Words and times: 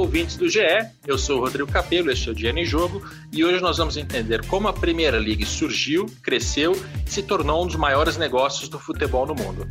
ouvintes 0.00 0.36
do 0.36 0.48
GE. 0.48 0.60
Eu 1.06 1.18
sou 1.18 1.38
o 1.38 1.40
Rodrigo 1.40 1.70
Capello, 1.70 2.10
este 2.10 2.28
é 2.28 2.32
o 2.32 2.34
Diário 2.34 2.58
em 2.58 2.64
Jogo, 2.64 3.06
e 3.30 3.44
hoje 3.44 3.60
nós 3.60 3.76
vamos 3.76 3.98
entender 3.98 4.44
como 4.46 4.66
a 4.66 4.72
Premier 4.72 5.14
League 5.14 5.44
surgiu, 5.44 6.06
cresceu 6.22 6.72
e 7.06 7.10
se 7.10 7.22
tornou 7.22 7.62
um 7.62 7.66
dos 7.66 7.76
maiores 7.76 8.16
negócios 8.16 8.68
do 8.68 8.78
futebol 8.78 9.26
no 9.26 9.34
mundo. 9.34 9.66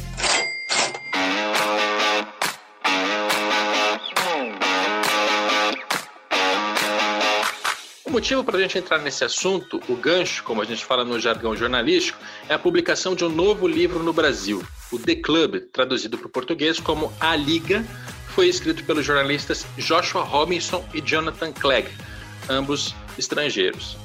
O 8.05 8.11
motivo 8.11 8.43
para 8.43 8.57
a 8.57 8.61
gente 8.61 8.77
entrar 8.77 8.99
nesse 8.99 9.23
assunto, 9.23 9.81
o 9.87 9.95
gancho, 9.95 10.43
como 10.43 10.61
a 10.61 10.65
gente 10.65 10.83
fala 10.85 11.03
no 11.03 11.19
jargão 11.19 11.55
jornalístico, 11.55 12.19
é 12.47 12.53
a 12.53 12.59
publicação 12.59 13.15
de 13.15 13.25
um 13.25 13.29
novo 13.29 13.67
livro 13.67 14.03
no 14.03 14.13
Brasil, 14.13 14.63
o 14.91 14.99
The 14.99 15.15
Club, 15.15 15.55
traduzido 15.71 16.17
para 16.17 16.27
o 16.27 16.29
português 16.29 16.79
como 16.79 17.13
A 17.19 17.35
Liga, 17.35 17.85
foi 18.39 18.47
escrito 18.47 18.85
pelos 18.85 19.05
jornalistas 19.05 19.65
Joshua 19.77 20.23
Robinson 20.23 20.87
e 20.93 21.01
Jonathan 21.01 21.51
Clegg, 21.51 21.89
ambos 22.47 22.95
estrangeiros. 23.17 23.97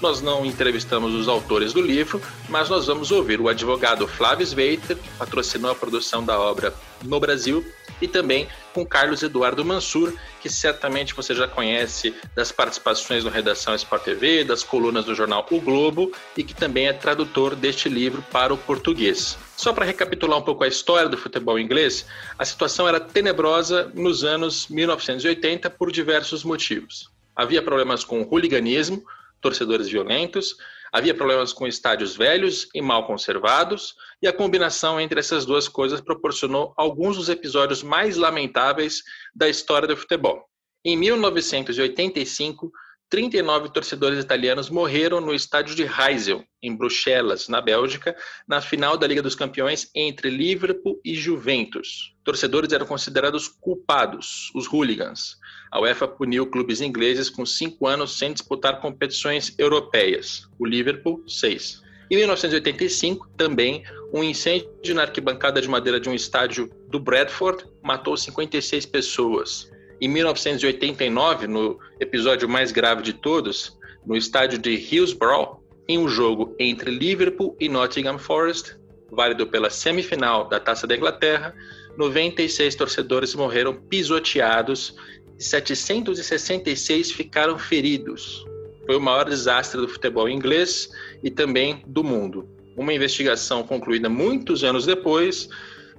Nós 0.00 0.22
não 0.22 0.46
entrevistamos 0.46 1.12
os 1.12 1.28
autores 1.28 1.74
do 1.74 1.82
livro, 1.82 2.18
mas 2.48 2.70
nós 2.70 2.86
vamos 2.86 3.10
ouvir 3.10 3.42
o 3.42 3.46
advogado 3.46 4.08
Flávio 4.08 4.46
Sveiter, 4.46 4.96
que 4.96 5.08
patrocinou 5.18 5.70
a 5.70 5.74
produção 5.74 6.24
da 6.24 6.40
obra 6.40 6.72
no 7.02 7.20
Brasil, 7.20 7.62
e 8.00 8.08
também 8.08 8.48
com 8.72 8.84
Carlos 8.84 9.22
Eduardo 9.22 9.64
Mansur, 9.64 10.12
que 10.40 10.50
certamente 10.50 11.14
você 11.14 11.34
já 11.34 11.46
conhece 11.46 12.14
das 12.34 12.50
participações 12.50 13.24
no 13.24 13.30
Redação 13.30 13.74
Sport 13.74 14.02
TV, 14.02 14.44
das 14.44 14.62
colunas 14.62 15.04
do 15.04 15.14
jornal 15.14 15.46
O 15.50 15.60
Globo 15.60 16.12
e 16.36 16.42
que 16.42 16.54
também 16.54 16.88
é 16.88 16.92
tradutor 16.92 17.54
deste 17.54 17.88
livro 17.88 18.22
para 18.32 18.52
o 18.52 18.58
português. 18.58 19.38
Só 19.56 19.72
para 19.72 19.84
recapitular 19.84 20.38
um 20.38 20.42
pouco 20.42 20.64
a 20.64 20.68
história 20.68 21.08
do 21.08 21.16
futebol 21.16 21.58
inglês, 21.58 22.06
a 22.38 22.44
situação 22.44 22.88
era 22.88 22.98
tenebrosa 22.98 23.90
nos 23.94 24.24
anos 24.24 24.66
1980 24.68 25.70
por 25.70 25.92
diversos 25.92 26.42
motivos. 26.42 27.08
Havia 27.36 27.62
problemas 27.62 28.04
com 28.04 28.22
o 28.22 28.28
hooliganismo, 28.28 29.04
torcedores 29.40 29.88
violentos, 29.88 30.56
Havia 30.94 31.12
problemas 31.12 31.52
com 31.52 31.66
estádios 31.66 32.14
velhos 32.14 32.68
e 32.72 32.80
mal 32.80 33.04
conservados, 33.04 33.96
e 34.22 34.28
a 34.28 34.32
combinação 34.32 35.00
entre 35.00 35.18
essas 35.18 35.44
duas 35.44 35.66
coisas 35.66 36.00
proporcionou 36.00 36.72
alguns 36.76 37.16
dos 37.16 37.28
episódios 37.28 37.82
mais 37.82 38.16
lamentáveis 38.16 39.02
da 39.34 39.48
história 39.48 39.88
do 39.88 39.96
futebol. 39.96 40.48
Em 40.84 40.96
1985, 40.96 42.70
39 43.10 43.72
torcedores 43.72 44.18
italianos 44.18 44.70
morreram 44.70 45.20
no 45.20 45.34
estádio 45.34 45.74
de 45.74 45.84
Heysel, 45.84 46.42
em 46.62 46.74
Bruxelas, 46.74 47.48
na 47.48 47.60
Bélgica, 47.60 48.16
na 48.48 48.60
final 48.60 48.96
da 48.96 49.06
Liga 49.06 49.22
dos 49.22 49.34
Campeões 49.34 49.88
entre 49.94 50.30
Liverpool 50.30 51.00
e 51.04 51.14
Juventus. 51.14 52.14
Torcedores 52.24 52.72
eram 52.72 52.86
considerados 52.86 53.46
culpados, 53.46 54.50
os 54.54 54.66
hooligans. 54.66 55.36
A 55.70 55.80
UEFA 55.80 56.08
puniu 56.08 56.46
clubes 56.46 56.80
ingleses 56.80 57.28
com 57.28 57.44
cinco 57.44 57.86
anos 57.86 58.18
sem 58.18 58.32
disputar 58.32 58.80
competições 58.80 59.54
europeias. 59.58 60.48
O 60.58 60.66
Liverpool, 60.66 61.22
seis. 61.28 61.82
Em 62.10 62.16
1985, 62.16 63.28
também, 63.36 63.82
um 64.12 64.22
incêndio 64.22 64.94
na 64.94 65.02
arquibancada 65.02 65.60
de 65.60 65.68
madeira 65.68 65.98
de 65.98 66.08
um 66.08 66.14
estádio 66.14 66.70
do 66.88 67.00
Bradford 67.00 67.64
matou 67.82 68.16
56 68.16 68.86
pessoas. 68.86 69.70
Em 70.04 70.08
1989, 70.08 71.46
no 71.46 71.78
episódio 71.98 72.46
mais 72.46 72.70
grave 72.70 73.00
de 73.00 73.14
todos, 73.14 73.74
no 74.04 74.14
estádio 74.14 74.58
de 74.58 74.72
Hillsborough, 74.72 75.64
em 75.88 75.96
um 75.96 76.06
jogo 76.06 76.54
entre 76.60 76.90
Liverpool 76.90 77.56
e 77.58 77.70
Nottingham 77.70 78.18
Forest, 78.18 78.76
válido 79.10 79.46
pela 79.46 79.70
semifinal 79.70 80.46
da 80.46 80.60
Taça 80.60 80.86
da 80.86 80.94
Inglaterra, 80.94 81.54
96 81.96 82.74
torcedores 82.74 83.34
morreram 83.34 83.72
pisoteados 83.72 84.94
e 85.38 85.42
766 85.42 87.10
ficaram 87.10 87.58
feridos. 87.58 88.44
Foi 88.84 88.96
o 88.96 89.00
maior 89.00 89.24
desastre 89.24 89.80
do 89.80 89.88
futebol 89.88 90.28
inglês 90.28 90.90
e 91.22 91.30
também 91.30 91.82
do 91.86 92.04
mundo. 92.04 92.46
Uma 92.76 92.92
investigação 92.92 93.62
concluída 93.62 94.10
muitos 94.10 94.64
anos 94.64 94.84
depois 94.84 95.48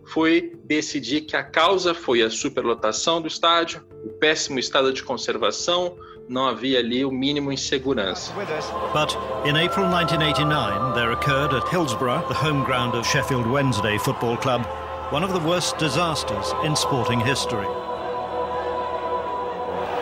foi 0.07 0.53
decidir 0.63 1.21
que 1.21 1.35
a 1.35 1.43
causa 1.43 1.93
foi 1.93 2.21
a 2.21 2.29
superlotação 2.29 3.21
do 3.21 3.27
estádio, 3.27 3.83
o 4.03 4.09
péssimo 4.09 4.59
estado 4.59 4.93
de 4.93 5.03
conservação, 5.03 5.97
não 6.27 6.47
havia 6.47 6.79
ali 6.79 7.05
o 7.05 7.11
mínimo 7.11 7.51
em 7.51 7.57
segurança. 7.57 8.33
But 8.33 9.16
in 9.47 9.57
April 9.57 9.88
1989 9.88 10.93
there 10.93 11.11
occurred 11.11 11.53
at 11.53 11.67
Hillsborough, 11.69 12.27
the 12.27 12.33
home 12.33 12.63
ground 12.63 12.95
of 12.95 13.07
Sheffield 13.07 13.47
Wednesday 13.47 13.97
Football 13.97 14.38
Club, 14.38 14.66
one 15.11 15.23
of 15.23 15.33
the 15.33 15.39
worst 15.39 15.77
disasters 15.77 16.53
in 16.63 16.75
sporting 16.75 17.19
history. 17.19 17.67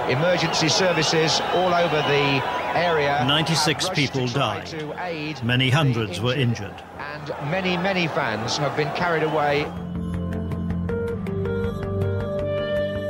Emergency 0.09 0.67
services 0.67 1.39
all 1.55 1.73
over 1.73 1.95
the 1.95 2.43
area. 2.75 3.23
96 3.25 3.89
people 3.89 4.27
died. 4.27 4.69
Many 5.43 5.69
hundreds 5.69 6.19
were 6.19 6.35
injured. 6.35 6.73
And 6.99 7.49
many, 7.49 7.77
many 7.77 8.07
fans 8.07 8.57
have 8.57 8.75
been 8.75 8.91
carried 8.95 9.23
away. 9.23 9.65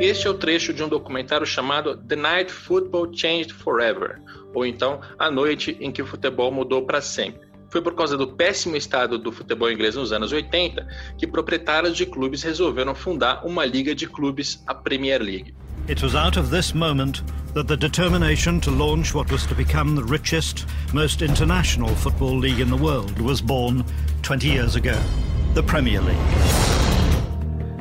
Este 0.03 0.28
é 0.28 0.30
o 0.30 0.34
trecho 0.34 0.74
de 0.74 0.84
um 0.84 0.90
documentário 0.90 1.47
chamado 1.47 1.96
The 1.96 2.18
Night 2.18 2.52
Football 2.52 3.14
Changed 3.14 3.53
Forever, 3.53 4.19
ou 4.53 4.66
então 4.66 5.00
A 5.18 5.31
Noite 5.31 5.78
em 5.80 5.94
que 5.94 6.02
o 6.02 6.06
Futebol 6.06 6.52
Mudou 6.52 6.86
para 6.86 7.00
Sempre. 7.00 7.47
Foi 7.69 7.81
por 7.81 7.96
causa 7.96 8.18
do 8.18 8.28
péssimo 8.28 8.75
estado 8.75 9.18
do 9.18 9.31
futebol 9.31 9.72
inglês 9.72 9.96
nos 9.96 10.12
anos 10.12 10.34
80 10.34 10.86
que 11.18 11.25
proprietários 11.25 11.96
de 11.96 12.06
clubes 12.06 12.44
resolveram 12.44 12.94
fundar 12.94 13.46
uma 13.46 13.63
liga 13.63 13.96
de 13.96 14.06
clubes, 14.06 14.62
a 14.68 14.75
Premier 14.75 15.22
League. 15.22 15.56
It 15.88 16.03
was 16.03 16.16
out 16.16 16.38
of 16.38 16.50
this 16.50 16.74
moment 16.74 17.24
that 17.53 17.68
the 17.69 17.78
determination 17.78 18.59
to 18.59 18.72
launch 18.72 19.16
what 19.16 19.31
was 19.31 19.46
to 19.46 19.56
become 19.56 19.96
the 19.96 20.03
richest, 20.03 20.66
most 20.92 21.22
international 21.22 21.96
football 21.96 22.38
league 22.38 22.59
in 22.59 22.68
the 22.68 22.75
world 22.75 23.18
was 23.22 23.40
born 23.40 23.86
20 24.22 24.50
years 24.50 24.75
ago, 24.75 25.00
the 25.53 25.63
Premier 25.63 26.02
League. 26.02 26.93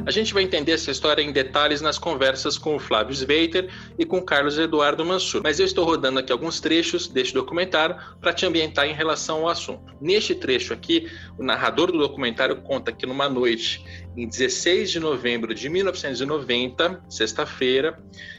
A 0.04 0.10
gente 0.10 0.34
vai 0.34 0.42
entender 0.42 0.72
essa 0.72 0.90
história 0.90 1.22
em 1.22 1.30
detalhes 1.30 1.80
nas 1.80 1.96
conversas 1.96 2.58
com 2.58 2.74
o 2.74 2.78
Flávio 2.78 3.14
Sveiter 3.14 3.68
e 3.96 4.04
com 4.04 4.20
Carlos 4.20 4.58
Eduardo 4.58 5.04
Mansur, 5.04 5.42
mas 5.44 5.60
eu 5.60 5.66
estou 5.66 5.84
rodando 5.84 6.18
aqui 6.18 6.32
alguns 6.32 6.58
trechos 6.58 7.06
deste 7.06 7.32
documentário 7.32 7.96
para 8.20 8.32
te 8.32 8.44
ambientar 8.44 8.86
em 8.86 8.92
relação 8.92 9.42
ao 9.42 9.48
assunto. 9.48 9.94
Neste 10.00 10.34
trecho 10.34 10.72
aqui, 10.72 11.08
o 11.38 11.44
narrador 11.44 11.92
do 11.92 11.98
documentário 11.98 12.56
conta 12.62 12.90
que 12.90 13.06
numa 13.06 13.28
noite, 13.28 13.84
em 14.16 14.28
16 14.28 14.90
de 14.90 14.98
novembro 14.98 15.54
de 15.54 15.68
1990, 15.68 17.04
sexta-feira, 17.08 17.96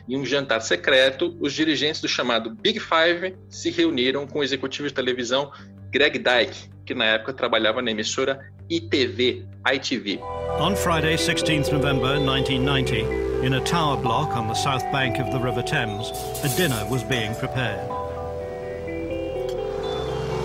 em 0.08 0.18
um 0.18 0.26
jantar 0.26 0.62
secreto, 0.62 1.38
os 1.40 1.54
dirigentes 1.54 2.02
do 2.02 2.10
chamado 2.10 2.54
Big 2.54 2.78
Five 2.78 3.38
se 3.48 3.70
reuniram 3.70 4.28
com 4.28 4.40
o 4.40 4.44
executivo 4.44 4.90
de 4.90 4.94
televisão 4.94 5.50
Greg 5.94 6.24
Dyke, 6.24 6.56
que 6.88 6.96
na 6.96 7.06
época 7.06 7.34
trabalhava 7.34 7.80
na 7.80 7.92
emissora 7.92 8.52
ITV, 8.68 9.46
ITV. 9.64 10.20
On 10.60 10.76
Friday, 10.76 11.16
16th 11.16 11.72
November 11.72 12.20
1990, 12.20 13.46
in 13.46 13.54
a 13.54 13.62
tower 13.62 13.96
block 14.02 14.36
on 14.36 14.48
the 14.48 14.56
south 14.56 14.82
bank 14.92 15.20
of 15.20 15.32
the 15.32 15.40
River 15.40 15.62
Thames, 15.62 16.10
a 16.44 16.50
dinner 16.58 16.84
was 16.90 17.04
being 17.04 17.36
prepared. 17.36 17.88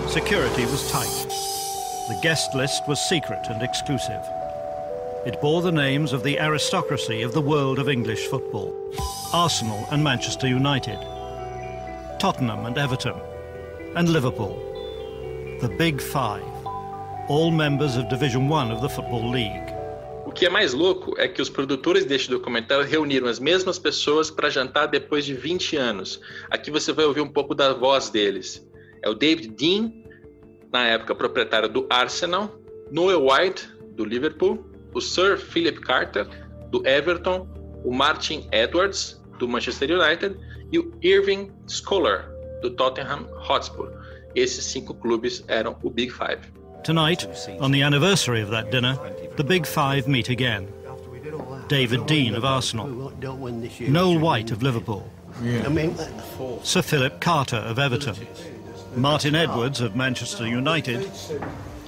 Security 0.07 0.65
was 0.65 0.91
tight. 0.91 1.25
The 2.09 2.19
guest 2.21 2.53
list 2.53 2.87
was 2.87 3.01
secret 3.01 3.47
and 3.49 3.63
exclusive. 3.63 4.21
It 5.25 5.41
bore 5.41 5.63
the 5.63 5.71
names 5.71 6.13
of 6.13 6.21
the 6.21 6.39
aristocracy 6.39 7.23
of 7.23 7.33
the 7.33 7.41
world 7.41 7.79
of 7.79 7.89
English 7.89 8.27
football 8.27 8.75
Arsenal 9.33 9.83
and 9.89 10.03
Manchester 10.03 10.47
United, 10.47 10.99
Tottenham 12.19 12.67
and 12.67 12.77
Everton, 12.77 13.15
and 13.95 14.09
Liverpool. 14.09 14.68
The 15.59 15.67
Big 15.67 16.01
Five, 16.01 16.45
all 17.27 17.51
members 17.51 17.97
of 17.97 18.07
Division 18.07 18.49
One 18.49 18.71
of 18.71 18.79
the 18.81 18.87
Football 18.87 19.29
League. 19.29 19.73
O 20.25 20.31
que 20.31 20.45
é 20.45 20.49
mais 20.49 20.73
louco 20.73 21.15
é 21.17 21.27
que 21.27 21.41
os 21.41 21.49
produtores 21.49 22.05
deste 22.05 22.29
documentário 22.29 22.85
reuniram 22.85 23.27
as 23.27 23.39
mesmas 23.39 23.77
pessoas 23.77 24.31
para 24.31 24.49
jantar 24.49 24.85
depois 24.85 25.25
de 25.25 25.33
20 25.33 25.75
anos. 25.75 26.21
Aqui 26.49 26.71
você 26.71 26.93
vai 26.93 27.03
ouvir 27.03 27.19
um 27.19 27.27
pouco 27.27 27.53
da 27.53 27.73
voz 27.73 28.09
deles. 28.09 28.65
É 29.03 29.09
o 29.09 29.13
David 29.13 29.49
Dean, 29.49 29.91
na 30.71 30.87
época 30.87 31.13
proprietário 31.13 31.67
do 31.67 31.85
Arsenal, 31.89 32.57
Noel 32.89 33.25
White, 33.25 33.67
do 33.97 34.05
Liverpool, 34.05 34.65
o 34.93 35.01
Sir 35.01 35.37
Philip 35.37 35.81
Carter, 35.81 36.25
do 36.71 36.87
Everton, 36.87 37.49
o 37.83 37.93
Martin 37.93 38.47
Edwards, 38.53 39.21
do 39.37 39.45
Manchester 39.45 39.91
United, 39.91 40.37
e 40.71 40.79
o 40.79 40.89
Irving 41.01 41.51
Scholar, 41.67 42.31
do 42.61 42.69
Tottenham 42.71 43.27
Hotspur. 43.49 43.98
Esses 44.35 44.65
cinco 44.65 44.93
clubes 44.93 45.43
eram 45.47 45.75
o 45.83 45.89
Big 45.89 46.11
Five. 46.11 46.39
Tonight, 46.83 47.27
on 47.59 47.71
the 47.71 47.81
anniversary 47.81 48.41
of 48.41 48.49
that 48.49 48.71
dinner, 48.71 48.97
the 49.35 49.43
Big 49.43 49.65
Five 49.65 50.07
meet 50.07 50.29
again. 50.29 50.67
David 51.67 52.05
Dean 52.07 52.35
of 52.35 52.43
Arsenal, 52.43 53.13
Noel 53.79 54.17
White 54.19 54.51
of 54.51 54.63
Liverpool, 54.63 55.07
Sir 56.63 56.81
Philip 56.81 57.19
Carter 57.19 57.57
of 57.57 57.77
Everton, 57.77 58.15
Martin 58.95 59.35
Edwards 59.35 59.81
of 59.81 59.95
Manchester 59.95 60.47
United, 60.47 61.09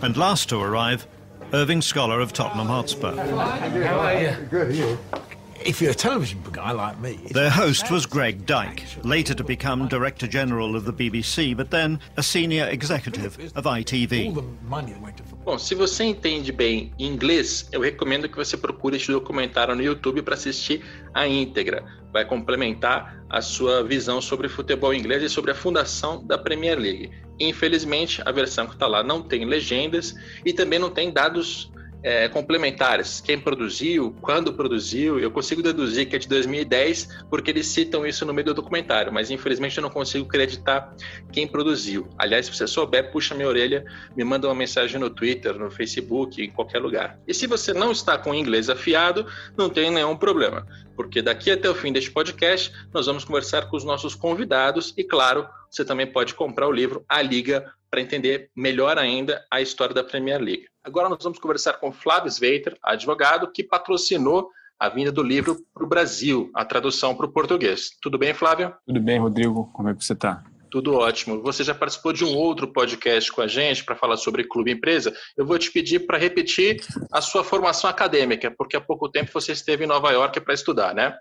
and 0.01 0.15
last 0.17 0.49
to 0.49 0.59
arrive, 0.59 1.07
Irving 1.53 1.81
Scholar 1.81 2.19
of 2.19 2.31
Tottenham 2.31 2.67
Hotspur. 2.67 3.15
How 3.15 3.99
are 3.99 4.21
you? 4.21 4.35
Good, 4.49 4.75
you. 4.75 4.97
If 5.65 5.81
you're 5.81 5.91
a 5.91 5.95
television 5.95 6.41
guy 6.51 6.71
like 6.71 6.99
me. 6.99 7.17
Their 7.31 7.49
host 7.49 7.89
was 7.91 8.05
Greg 8.05 8.45
Dyke, 8.45 8.83
later 9.03 9.33
to 9.33 9.43
become 9.43 9.87
Director 9.87 10.27
General 10.27 10.75
of 10.75 10.85
the 10.85 10.93
BBC, 10.93 11.55
but 11.55 11.71
then 11.71 11.99
a 12.17 12.23
senior 12.23 12.65
executive 12.65 13.37
of 13.55 13.65
ITV. 13.65 14.33
Bom, 15.43 15.57
se 15.57 15.73
você 15.73 16.03
entende 16.03 16.51
bem 16.51 16.91
inglês, 16.99 17.67
eu 17.71 17.81
recomendo 17.81 18.29
que 18.29 18.35
você 18.35 18.55
procure 18.55 18.95
este 18.95 19.11
documentário 19.11 19.75
no 19.75 19.81
YouTube 19.81 20.21
para 20.21 20.35
assistir 20.35 20.83
a 21.13 21.27
íntegra. 21.27 21.83
Vai 22.13 22.25
complementar 22.25 23.23
a 23.29 23.41
sua 23.41 23.83
visão 23.83 24.21
sobre 24.21 24.49
futebol 24.49 24.93
inglês 24.93 25.23
e 25.23 25.29
sobre 25.29 25.51
a 25.51 25.55
fundação 25.55 26.23
da 26.25 26.37
Premier 26.37 26.77
League. 26.77 27.11
Infelizmente, 27.39 28.21
a 28.23 28.31
versão 28.31 28.67
que 28.67 28.73
está 28.73 28.85
lá 28.85 29.01
não 29.01 29.23
tem 29.23 29.45
legendas 29.45 30.13
e 30.45 30.53
também 30.53 30.77
não 30.77 30.91
tem 30.91 31.11
dados 31.11 31.70
é, 32.03 32.27
complementares. 32.27 33.21
Quem 33.21 33.39
produziu, 33.39 34.15
quando 34.21 34.53
produziu, 34.53 35.19
eu 35.19 35.29
consigo 35.29 35.61
deduzir 35.61 36.07
que 36.07 36.15
é 36.15 36.19
de 36.19 36.27
2010, 36.27 37.23
porque 37.29 37.51
eles 37.51 37.67
citam 37.67 38.05
isso 38.05 38.25
no 38.25 38.33
meio 38.33 38.45
do 38.45 38.53
documentário, 38.53 39.11
mas 39.11 39.29
infelizmente 39.29 39.77
eu 39.77 39.81
não 39.81 39.89
consigo 39.89 40.25
acreditar 40.25 40.95
quem 41.31 41.47
produziu. 41.47 42.07
Aliás, 42.17 42.45
se 42.45 42.55
você 42.55 42.67
souber, 42.67 43.11
puxa 43.11 43.35
minha 43.35 43.47
orelha, 43.47 43.85
me 44.15 44.23
manda 44.23 44.47
uma 44.47 44.55
mensagem 44.55 44.99
no 44.99 45.09
Twitter, 45.09 45.53
no 45.57 45.69
Facebook, 45.69 46.41
em 46.41 46.49
qualquer 46.49 46.79
lugar. 46.79 47.19
E 47.27 47.33
se 47.33 47.47
você 47.47 47.73
não 47.73 47.91
está 47.91 48.17
com 48.17 48.33
inglês 48.33 48.69
afiado, 48.69 49.25
não 49.57 49.69
tem 49.69 49.91
nenhum 49.91 50.15
problema, 50.15 50.65
porque 50.95 51.21
daqui 51.21 51.51
até 51.51 51.69
o 51.69 51.75
fim 51.75 51.91
deste 51.91 52.11
podcast 52.11 52.71
nós 52.93 53.05
vamos 53.05 53.23
conversar 53.23 53.67
com 53.67 53.77
os 53.77 53.83
nossos 53.83 54.15
convidados 54.15 54.93
e, 54.97 55.03
claro, 55.03 55.47
você 55.71 55.85
também 55.85 56.05
pode 56.05 56.33
comprar 56.35 56.67
o 56.67 56.71
livro 56.71 57.05
A 57.07 57.21
Liga 57.21 57.71
para 57.89 58.01
entender 58.01 58.49
melhor 58.55 58.97
ainda 58.97 59.43
a 59.49 59.61
história 59.61 59.95
da 59.95 60.03
Premier 60.03 60.41
League. 60.41 60.65
Agora 60.83 61.07
nós 61.07 61.23
vamos 61.23 61.39
conversar 61.39 61.73
com 61.73 61.91
Flávio 61.91 62.29
Sveiter, 62.29 62.77
advogado, 62.83 63.51
que 63.51 63.63
patrocinou 63.63 64.49
a 64.77 64.89
vinda 64.89 65.11
do 65.11 65.23
livro 65.23 65.57
para 65.73 65.85
o 65.85 65.87
Brasil, 65.87 66.49
a 66.55 66.65
tradução 66.65 67.15
para 67.15 67.25
o 67.25 67.31
português. 67.31 67.91
Tudo 68.01 68.17
bem, 68.17 68.33
Flávio? 68.33 68.73
Tudo 68.85 68.99
bem, 68.99 69.19
Rodrigo. 69.19 69.71
Como 69.73 69.89
é 69.89 69.93
que 69.93 70.03
você 70.03 70.13
está? 70.13 70.43
Tudo 70.71 70.95
ótimo. 70.95 71.41
Você 71.43 71.63
já 71.63 71.75
participou 71.75 72.11
de 72.11 72.25
um 72.25 72.35
outro 72.35 72.71
podcast 72.71 73.31
com 73.31 73.41
a 73.41 73.47
gente 73.47 73.83
para 73.83 73.95
falar 73.95 74.17
sobre 74.17 74.45
clube 74.45 74.71
empresa. 74.71 75.13
Eu 75.37 75.45
vou 75.45 75.59
te 75.59 75.71
pedir 75.71 76.07
para 76.07 76.17
repetir 76.17 76.81
a 77.11 77.21
sua 77.21 77.43
formação 77.43 77.89
acadêmica, 77.89 78.49
porque 78.57 78.75
há 78.75 78.81
pouco 78.81 79.09
tempo 79.09 79.31
você 79.33 79.51
esteve 79.51 79.83
em 79.83 79.87
Nova 79.87 80.11
York 80.11 80.39
para 80.41 80.53
estudar, 80.53 80.95
né? 80.95 81.15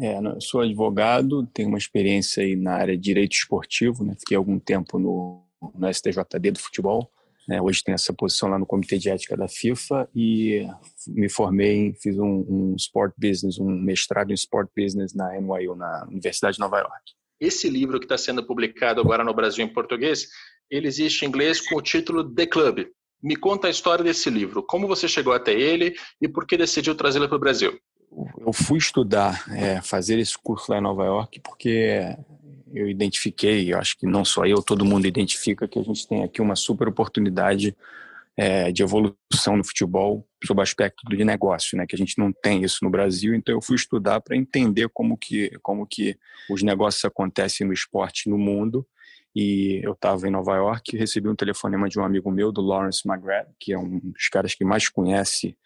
É, 0.00 0.18
eu 0.18 0.40
sou 0.40 0.60
advogado, 0.60 1.46
tenho 1.54 1.68
uma 1.68 1.78
experiência 1.78 2.42
aí 2.42 2.56
na 2.56 2.74
área 2.74 2.96
de 2.96 3.02
direito 3.02 3.32
esportivo, 3.32 4.04
né? 4.04 4.14
Fiquei 4.18 4.36
algum 4.36 4.58
tempo 4.58 4.98
no, 4.98 5.44
no 5.74 5.92
STJD 5.92 6.50
do 6.52 6.58
futebol. 6.58 7.10
Né? 7.46 7.60
Hoje 7.60 7.82
tenho 7.84 7.94
essa 7.94 8.12
posição 8.12 8.48
lá 8.48 8.58
no 8.58 8.66
Comitê 8.66 8.98
de 8.98 9.10
Ética 9.10 9.36
da 9.36 9.46
FIFA 9.46 10.08
e 10.14 10.66
me 11.08 11.28
formei, 11.28 11.94
fiz 12.00 12.18
um, 12.18 12.44
um 12.48 12.74
Sport 12.76 13.12
Business, 13.18 13.58
um 13.58 13.68
mestrado 13.68 14.30
em 14.30 14.34
Sport 14.34 14.70
Business 14.76 15.14
na 15.14 15.38
NYU, 15.38 15.76
na 15.76 16.06
Universidade 16.08 16.56
de 16.56 16.60
Nova 16.60 16.78
York. 16.78 17.12
Esse 17.38 17.68
livro 17.68 17.98
que 17.98 18.06
está 18.06 18.16
sendo 18.16 18.46
publicado 18.46 19.00
agora 19.00 19.22
no 19.22 19.34
Brasil 19.34 19.64
em 19.64 19.72
português, 19.72 20.28
ele 20.70 20.88
existe 20.88 21.24
em 21.24 21.28
inglês 21.28 21.60
com 21.60 21.76
o 21.76 21.82
título 21.82 22.24
The 22.34 22.46
Club. 22.46 22.86
Me 23.22 23.36
conta 23.36 23.66
a 23.66 23.70
história 23.70 24.04
desse 24.04 24.30
livro. 24.30 24.62
Como 24.62 24.86
você 24.86 25.06
chegou 25.06 25.32
até 25.32 25.52
ele 25.52 25.94
e 26.20 26.28
por 26.28 26.46
que 26.46 26.56
decidiu 26.56 26.94
trazê-lo 26.94 27.28
para 27.28 27.36
o 27.36 27.40
Brasil? 27.40 27.78
Eu 28.38 28.52
fui 28.52 28.78
estudar, 28.78 29.44
é, 29.50 29.80
fazer 29.80 30.18
esse 30.18 30.36
curso 30.38 30.70
lá 30.70 30.78
em 30.78 30.82
Nova 30.82 31.04
York, 31.04 31.40
porque 31.40 32.16
eu 32.72 32.88
identifiquei, 32.88 33.72
eu 33.72 33.78
acho 33.78 33.96
que 33.96 34.06
não 34.06 34.24
só 34.24 34.44
eu, 34.44 34.62
todo 34.62 34.84
mundo 34.84 35.06
identifica 35.06 35.66
que 35.66 35.78
a 35.78 35.82
gente 35.82 36.06
tem 36.06 36.22
aqui 36.22 36.40
uma 36.40 36.56
super 36.56 36.88
oportunidade 36.88 37.76
é, 38.36 38.72
de 38.72 38.82
evolução 38.82 39.56
no 39.56 39.64
futebol 39.64 40.26
sob 40.44 40.60
aspecto 40.60 41.08
de 41.08 41.24
negócio, 41.24 41.78
né? 41.78 41.86
Que 41.86 41.94
a 41.94 41.98
gente 41.98 42.18
não 42.18 42.32
tem 42.32 42.64
isso 42.64 42.78
no 42.82 42.90
Brasil. 42.90 43.34
Então 43.34 43.54
eu 43.54 43.62
fui 43.62 43.76
estudar 43.76 44.20
para 44.20 44.36
entender 44.36 44.88
como 44.92 45.16
que 45.16 45.50
como 45.62 45.86
que 45.86 46.18
os 46.50 46.62
negócios 46.62 47.04
acontecem 47.04 47.66
no 47.66 47.72
esporte 47.72 48.28
no 48.28 48.36
mundo. 48.36 48.86
E 49.34 49.80
eu 49.82 49.92
estava 49.92 50.28
em 50.28 50.30
Nova 50.30 50.54
York, 50.54 50.96
recebi 50.96 51.28
um 51.28 51.34
telefonema 51.34 51.88
de 51.88 51.98
um 51.98 52.04
amigo 52.04 52.30
meu, 52.30 52.52
do 52.52 52.60
Lawrence 52.60 53.02
McGrath, 53.04 53.48
que 53.58 53.72
é 53.72 53.78
um 53.78 53.98
dos 53.98 54.28
caras 54.28 54.54
que 54.54 54.64
mais 54.64 54.88
conhece 54.88 55.56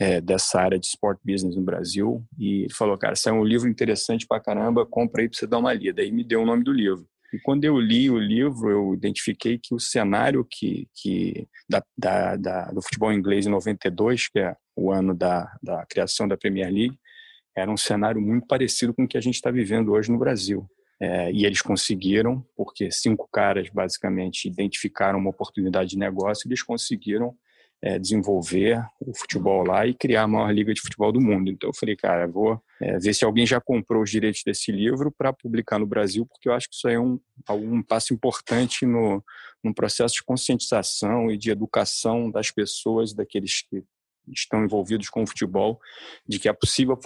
é, 0.00 0.20
dessa 0.20 0.60
área 0.60 0.78
de 0.78 0.86
sport 0.86 1.18
business 1.24 1.54
no 1.54 1.62
Brasil. 1.62 2.24
E 2.38 2.64
ele 2.64 2.72
falou, 2.72 2.98
cara, 2.98 3.14
saiu 3.14 3.36
um 3.36 3.44
livro 3.44 3.68
interessante 3.68 4.26
pra 4.26 4.40
caramba, 4.40 4.84
compra 4.84 5.22
aí 5.22 5.28
pra 5.28 5.38
você 5.38 5.46
dar 5.46 5.58
uma 5.58 5.72
lida. 5.72 6.02
Aí 6.02 6.10
me 6.10 6.24
deu 6.24 6.42
o 6.42 6.46
nome 6.46 6.64
do 6.64 6.72
livro. 6.72 7.06
E 7.32 7.38
quando 7.38 7.64
eu 7.64 7.80
li 7.80 8.10
o 8.10 8.18
livro, 8.18 8.70
eu 8.70 8.94
identifiquei 8.94 9.58
que 9.58 9.74
o 9.74 9.80
cenário 9.80 10.46
que, 10.50 10.86
que 10.94 11.48
da, 11.68 11.82
da, 11.96 12.36
da, 12.36 12.64
do 12.72 12.82
futebol 12.82 13.12
inglês 13.12 13.46
em 13.46 13.50
92, 13.50 14.28
que 14.28 14.38
é 14.40 14.54
o 14.76 14.92
ano 14.92 15.14
da, 15.14 15.50
da 15.62 15.86
criação 15.86 16.28
da 16.28 16.36
Premier 16.36 16.70
League, 16.70 16.98
era 17.56 17.70
um 17.70 17.76
cenário 17.76 18.20
muito 18.20 18.46
parecido 18.46 18.92
com 18.92 19.04
o 19.04 19.08
que 19.08 19.16
a 19.16 19.20
gente 19.20 19.36
está 19.36 19.50
vivendo 19.50 19.92
hoje 19.92 20.10
no 20.10 20.18
Brasil. 20.18 20.66
É, 21.02 21.32
e 21.32 21.44
eles 21.44 21.60
conseguiram, 21.60 22.46
porque 22.56 22.88
cinco 22.92 23.28
caras 23.32 23.68
basicamente 23.68 24.46
identificaram 24.46 25.18
uma 25.18 25.30
oportunidade 25.30 25.90
de 25.90 25.98
negócio, 25.98 26.46
eles 26.46 26.62
conseguiram 26.62 27.36
é, 27.82 27.98
desenvolver 27.98 28.80
o 29.00 29.12
futebol 29.12 29.64
lá 29.64 29.84
e 29.84 29.94
criar 29.94 30.22
a 30.22 30.28
maior 30.28 30.52
liga 30.52 30.72
de 30.72 30.80
futebol 30.80 31.10
do 31.10 31.20
mundo. 31.20 31.50
Então 31.50 31.70
eu 31.70 31.74
falei, 31.74 31.96
cara, 31.96 32.28
vou 32.28 32.62
é, 32.80 33.00
ver 33.00 33.12
se 33.14 33.24
alguém 33.24 33.44
já 33.44 33.60
comprou 33.60 34.04
os 34.04 34.10
direitos 34.12 34.44
desse 34.46 34.70
livro 34.70 35.10
para 35.10 35.32
publicar 35.32 35.80
no 35.80 35.86
Brasil, 35.86 36.24
porque 36.24 36.48
eu 36.48 36.52
acho 36.52 36.68
que 36.68 36.76
isso 36.76 36.86
é 36.86 37.00
um, 37.00 37.18
um 37.50 37.82
passo 37.82 38.14
importante 38.14 38.86
no, 38.86 39.24
no 39.60 39.74
processo 39.74 40.14
de 40.14 40.22
conscientização 40.22 41.32
e 41.32 41.36
de 41.36 41.50
educação 41.50 42.30
das 42.30 42.52
pessoas, 42.52 43.12
daqueles 43.12 43.62
que 43.62 43.82
estão 44.28 44.64
envolvidos 44.64 45.08
com 45.08 45.24
o 45.24 45.26
futebol, 45.26 45.80
de 46.28 46.38
que 46.38 46.48
é 46.48 46.52
possível 46.52 46.96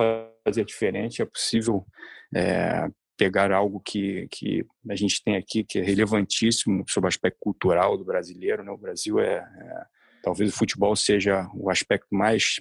fazer 0.44 0.66
diferente, 0.66 1.22
é 1.22 1.25
possível 1.25 1.87
é, 2.34 2.90
pegar 3.17 3.51
algo 3.53 3.81
que, 3.81 4.29
que 4.31 4.65
a 4.89 4.95
gente 4.95 5.23
tem 5.23 5.37
aqui, 5.37 5.65
que 5.65 5.79
é 5.79 5.83
relevantíssimo 5.83 6.85
sobre 6.89 7.07
o 7.07 7.09
aspecto 7.09 7.39
cultural 7.41 7.97
do 7.97 8.05
brasileiro. 8.05 8.63
Né? 8.63 8.71
O 8.71 8.77
Brasil 8.77 9.19
é, 9.19 9.37
é 9.37 9.97
Talvez 10.27 10.53
o 10.53 10.57
futebol 10.57 10.97
seja 10.97 11.49
o 11.55 11.71
aspecto 11.71 12.09
mais 12.11 12.61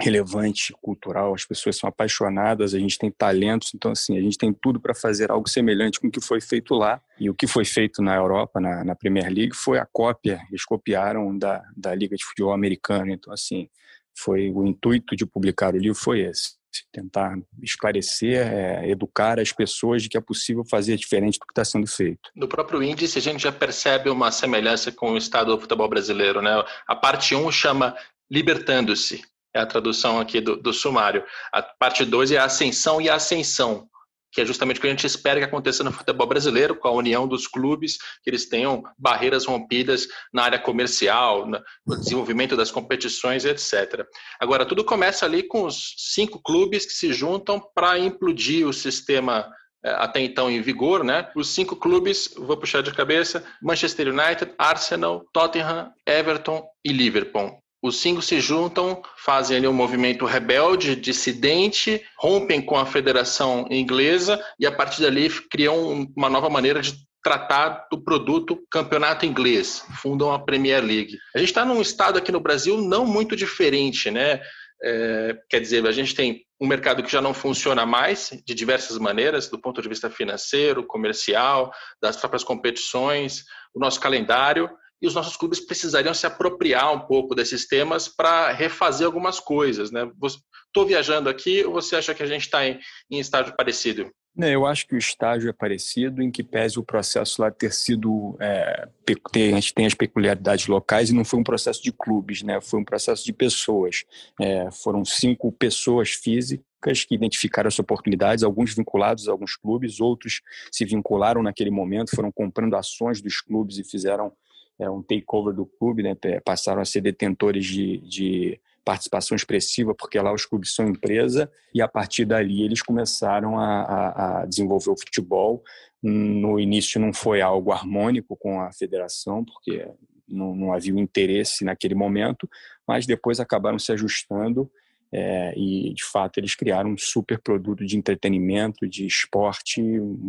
relevante, 0.00 0.72
cultural, 0.80 1.34
as 1.34 1.44
pessoas 1.44 1.76
são 1.76 1.88
apaixonadas, 1.90 2.72
a 2.72 2.78
gente 2.78 2.98
tem 2.98 3.10
talentos, 3.10 3.74
então 3.74 3.90
assim, 3.90 4.16
a 4.16 4.20
gente 4.22 4.38
tem 4.38 4.50
tudo 4.50 4.80
para 4.80 4.94
fazer 4.94 5.30
algo 5.30 5.46
semelhante 5.46 6.00
com 6.00 6.08
o 6.08 6.10
que 6.10 6.22
foi 6.22 6.40
feito 6.40 6.74
lá. 6.74 6.98
E 7.20 7.28
o 7.28 7.34
que 7.34 7.46
foi 7.46 7.66
feito 7.66 8.00
na 8.00 8.16
Europa, 8.16 8.58
na, 8.62 8.82
na, 8.82 8.94
Premier 8.94 9.30
League, 9.30 9.54
foi 9.54 9.78
a 9.78 9.84
cópia, 9.84 10.40
eles 10.48 10.64
copiaram 10.64 11.36
da, 11.36 11.62
da 11.76 11.94
Liga 11.94 12.16
de 12.16 12.24
Futebol 12.24 12.54
Americana, 12.54 13.12
então 13.12 13.30
assim, 13.30 13.68
foi 14.16 14.50
o 14.50 14.66
intuito 14.66 15.14
de 15.14 15.26
publicar 15.26 15.74
o 15.74 15.78
livro 15.78 15.98
foi 15.98 16.20
esse 16.20 16.56
tentar 16.92 17.36
esclarecer, 17.62 18.46
é, 18.46 18.88
educar 18.88 19.38
as 19.38 19.52
pessoas 19.52 20.02
de 20.02 20.08
que 20.08 20.16
é 20.16 20.20
possível 20.20 20.64
fazer 20.68 20.96
diferente 20.96 21.38
do 21.38 21.46
que 21.46 21.52
está 21.52 21.64
sendo 21.64 21.86
feito. 21.86 22.30
No 22.34 22.48
próprio 22.48 22.82
índice, 22.82 23.18
a 23.18 23.22
gente 23.22 23.42
já 23.42 23.52
percebe 23.52 24.10
uma 24.10 24.30
semelhança 24.30 24.90
com 24.92 25.12
o 25.12 25.16
estado 25.16 25.54
do 25.54 25.60
futebol 25.60 25.88
brasileiro. 25.88 26.40
Né? 26.42 26.50
A 26.86 26.96
parte 26.96 27.34
1 27.34 27.50
chama 27.52 27.96
Libertando-se, 28.30 29.22
é 29.54 29.60
a 29.60 29.66
tradução 29.66 30.20
aqui 30.20 30.40
do, 30.40 30.56
do 30.56 30.72
sumário. 30.72 31.24
A 31.52 31.62
parte 31.62 32.04
2 32.04 32.32
é 32.32 32.38
a 32.38 32.44
Ascensão 32.44 33.00
e 33.00 33.08
a 33.08 33.14
Ascensão 33.14 33.88
que 34.36 34.42
é 34.42 34.44
justamente 34.44 34.76
o 34.76 34.80
que 34.82 34.86
a 34.86 34.90
gente 34.90 35.06
espera 35.06 35.40
que 35.40 35.46
aconteça 35.46 35.82
no 35.82 35.90
futebol 35.90 36.26
brasileiro, 36.26 36.76
com 36.76 36.88
a 36.88 36.92
união 36.92 37.26
dos 37.26 37.46
clubes, 37.46 37.96
que 38.22 38.28
eles 38.28 38.46
tenham 38.46 38.82
barreiras 38.98 39.46
rompidas 39.46 40.06
na 40.30 40.42
área 40.42 40.58
comercial, 40.58 41.46
no 41.46 41.96
desenvolvimento 41.98 42.54
das 42.54 42.70
competições, 42.70 43.46
etc. 43.46 44.06
Agora, 44.38 44.66
tudo 44.66 44.84
começa 44.84 45.24
ali 45.24 45.42
com 45.42 45.64
os 45.64 45.94
cinco 45.96 46.38
clubes 46.38 46.84
que 46.84 46.92
se 46.92 47.14
juntam 47.14 47.58
para 47.74 47.98
implodir 47.98 48.68
o 48.68 48.74
sistema 48.74 49.50
eh, 49.82 49.96
até 49.98 50.20
então 50.20 50.50
em 50.50 50.60
vigor, 50.60 51.02
né? 51.02 51.30
Os 51.34 51.48
cinco 51.48 51.74
clubes, 51.74 52.34
vou 52.36 52.58
puxar 52.58 52.82
de 52.82 52.92
cabeça: 52.92 53.42
Manchester 53.62 54.08
United, 54.08 54.52
Arsenal, 54.58 55.24
Tottenham, 55.32 55.90
Everton 56.06 56.62
e 56.84 56.92
Liverpool. 56.92 57.58
Os 57.82 58.00
cinco 58.00 58.22
se 58.22 58.40
juntam, 58.40 59.02
fazem 59.16 59.58
ali 59.58 59.68
um 59.68 59.72
movimento 59.72 60.24
rebelde, 60.24 60.96
dissidente, 60.96 62.02
rompem 62.18 62.60
com 62.60 62.76
a 62.76 62.86
federação 62.86 63.66
inglesa 63.70 64.42
e 64.58 64.66
a 64.66 64.72
partir 64.72 65.02
dali 65.02 65.28
criam 65.50 66.08
uma 66.16 66.30
nova 66.30 66.48
maneira 66.48 66.80
de 66.80 66.94
tratar 67.22 67.88
do 67.90 68.02
produto 68.02 68.58
campeonato 68.70 69.26
inglês, 69.26 69.84
fundam 70.00 70.32
a 70.32 70.38
Premier 70.38 70.82
League. 70.82 71.18
A 71.34 71.38
gente 71.38 71.48
está 71.48 71.64
num 71.64 71.82
estado 71.82 72.16
aqui 72.18 72.30
no 72.30 72.40
Brasil 72.40 72.80
não 72.80 73.04
muito 73.04 73.34
diferente, 73.34 74.10
né? 74.10 74.40
É, 74.82 75.36
quer 75.48 75.60
dizer, 75.60 75.86
a 75.86 75.92
gente 75.92 76.14
tem 76.14 76.44
um 76.60 76.66
mercado 76.66 77.02
que 77.02 77.10
já 77.10 77.20
não 77.20 77.34
funciona 77.34 77.84
mais 77.84 78.30
de 78.46 78.54
diversas 78.54 78.98
maneiras, 78.98 79.48
do 79.48 79.58
ponto 79.58 79.82
de 79.82 79.88
vista 79.88 80.08
financeiro, 80.08 80.86
comercial, 80.86 81.72
das 82.00 82.16
próprias 82.16 82.44
competições, 82.44 83.44
o 83.74 83.80
nosso 83.80 84.00
calendário 84.00 84.70
e 85.00 85.06
os 85.06 85.14
nossos 85.14 85.36
clubes 85.36 85.60
precisariam 85.60 86.14
se 86.14 86.26
apropriar 86.26 86.92
um 86.92 87.00
pouco 87.00 87.34
desses 87.34 87.66
temas 87.66 88.08
para 88.08 88.52
refazer 88.52 89.06
algumas 89.06 89.38
coisas. 89.38 89.90
Né? 89.90 90.10
Estou 90.22 90.86
viajando 90.86 91.28
aqui 91.28 91.64
ou 91.64 91.72
você 91.72 91.96
acha 91.96 92.14
que 92.14 92.22
a 92.22 92.26
gente 92.26 92.42
está 92.42 92.66
em, 92.66 92.78
em 93.10 93.18
estágio 93.18 93.54
parecido? 93.56 94.10
Né, 94.36 94.54
eu 94.54 94.66
acho 94.66 94.86
que 94.86 94.94
o 94.94 94.98
estágio 94.98 95.48
é 95.48 95.52
parecido, 95.52 96.20
em 96.22 96.30
que 96.30 96.42
pese 96.42 96.78
o 96.78 96.84
processo 96.84 97.40
lá 97.40 97.50
ter 97.50 97.72
sido. 97.72 98.36
É, 98.38 98.86
ter, 99.32 99.54
a 99.54 99.54
gente 99.54 99.72
tem 99.72 99.86
as 99.86 99.94
peculiaridades 99.94 100.66
locais 100.66 101.08
e 101.08 101.14
não 101.14 101.24
foi 101.24 101.40
um 101.40 101.44
processo 101.44 101.82
de 101.82 101.90
clubes, 101.90 102.42
né? 102.42 102.60
foi 102.60 102.78
um 102.78 102.84
processo 102.84 103.24
de 103.24 103.32
pessoas. 103.32 104.04
É, 104.38 104.70
foram 104.70 105.06
cinco 105.06 105.50
pessoas 105.50 106.10
físicas 106.10 107.02
que 107.04 107.14
identificaram 107.14 107.68
as 107.68 107.78
oportunidades, 107.78 108.44
alguns 108.44 108.74
vinculados 108.74 109.26
a 109.26 109.32
alguns 109.32 109.56
clubes, 109.56 110.00
outros 110.00 110.42
se 110.70 110.84
vincularam 110.84 111.42
naquele 111.42 111.70
momento, 111.70 112.14
foram 112.14 112.30
comprando 112.30 112.76
ações 112.76 113.22
dos 113.22 113.40
clubes 113.40 113.78
e 113.78 113.84
fizeram 113.84 114.30
é, 114.78 114.88
um 114.90 115.02
takeover 115.02 115.54
do 115.54 115.66
clube, 115.66 116.02
né? 116.02 116.16
passaram 116.44 116.80
a 116.80 116.84
ser 116.84 117.00
detentores 117.00 117.64
de, 117.66 117.98
de 117.98 118.60
participação 118.84 119.34
expressiva, 119.34 119.94
porque 119.94 120.18
lá 120.20 120.32
os 120.32 120.46
clubes 120.46 120.74
são 120.74 120.86
empresa, 120.86 121.50
e 121.74 121.82
a 121.82 121.88
partir 121.88 122.24
dali 122.24 122.62
eles 122.62 122.82
começaram 122.82 123.58
a, 123.58 123.82
a, 123.82 124.42
a 124.42 124.46
desenvolver 124.46 124.90
o 124.90 124.98
futebol. 124.98 125.62
No 126.02 126.60
início 126.60 127.00
não 127.00 127.12
foi 127.12 127.40
algo 127.40 127.72
harmônico 127.72 128.36
com 128.36 128.60
a 128.60 128.72
federação, 128.72 129.44
porque 129.44 129.88
não, 130.28 130.54
não 130.54 130.72
havia 130.72 130.98
interesse 131.00 131.64
naquele 131.64 131.94
momento, 131.94 132.48
mas 132.86 133.06
depois 133.06 133.40
acabaram 133.40 133.78
se 133.78 133.92
ajustando 133.92 134.70
é, 135.12 135.54
e 135.56 135.94
de 135.94 136.04
fato 136.04 136.38
eles 136.38 136.54
criaram 136.54 136.90
um 136.90 136.98
super 136.98 137.38
produto 137.38 137.84
de 137.84 137.96
entretenimento, 137.96 138.88
de 138.88 139.06
esporte, 139.06 139.82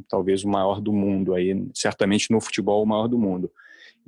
talvez 0.07 0.43
o 0.43 0.49
maior 0.49 0.79
do 0.79 0.93
mundo 0.93 1.33
aí, 1.33 1.67
certamente 1.73 2.31
no 2.31 2.39
futebol 2.39 2.83
o 2.83 2.87
maior 2.87 3.07
do 3.07 3.17
mundo. 3.17 3.51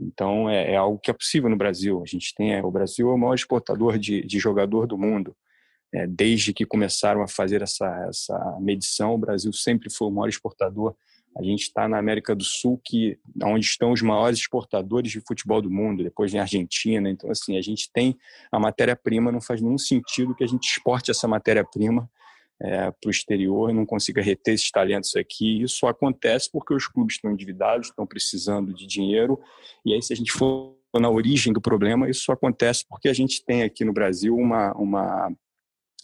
Então, 0.01 0.49
é, 0.49 0.73
é, 0.73 0.75
algo 0.75 0.97
que 0.97 1.11
é 1.11 1.13
possível 1.13 1.49
no 1.49 1.57
Brasil. 1.57 2.01
A 2.01 2.05
gente 2.05 2.33
tem, 2.33 2.53
é, 2.53 2.63
o 2.63 2.71
Brasil 2.71 3.09
é 3.09 3.13
o 3.13 3.17
maior 3.17 3.33
exportador 3.33 3.97
de, 3.97 4.21
de 4.25 4.39
jogador 4.39 4.87
do 4.87 4.97
mundo. 4.97 5.35
É, 5.93 6.05
desde 6.07 6.53
que 6.53 6.65
começaram 6.65 7.21
a 7.21 7.27
fazer 7.27 7.61
essa, 7.61 7.87
essa 8.07 8.57
medição, 8.61 9.13
o 9.13 9.17
Brasil 9.17 9.51
sempre 9.51 9.91
foi 9.91 10.07
o 10.07 10.11
maior 10.11 10.29
exportador. 10.29 10.95
A 11.37 11.43
gente 11.43 11.63
está 11.63 11.87
na 11.87 11.97
América 11.97 12.35
do 12.35 12.43
Sul, 12.43 12.79
que 12.83 13.17
onde 13.43 13.65
estão 13.65 13.91
os 13.91 14.01
maiores 14.01 14.39
exportadores 14.39 15.11
de 15.11 15.21
futebol 15.21 15.61
do 15.61 15.69
mundo. 15.69 16.03
Depois 16.03 16.31
vem 16.31 16.39
a 16.39 16.43
Argentina. 16.43 17.09
Então, 17.09 17.29
assim, 17.29 17.57
a 17.57 17.61
gente 17.61 17.89
tem 17.91 18.17
a 18.51 18.59
matéria-prima. 18.59 19.31
Não 19.31 19.41
faz 19.41 19.61
nenhum 19.61 19.77
sentido 19.77 20.35
que 20.35 20.43
a 20.43 20.47
gente 20.47 20.67
exporte 20.67 21.11
essa 21.11 21.27
matéria-prima 21.27 22.09
é, 22.61 22.91
para 22.91 23.07
o 23.07 23.11
exterior 23.11 23.69
e 23.69 23.73
não 23.73 23.85
consiga 23.85 24.21
reter 24.21 24.53
esses 24.53 24.69
talentos 24.71 25.15
aqui. 25.15 25.61
Isso 25.61 25.87
acontece 25.87 26.49
porque 26.51 26.73
os 26.73 26.87
clubes 26.87 27.15
estão 27.15 27.31
endividados, 27.31 27.87
estão 27.87 28.05
precisando 28.05 28.73
de 28.73 28.85
dinheiro. 28.85 29.39
E 29.85 29.93
aí, 29.93 30.01
se 30.01 30.13
a 30.13 30.15
gente 30.15 30.31
for 30.31 30.75
na 30.99 31.09
origem 31.09 31.53
do 31.53 31.61
problema, 31.61 32.09
isso 32.09 32.31
acontece 32.31 32.85
porque 32.87 33.07
a 33.07 33.13
gente 33.13 33.43
tem 33.45 33.63
aqui 33.63 33.85
no 33.85 33.93
Brasil 33.93 34.35
uma, 34.35 34.73
uma 34.73 35.31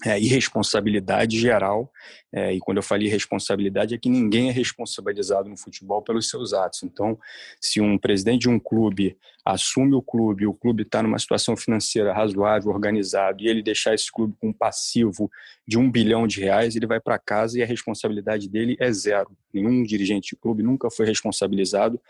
é, 0.04 0.20
irresponsabilidade 0.20 1.40
geral, 1.40 1.90
é, 2.34 2.54
e 2.54 2.60
quando 2.60 2.78
eu 2.78 2.84
falo 2.84 3.04
irresponsabilidade 3.04 3.96
é 3.96 3.98
que 3.98 4.10
ninguém 4.10 4.50
é 4.50 4.52
responsabilizado 4.52 5.48
no 5.48 5.56
futebol 5.56 6.02
pelos 6.02 6.30
seus 6.30 6.54
atos. 6.54 6.84
Então, 6.84 7.18
se 7.62 7.80
um 7.80 7.98
presidente 7.98 8.42
de 8.42 8.50
um 8.50 8.60
clube 8.60 9.18
assume 9.46 9.96
o 9.96 10.02
clube, 10.02 10.46
o 10.46 10.54
clube 10.54 10.84
está 10.84 11.02
numa 11.02 11.18
situação 11.18 11.56
financeira 11.56 12.14
razoável, 12.14 12.72
organizado, 12.72 13.42
e 13.42 13.48
ele 13.48 13.64
deixar 13.64 13.94
esse 13.94 14.12
clube 14.12 14.36
com 14.40 14.50
um 14.50 14.54
passivo 14.54 15.32
de 15.66 15.78
um 15.78 15.90
bilhão 15.90 16.28
de 16.28 16.42
reais, 16.42 16.76
ele 16.76 16.88
vai 16.88 17.00
para 17.00 17.18
casa 17.18 17.58
e 17.58 17.64
a 17.64 17.66
responsabilidade 17.66 18.50
dele 18.50 18.76
é 18.80 18.92
zero. 18.92 19.32
Nenhum 19.54 19.82
dirigente 19.84 20.32
de 20.32 20.36
clube 20.36 20.62
nunca 20.62 20.90
foi 20.92 21.06
responsabilizado 21.06 22.02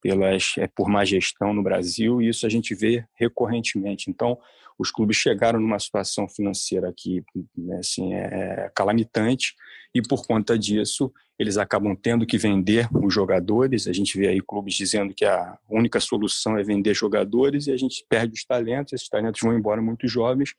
pelas, 0.00 0.54
é, 0.58 0.68
por 0.68 0.88
má 0.88 1.04
gestão 1.04 1.52
no 1.52 1.62
Brasil, 1.62 2.22
e 2.22 2.28
isso 2.28 2.46
a 2.46 2.48
gente 2.48 2.74
vê 2.74 3.04
recorrentemente. 3.14 4.10
Então, 4.10 4.38
os 4.78 4.90
clubes 4.90 5.16
chegaram 5.16 5.60
numa 5.60 5.78
situação 5.78 6.28
financeira 6.28 6.92
que 6.96 7.22
né, 7.56 7.78
assim, 7.78 8.14
é, 8.14 8.66
é 8.66 8.72
calamitante, 8.74 9.54
e 9.94 10.00
por 10.00 10.26
conta 10.26 10.58
disso, 10.58 11.12
eles 11.38 11.58
acabam 11.58 11.94
tendo 11.94 12.24
que 12.24 12.38
vender 12.38 12.88
os 12.94 13.12
jogadores. 13.12 13.86
A 13.86 13.92
gente 13.92 14.16
vê 14.16 14.28
aí 14.28 14.40
clubes 14.40 14.74
dizendo 14.74 15.12
que 15.12 15.24
a 15.24 15.58
única 15.68 16.00
solução 16.00 16.56
é 16.56 16.62
vender 16.62 16.94
jogadores, 16.94 17.66
e 17.66 17.72
a 17.72 17.76
gente 17.76 18.04
perde 18.08 18.34
os 18.34 18.44
talentos, 18.44 18.92
esses 18.92 19.08
talentos 19.08 19.40
vão 19.42 19.56
embora 19.56 19.82
muito 19.82 20.06
jovens, 20.08 20.54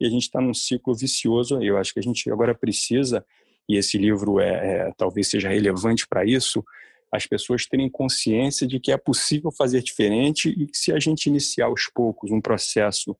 e 0.00 0.06
a 0.06 0.10
gente 0.10 0.22
está 0.22 0.40
num 0.40 0.54
ciclo 0.54 0.94
vicioso. 0.94 1.62
Eu 1.62 1.76
acho 1.76 1.92
que 1.92 1.98
a 1.98 2.02
gente 2.02 2.30
agora 2.30 2.54
precisa, 2.54 3.24
e 3.68 3.76
esse 3.76 3.98
livro 3.98 4.40
é, 4.40 4.48
é 4.88 4.92
talvez 4.96 5.28
seja 5.28 5.48
relevante 5.48 6.06
para 6.06 6.24
isso, 6.24 6.64
as 7.10 7.26
pessoas 7.26 7.66
terem 7.66 7.88
consciência 7.88 8.66
de 8.66 8.78
que 8.78 8.92
é 8.92 8.96
possível 8.96 9.50
fazer 9.50 9.82
diferente 9.82 10.50
e 10.50 10.66
que 10.66 10.76
se 10.76 10.92
a 10.92 11.00
gente 11.00 11.26
iniciar 11.26 11.66
aos 11.66 11.88
poucos 11.92 12.30
um 12.30 12.40
processo 12.40 13.16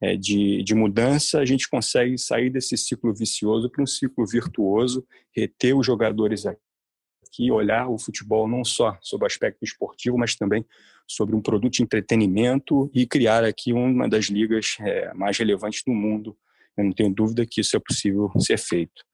é, 0.00 0.16
de, 0.16 0.62
de 0.62 0.74
mudança, 0.74 1.40
a 1.40 1.44
gente 1.44 1.68
consegue 1.68 2.16
sair 2.18 2.50
desse 2.50 2.76
ciclo 2.76 3.14
vicioso 3.14 3.70
para 3.70 3.82
um 3.82 3.86
ciclo 3.86 4.26
virtuoso, 4.26 5.06
reter 5.34 5.76
os 5.76 5.86
jogadores 5.86 6.46
aqui, 6.46 7.50
olhar 7.50 7.88
o 7.88 7.98
futebol 7.98 8.48
não 8.48 8.64
só 8.64 8.96
sob 9.00 9.24
o 9.24 9.26
aspecto 9.26 9.64
esportivo, 9.64 10.16
mas 10.18 10.36
também 10.36 10.64
sobre 11.06 11.34
um 11.34 11.42
produto 11.42 11.74
de 11.74 11.82
entretenimento 11.82 12.90
e 12.94 13.06
criar 13.06 13.44
aqui 13.44 13.72
uma 13.72 14.08
das 14.08 14.26
ligas 14.26 14.76
é, 14.80 15.12
mais 15.14 15.36
relevantes 15.38 15.82
do 15.86 15.92
mundo. 15.92 16.36
Eu 16.76 16.84
não 16.84 16.92
tenho 16.92 17.12
dúvida 17.12 17.46
que 17.46 17.60
isso 17.60 17.76
é 17.76 17.80
possível 17.80 18.30
ser 18.38 18.58
feito. 18.58 19.04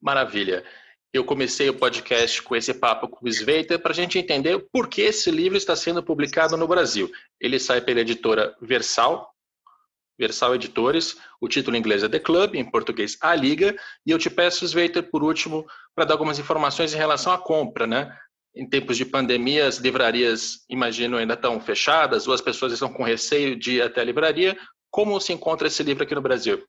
Maravilha 0.00 0.64
eu 1.16 1.24
comecei 1.24 1.68
o 1.68 1.74
podcast 1.74 2.42
com 2.42 2.54
esse 2.54 2.74
papo 2.74 3.08
com 3.08 3.24
o 3.24 3.28
Sveita 3.28 3.78
para 3.78 3.92
a 3.92 3.94
gente 3.94 4.18
entender 4.18 4.58
por 4.70 4.88
que 4.88 5.00
esse 5.00 5.30
livro 5.30 5.56
está 5.56 5.74
sendo 5.74 6.02
publicado 6.02 6.56
no 6.56 6.68
Brasil. 6.68 7.10
Ele 7.40 7.58
sai 7.58 7.80
pela 7.80 8.00
editora 8.00 8.54
Versal, 8.60 9.32
Versal 10.18 10.54
Editores, 10.54 11.16
o 11.40 11.48
título 11.48 11.76
em 11.76 11.80
inglês 11.80 12.02
é 12.02 12.08
The 12.08 12.18
Club, 12.18 12.54
em 12.54 12.68
português 12.68 13.16
A 13.20 13.34
Liga, 13.34 13.76
e 14.04 14.10
eu 14.10 14.18
te 14.18 14.30
peço, 14.30 14.64
Sveita, 14.64 15.02
por 15.02 15.22
último, 15.22 15.66
para 15.94 16.04
dar 16.04 16.14
algumas 16.14 16.38
informações 16.38 16.94
em 16.94 16.96
relação 16.96 17.32
à 17.32 17.38
compra, 17.38 17.86
né? 17.86 18.16
Em 18.54 18.66
tempos 18.66 18.96
de 18.96 19.04
pandemia, 19.04 19.66
as 19.66 19.76
livrarias, 19.76 20.64
imagino, 20.70 21.18
ainda 21.18 21.34
estão 21.34 21.60
fechadas, 21.60 22.26
ou 22.26 22.32
as 22.32 22.40
pessoas 22.40 22.72
estão 22.72 22.90
com 22.90 23.02
receio 23.02 23.54
de 23.54 23.72
ir 23.72 23.82
até 23.82 24.00
a 24.00 24.04
livraria. 24.04 24.56
Como 24.90 25.20
se 25.20 25.32
encontra 25.32 25.68
esse 25.68 25.82
livro 25.82 26.04
aqui 26.04 26.14
no 26.14 26.22
Brasil? 26.22 26.64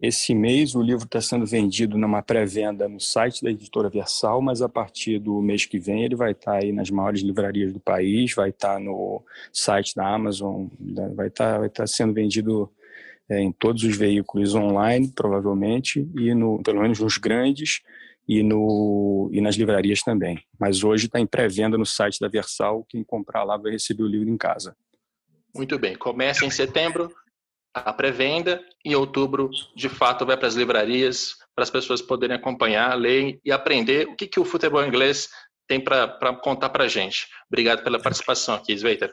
Esse 0.00 0.32
mês 0.32 0.76
o 0.76 0.82
livro 0.82 1.04
está 1.04 1.20
sendo 1.20 1.44
vendido 1.44 1.98
numa 1.98 2.22
pré-venda 2.22 2.88
no 2.88 3.00
site 3.00 3.42
da 3.42 3.50
editora 3.50 3.90
Versal, 3.90 4.40
mas 4.40 4.62
a 4.62 4.68
partir 4.68 5.18
do 5.18 5.42
mês 5.42 5.66
que 5.66 5.76
vem 5.76 6.04
ele 6.04 6.14
vai 6.14 6.30
estar 6.30 6.52
tá 6.52 6.58
aí 6.58 6.72
nas 6.72 6.88
maiores 6.88 7.20
livrarias 7.20 7.72
do 7.72 7.80
país, 7.80 8.32
vai 8.32 8.50
estar 8.50 8.74
tá 8.74 8.78
no 8.78 9.24
site 9.52 9.96
da 9.96 10.06
Amazon, 10.06 10.68
né, 10.78 11.10
vai 11.16 11.26
estar, 11.26 11.52
tá, 11.52 11.58
vai 11.58 11.66
estar 11.66 11.86
sendo 11.88 12.14
vendido 12.14 12.72
é, 13.28 13.40
em 13.40 13.50
todos 13.50 13.82
os 13.82 13.96
veículos 13.96 14.54
online, 14.54 15.12
provavelmente, 15.12 16.08
e 16.16 16.32
no, 16.32 16.62
pelo 16.62 16.80
menos 16.80 17.00
nos 17.00 17.18
grandes 17.18 17.80
e, 18.26 18.40
no, 18.40 19.28
e 19.32 19.40
nas 19.40 19.56
livrarias 19.56 20.00
também. 20.02 20.38
Mas 20.60 20.84
hoje 20.84 21.06
está 21.06 21.18
em 21.18 21.26
pré-venda 21.26 21.76
no 21.76 21.84
site 21.84 22.20
da 22.20 22.28
Versal, 22.28 22.86
quem 22.88 23.02
comprar 23.02 23.42
lá 23.42 23.56
vai 23.56 23.72
receber 23.72 24.04
o 24.04 24.08
livro 24.08 24.30
em 24.30 24.36
casa. 24.36 24.76
Muito 25.52 25.76
bem, 25.76 25.96
começa 25.96 26.44
em 26.44 26.50
setembro, 26.50 27.12
a 27.78 27.92
pré-venda. 27.92 28.62
Em 28.84 28.94
outubro, 28.94 29.50
de 29.74 29.88
fato, 29.88 30.24
vai 30.24 30.36
para 30.36 30.48
as 30.48 30.54
livrarias 30.54 31.36
para 31.58 31.64
as 31.64 31.70
pessoas 31.70 32.00
poderem 32.00 32.36
acompanhar, 32.36 32.94
ler 32.94 33.40
e 33.44 33.50
aprender 33.50 34.06
o 34.06 34.14
que, 34.14 34.28
que 34.28 34.38
o 34.38 34.44
futebol 34.44 34.84
inglês 34.86 35.28
tem 35.66 35.80
para 35.80 36.36
contar 36.36 36.68
para 36.68 36.84
a 36.84 36.88
gente. 36.88 37.26
Obrigado 37.50 37.82
pela 37.82 38.00
participação 38.00 38.54
aqui, 38.54 38.72
Sveiter. 38.72 39.12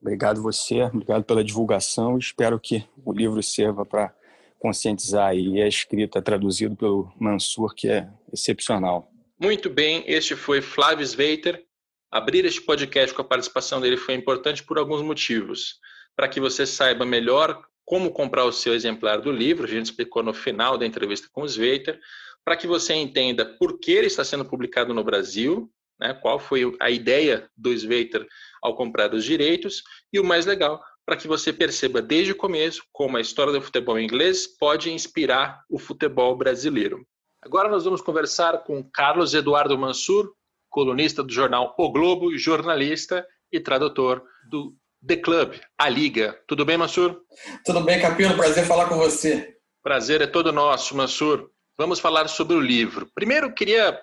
Obrigado 0.00 0.42
você, 0.42 0.82
obrigado 0.82 1.22
pela 1.22 1.44
divulgação. 1.44 2.18
Espero 2.18 2.58
que 2.58 2.84
o 3.04 3.12
livro 3.12 3.40
sirva 3.44 3.86
para 3.86 4.12
conscientizar 4.58 5.36
e 5.36 5.60
é 5.60 5.68
escrito, 5.68 6.18
é 6.18 6.20
traduzido 6.20 6.74
pelo 6.74 7.12
Mansur, 7.18 7.72
que 7.74 7.88
é 7.88 8.08
excepcional. 8.32 9.08
Muito 9.40 9.70
bem, 9.70 10.02
este 10.06 10.34
foi 10.34 10.60
Flávio 10.60 11.06
Sveiter. 11.06 11.64
Abrir 12.10 12.44
este 12.44 12.60
podcast 12.60 13.14
com 13.14 13.22
a 13.22 13.24
participação 13.24 13.80
dele 13.80 13.96
foi 13.96 14.14
importante 14.14 14.64
por 14.64 14.78
alguns 14.78 15.02
motivos 15.02 15.78
para 16.16 16.28
que 16.28 16.40
você 16.40 16.66
saiba 16.66 17.04
melhor 17.04 17.62
como 17.84 18.10
comprar 18.10 18.44
o 18.44 18.52
seu 18.52 18.74
exemplar 18.74 19.20
do 19.20 19.30
livro, 19.30 19.64
a 19.64 19.68
gente 19.68 19.86
explicou 19.86 20.22
no 20.22 20.34
final 20.34 20.76
da 20.76 20.86
entrevista 20.86 21.28
com 21.30 21.42
o 21.42 21.48
Sveiter, 21.48 22.00
para 22.44 22.56
que 22.56 22.66
você 22.66 22.94
entenda 22.94 23.44
por 23.44 23.78
que 23.78 23.92
ele 23.92 24.06
está 24.06 24.24
sendo 24.24 24.44
publicado 24.44 24.92
no 24.92 25.04
Brasil, 25.04 25.70
né, 26.00 26.12
qual 26.14 26.38
foi 26.38 26.74
a 26.80 26.90
ideia 26.90 27.48
do 27.56 27.72
Sveiter 27.72 28.26
ao 28.60 28.74
comprar 28.74 29.14
os 29.14 29.24
direitos, 29.24 29.82
e 30.12 30.18
o 30.18 30.24
mais 30.24 30.46
legal, 30.46 30.82
para 31.04 31.16
que 31.16 31.28
você 31.28 31.52
perceba 31.52 32.02
desde 32.02 32.32
o 32.32 32.36
começo 32.36 32.82
como 32.92 33.16
a 33.16 33.20
história 33.20 33.52
do 33.52 33.62
futebol 33.62 33.98
inglês 33.98 34.46
pode 34.46 34.92
inspirar 34.92 35.62
o 35.70 35.78
futebol 35.78 36.36
brasileiro. 36.36 37.06
Agora 37.40 37.68
nós 37.68 37.84
vamos 37.84 38.00
conversar 38.00 38.64
com 38.64 38.82
Carlos 38.82 39.32
Eduardo 39.32 39.78
Mansur, 39.78 40.32
colunista 40.68 41.22
do 41.22 41.32
jornal 41.32 41.74
O 41.78 41.92
Globo, 41.92 42.36
jornalista 42.36 43.24
e 43.52 43.60
tradutor 43.60 44.24
do 44.50 44.74
The 45.06 45.16
Club, 45.16 45.54
a 45.78 45.88
Liga. 45.88 46.36
Tudo 46.46 46.64
bem, 46.64 46.76
Mansur? 46.76 47.20
Tudo 47.64 47.80
bem, 47.80 48.00
Capino. 48.00 48.36
Prazer 48.36 48.64
falar 48.64 48.86
com 48.86 48.96
você. 48.96 49.54
Prazer 49.82 50.20
é 50.20 50.26
todo 50.26 50.52
nosso, 50.52 50.96
Mansur. 50.96 51.48
Vamos 51.78 52.00
falar 52.00 52.28
sobre 52.28 52.56
o 52.56 52.60
livro. 52.60 53.08
Primeiro, 53.14 53.52
queria 53.52 53.98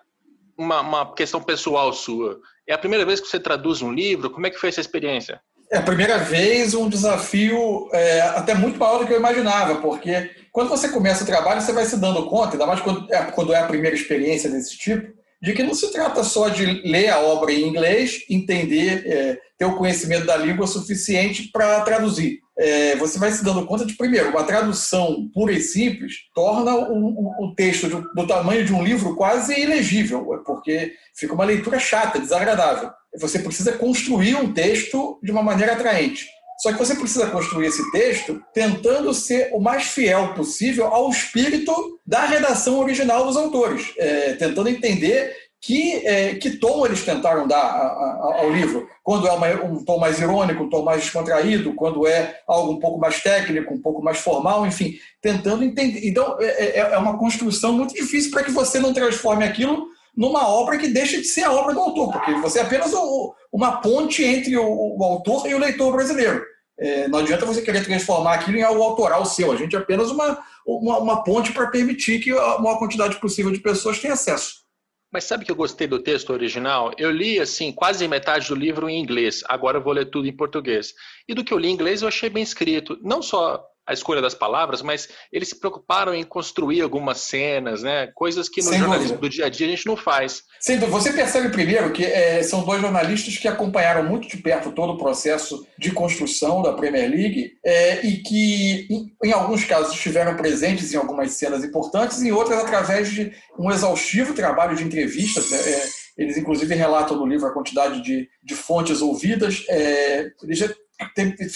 uma, 0.58 0.82
uma 0.82 1.14
questão 1.14 1.42
pessoal 1.42 1.92
sua. 1.94 2.40
É 2.68 2.74
a 2.74 2.78
primeira 2.78 3.06
vez 3.06 3.20
que 3.20 3.28
você 3.28 3.40
traduz 3.40 3.82
um 3.82 3.92
livro? 3.92 4.30
Como 4.30 4.48
é 4.48 4.50
que 4.50 4.58
foi 4.58 4.70
essa 4.70 4.82
experiência? 4.82 5.42
É 5.72 5.78
a 5.78 5.82
primeira 5.82 6.20
vez 6.20 6.74
um 6.74 6.88
desafio 6.88 7.90
é, 7.92 8.22
até 8.22 8.54
muito 8.54 8.78
maior 8.78 9.00
do 9.00 9.08
que 9.08 9.14
eu 9.14 9.18
imaginava, 9.18 9.82
porque 9.82 10.30
quando 10.52 10.70
você 10.70 10.90
começa 10.90 11.24
o 11.24 11.28
trabalho, 11.28 11.62
você 11.62 11.74
vai 11.74 11.84
se 11.86 12.00
dando 12.00 12.28
conta, 12.28 12.52
ainda 12.52 12.68
mais 12.68 12.80
quando 12.80 13.12
é, 13.12 13.24
quando 13.32 13.54
é 13.54 13.60
a 13.60 13.66
primeira 13.66 13.96
experiência 13.96 14.50
desse 14.52 14.78
tipo, 14.78 15.12
de 15.44 15.52
que 15.52 15.62
não 15.62 15.74
se 15.74 15.92
trata 15.92 16.24
só 16.24 16.48
de 16.48 16.66
ler 16.90 17.10
a 17.10 17.20
obra 17.20 17.52
em 17.52 17.68
inglês, 17.68 18.24
entender, 18.30 19.06
é, 19.06 19.38
ter 19.58 19.66
o 19.66 19.76
conhecimento 19.76 20.26
da 20.26 20.38
língua 20.38 20.66
suficiente 20.66 21.50
para 21.52 21.82
traduzir. 21.82 22.40
É, 22.58 22.96
você 22.96 23.20
vai 23.20 23.30
se 23.30 23.44
dando 23.44 23.66
conta 23.66 23.86
de, 23.86 23.94
primeiro, 23.98 24.30
uma 24.30 24.46
tradução 24.46 25.30
pura 25.34 25.52
e 25.52 25.60
simples 25.60 26.14
torna 26.34 26.74
o, 26.74 27.44
o, 27.44 27.54
texto 27.56 27.90
do, 27.90 28.02
do, 28.14 28.26
tamanho 28.26 28.64
de 28.64 28.74
um 28.74 28.82
livro 28.82 29.18
quase 29.18 29.60
ilegível, 29.60 30.42
porque 30.46 30.94
fica 31.14 31.34
uma 31.34 31.44
leitura 31.44 31.78
chata, 31.78 32.20
desagradável. 32.20 32.90
Você 33.20 33.40
precisa 33.40 33.74
construir 33.74 34.36
um 34.36 34.54
texto 34.54 35.20
de 35.22 35.32
uma 35.32 35.44
maneira 35.44 35.74
atraente. 35.74 36.26
Só 36.60 36.72
que 36.72 36.80
você 36.80 36.96
precisa 36.96 37.28
construir 37.28 37.68
esse 37.68 37.92
texto 37.92 38.42
tentando 38.54 39.14
ser 39.14 39.50
o 39.54 39.60
mais 39.60 39.84
fiel 39.86 40.34
possível 40.34 40.88
ao 40.88 41.10
espírito 41.10 42.00
da 42.06 42.26
redação 42.26 42.80
original 42.80 43.26
dos 43.26 43.38
autores, 43.38 43.94
é, 43.98 44.34
tentando 44.34 44.70
entender 44.70 45.36
que, 45.64 46.06
é, 46.06 46.36
que 46.36 46.58
tom 46.58 46.86
eles 46.86 47.06
tentaram 47.06 47.48
dar 47.48 47.58
a, 47.58 47.64
a, 47.64 48.36
ao 48.42 48.52
livro. 48.52 48.86
Quando 49.02 49.28
é 49.28 49.32
uma, 49.32 49.48
um 49.64 49.84
tom 49.84 49.98
mais 49.98 50.20
irônico, 50.20 50.64
um 50.64 50.70
tom 50.70 50.84
mais 50.84 51.02
descontraído, 51.02 51.74
quando 51.74 52.06
é 52.06 52.42
algo 52.46 52.74
um 52.74 52.80
pouco 52.80 53.00
mais 53.00 53.22
técnico, 53.24 53.74
um 53.74 53.82
pouco 53.82 54.04
mais 54.04 54.18
formal, 54.18 54.68
enfim, 54.68 54.96
tentando 55.22 55.64
entender. 55.64 56.02
Então, 56.04 56.38
é, 56.42 56.80
é, 56.80 56.80
é 56.80 56.98
uma 56.98 57.18
construção 57.18 57.72
muito 57.72 57.94
difícil 57.94 58.30
para 58.32 58.44
que 58.44 58.52
você 58.52 58.78
não 58.78 58.94
transforme 58.94 59.46
aquilo 59.46 59.88
numa 60.16 60.48
obra 60.48 60.78
que 60.78 60.88
deixa 60.88 61.18
de 61.18 61.26
ser 61.26 61.44
a 61.44 61.52
obra 61.52 61.74
do 61.74 61.80
autor, 61.80 62.12
porque 62.12 62.34
você 62.36 62.60
é 62.60 62.62
apenas 62.62 62.94
o, 62.94 63.34
uma 63.52 63.82
ponte 63.82 64.24
entre 64.24 64.58
o, 64.58 64.98
o, 64.98 65.04
autor 65.04 65.48
e 65.48 65.56
o 65.56 65.60
leitor 65.60 65.92
brasileiro. 65.92 66.44
É, 66.80 67.08
não 67.08 67.20
adianta 67.20 67.46
você 67.46 67.62
querer 67.62 67.84
transformar 67.84 68.36
aquilo 68.36 68.58
em 68.58 68.64
algo 68.64 68.82
autoral 68.82 69.26
seu, 69.26 69.52
a 69.52 69.56
gente 69.56 69.76
é 69.76 69.80
apenas 69.80 70.10
uma, 70.12 70.40
uma, 70.66 70.98
uma 71.00 71.24
ponte 71.24 71.52
para 71.52 71.68
permitir 71.68 72.20
que 72.20 72.32
a 72.32 72.60
maior 72.60 72.78
quantidade 72.78 73.20
possível 73.20 73.52
de 73.52 73.60
pessoas 73.60 74.00
tenha 74.00 74.14
acesso. 74.14 74.64
Mas 75.12 75.26
sabe 75.26 75.46
que 75.46 75.52
eu 75.52 75.56
gostei 75.56 75.86
do 75.86 76.02
texto 76.02 76.32
original? 76.32 76.92
Eu 76.98 77.12
li, 77.12 77.40
assim, 77.40 77.72
quase 77.72 78.08
metade 78.08 78.48
do 78.48 78.56
livro 78.56 78.90
em 78.90 79.00
inglês. 79.00 79.44
Agora 79.48 79.78
eu 79.78 79.84
vou 79.84 79.94
ler 79.94 80.10
tudo 80.10 80.28
em 80.28 80.36
português. 80.36 80.92
E 81.28 81.36
do 81.36 81.44
que 81.44 81.54
eu 81.54 81.60
li 81.60 81.68
em 81.68 81.74
inglês, 81.74 82.02
eu 82.02 82.08
achei 82.08 82.32
bem 82.32 82.42
escrito. 82.42 82.98
Não 83.04 83.22
só 83.22 83.64
a 83.86 83.94
escolha 83.94 84.22
das 84.22 84.34
palavras, 84.34 84.82
mas 84.82 85.10
eles 85.32 85.50
se 85.50 85.60
preocuparam 85.60 86.14
em 86.14 86.24
construir 86.24 86.82
algumas 86.82 87.20
cenas, 87.20 87.84
né? 87.84 88.08
Coisas 88.16 88.48
que 88.48 88.62
no 88.62 88.70
Sem 88.70 88.80
jornalismo 88.80 89.18
dúvida. 89.18 89.30
do 89.30 89.30
dia 89.30 89.46
a 89.46 89.50
dia 89.50 89.68
a 89.68 89.70
gente 89.70 89.86
não 89.86 89.98
faz. 89.98 90.44
Sem 90.60 90.78
dúvida. 90.78 90.98
Você 90.98 91.12
percebe 91.12 91.50
primeiro 91.50 91.92
que 91.92 92.06
é, 92.06 92.42
são 92.44 92.64
dois 92.64 92.82
jornalistas 92.82 93.38
que 93.38 93.48
acompanharam 93.48 94.04
muito 94.04 94.28
de 94.28 94.38
perto 94.38 94.72
todo 94.72 94.94
o 94.94 94.98
processo 94.98 95.66
de 95.78 95.92
construção 95.92 96.62
da 96.62 96.74
Premier 96.74 97.10
League 97.10 97.52
é, 97.66 98.06
e 98.06 98.18
que, 98.24 98.88
em, 98.90 99.30
em, 99.30 99.34
alguns 99.34 99.66
casos, 99.66 99.94
estiveram 99.94 100.38
presentes 100.38 100.94
em 100.94 100.98
algumas 100.98 101.32
cenas 101.32 101.64
importantes, 101.64 102.22
em 102.22 102.32
outras 102.32 102.60
através 102.60 103.12
de 103.12 103.34
um 103.60 103.70
exaustivo 103.70 104.34
trabalho 104.34 104.78
de 104.78 104.84
entrevistas. 104.84 105.52
Né? 105.52 105.58
É, 105.58 106.04
eles, 106.18 106.38
inclusive, 106.38 106.74
relatam 106.74 107.18
no 107.18 107.26
livro 107.26 107.48
a 107.48 107.54
quantidade 107.54 108.02
de, 108.02 108.30
de 108.42 108.56
fontes 108.56 109.02
ouvidas. 109.02 109.66
É, 109.68 110.30
eles 110.44 110.58
já 110.58 110.70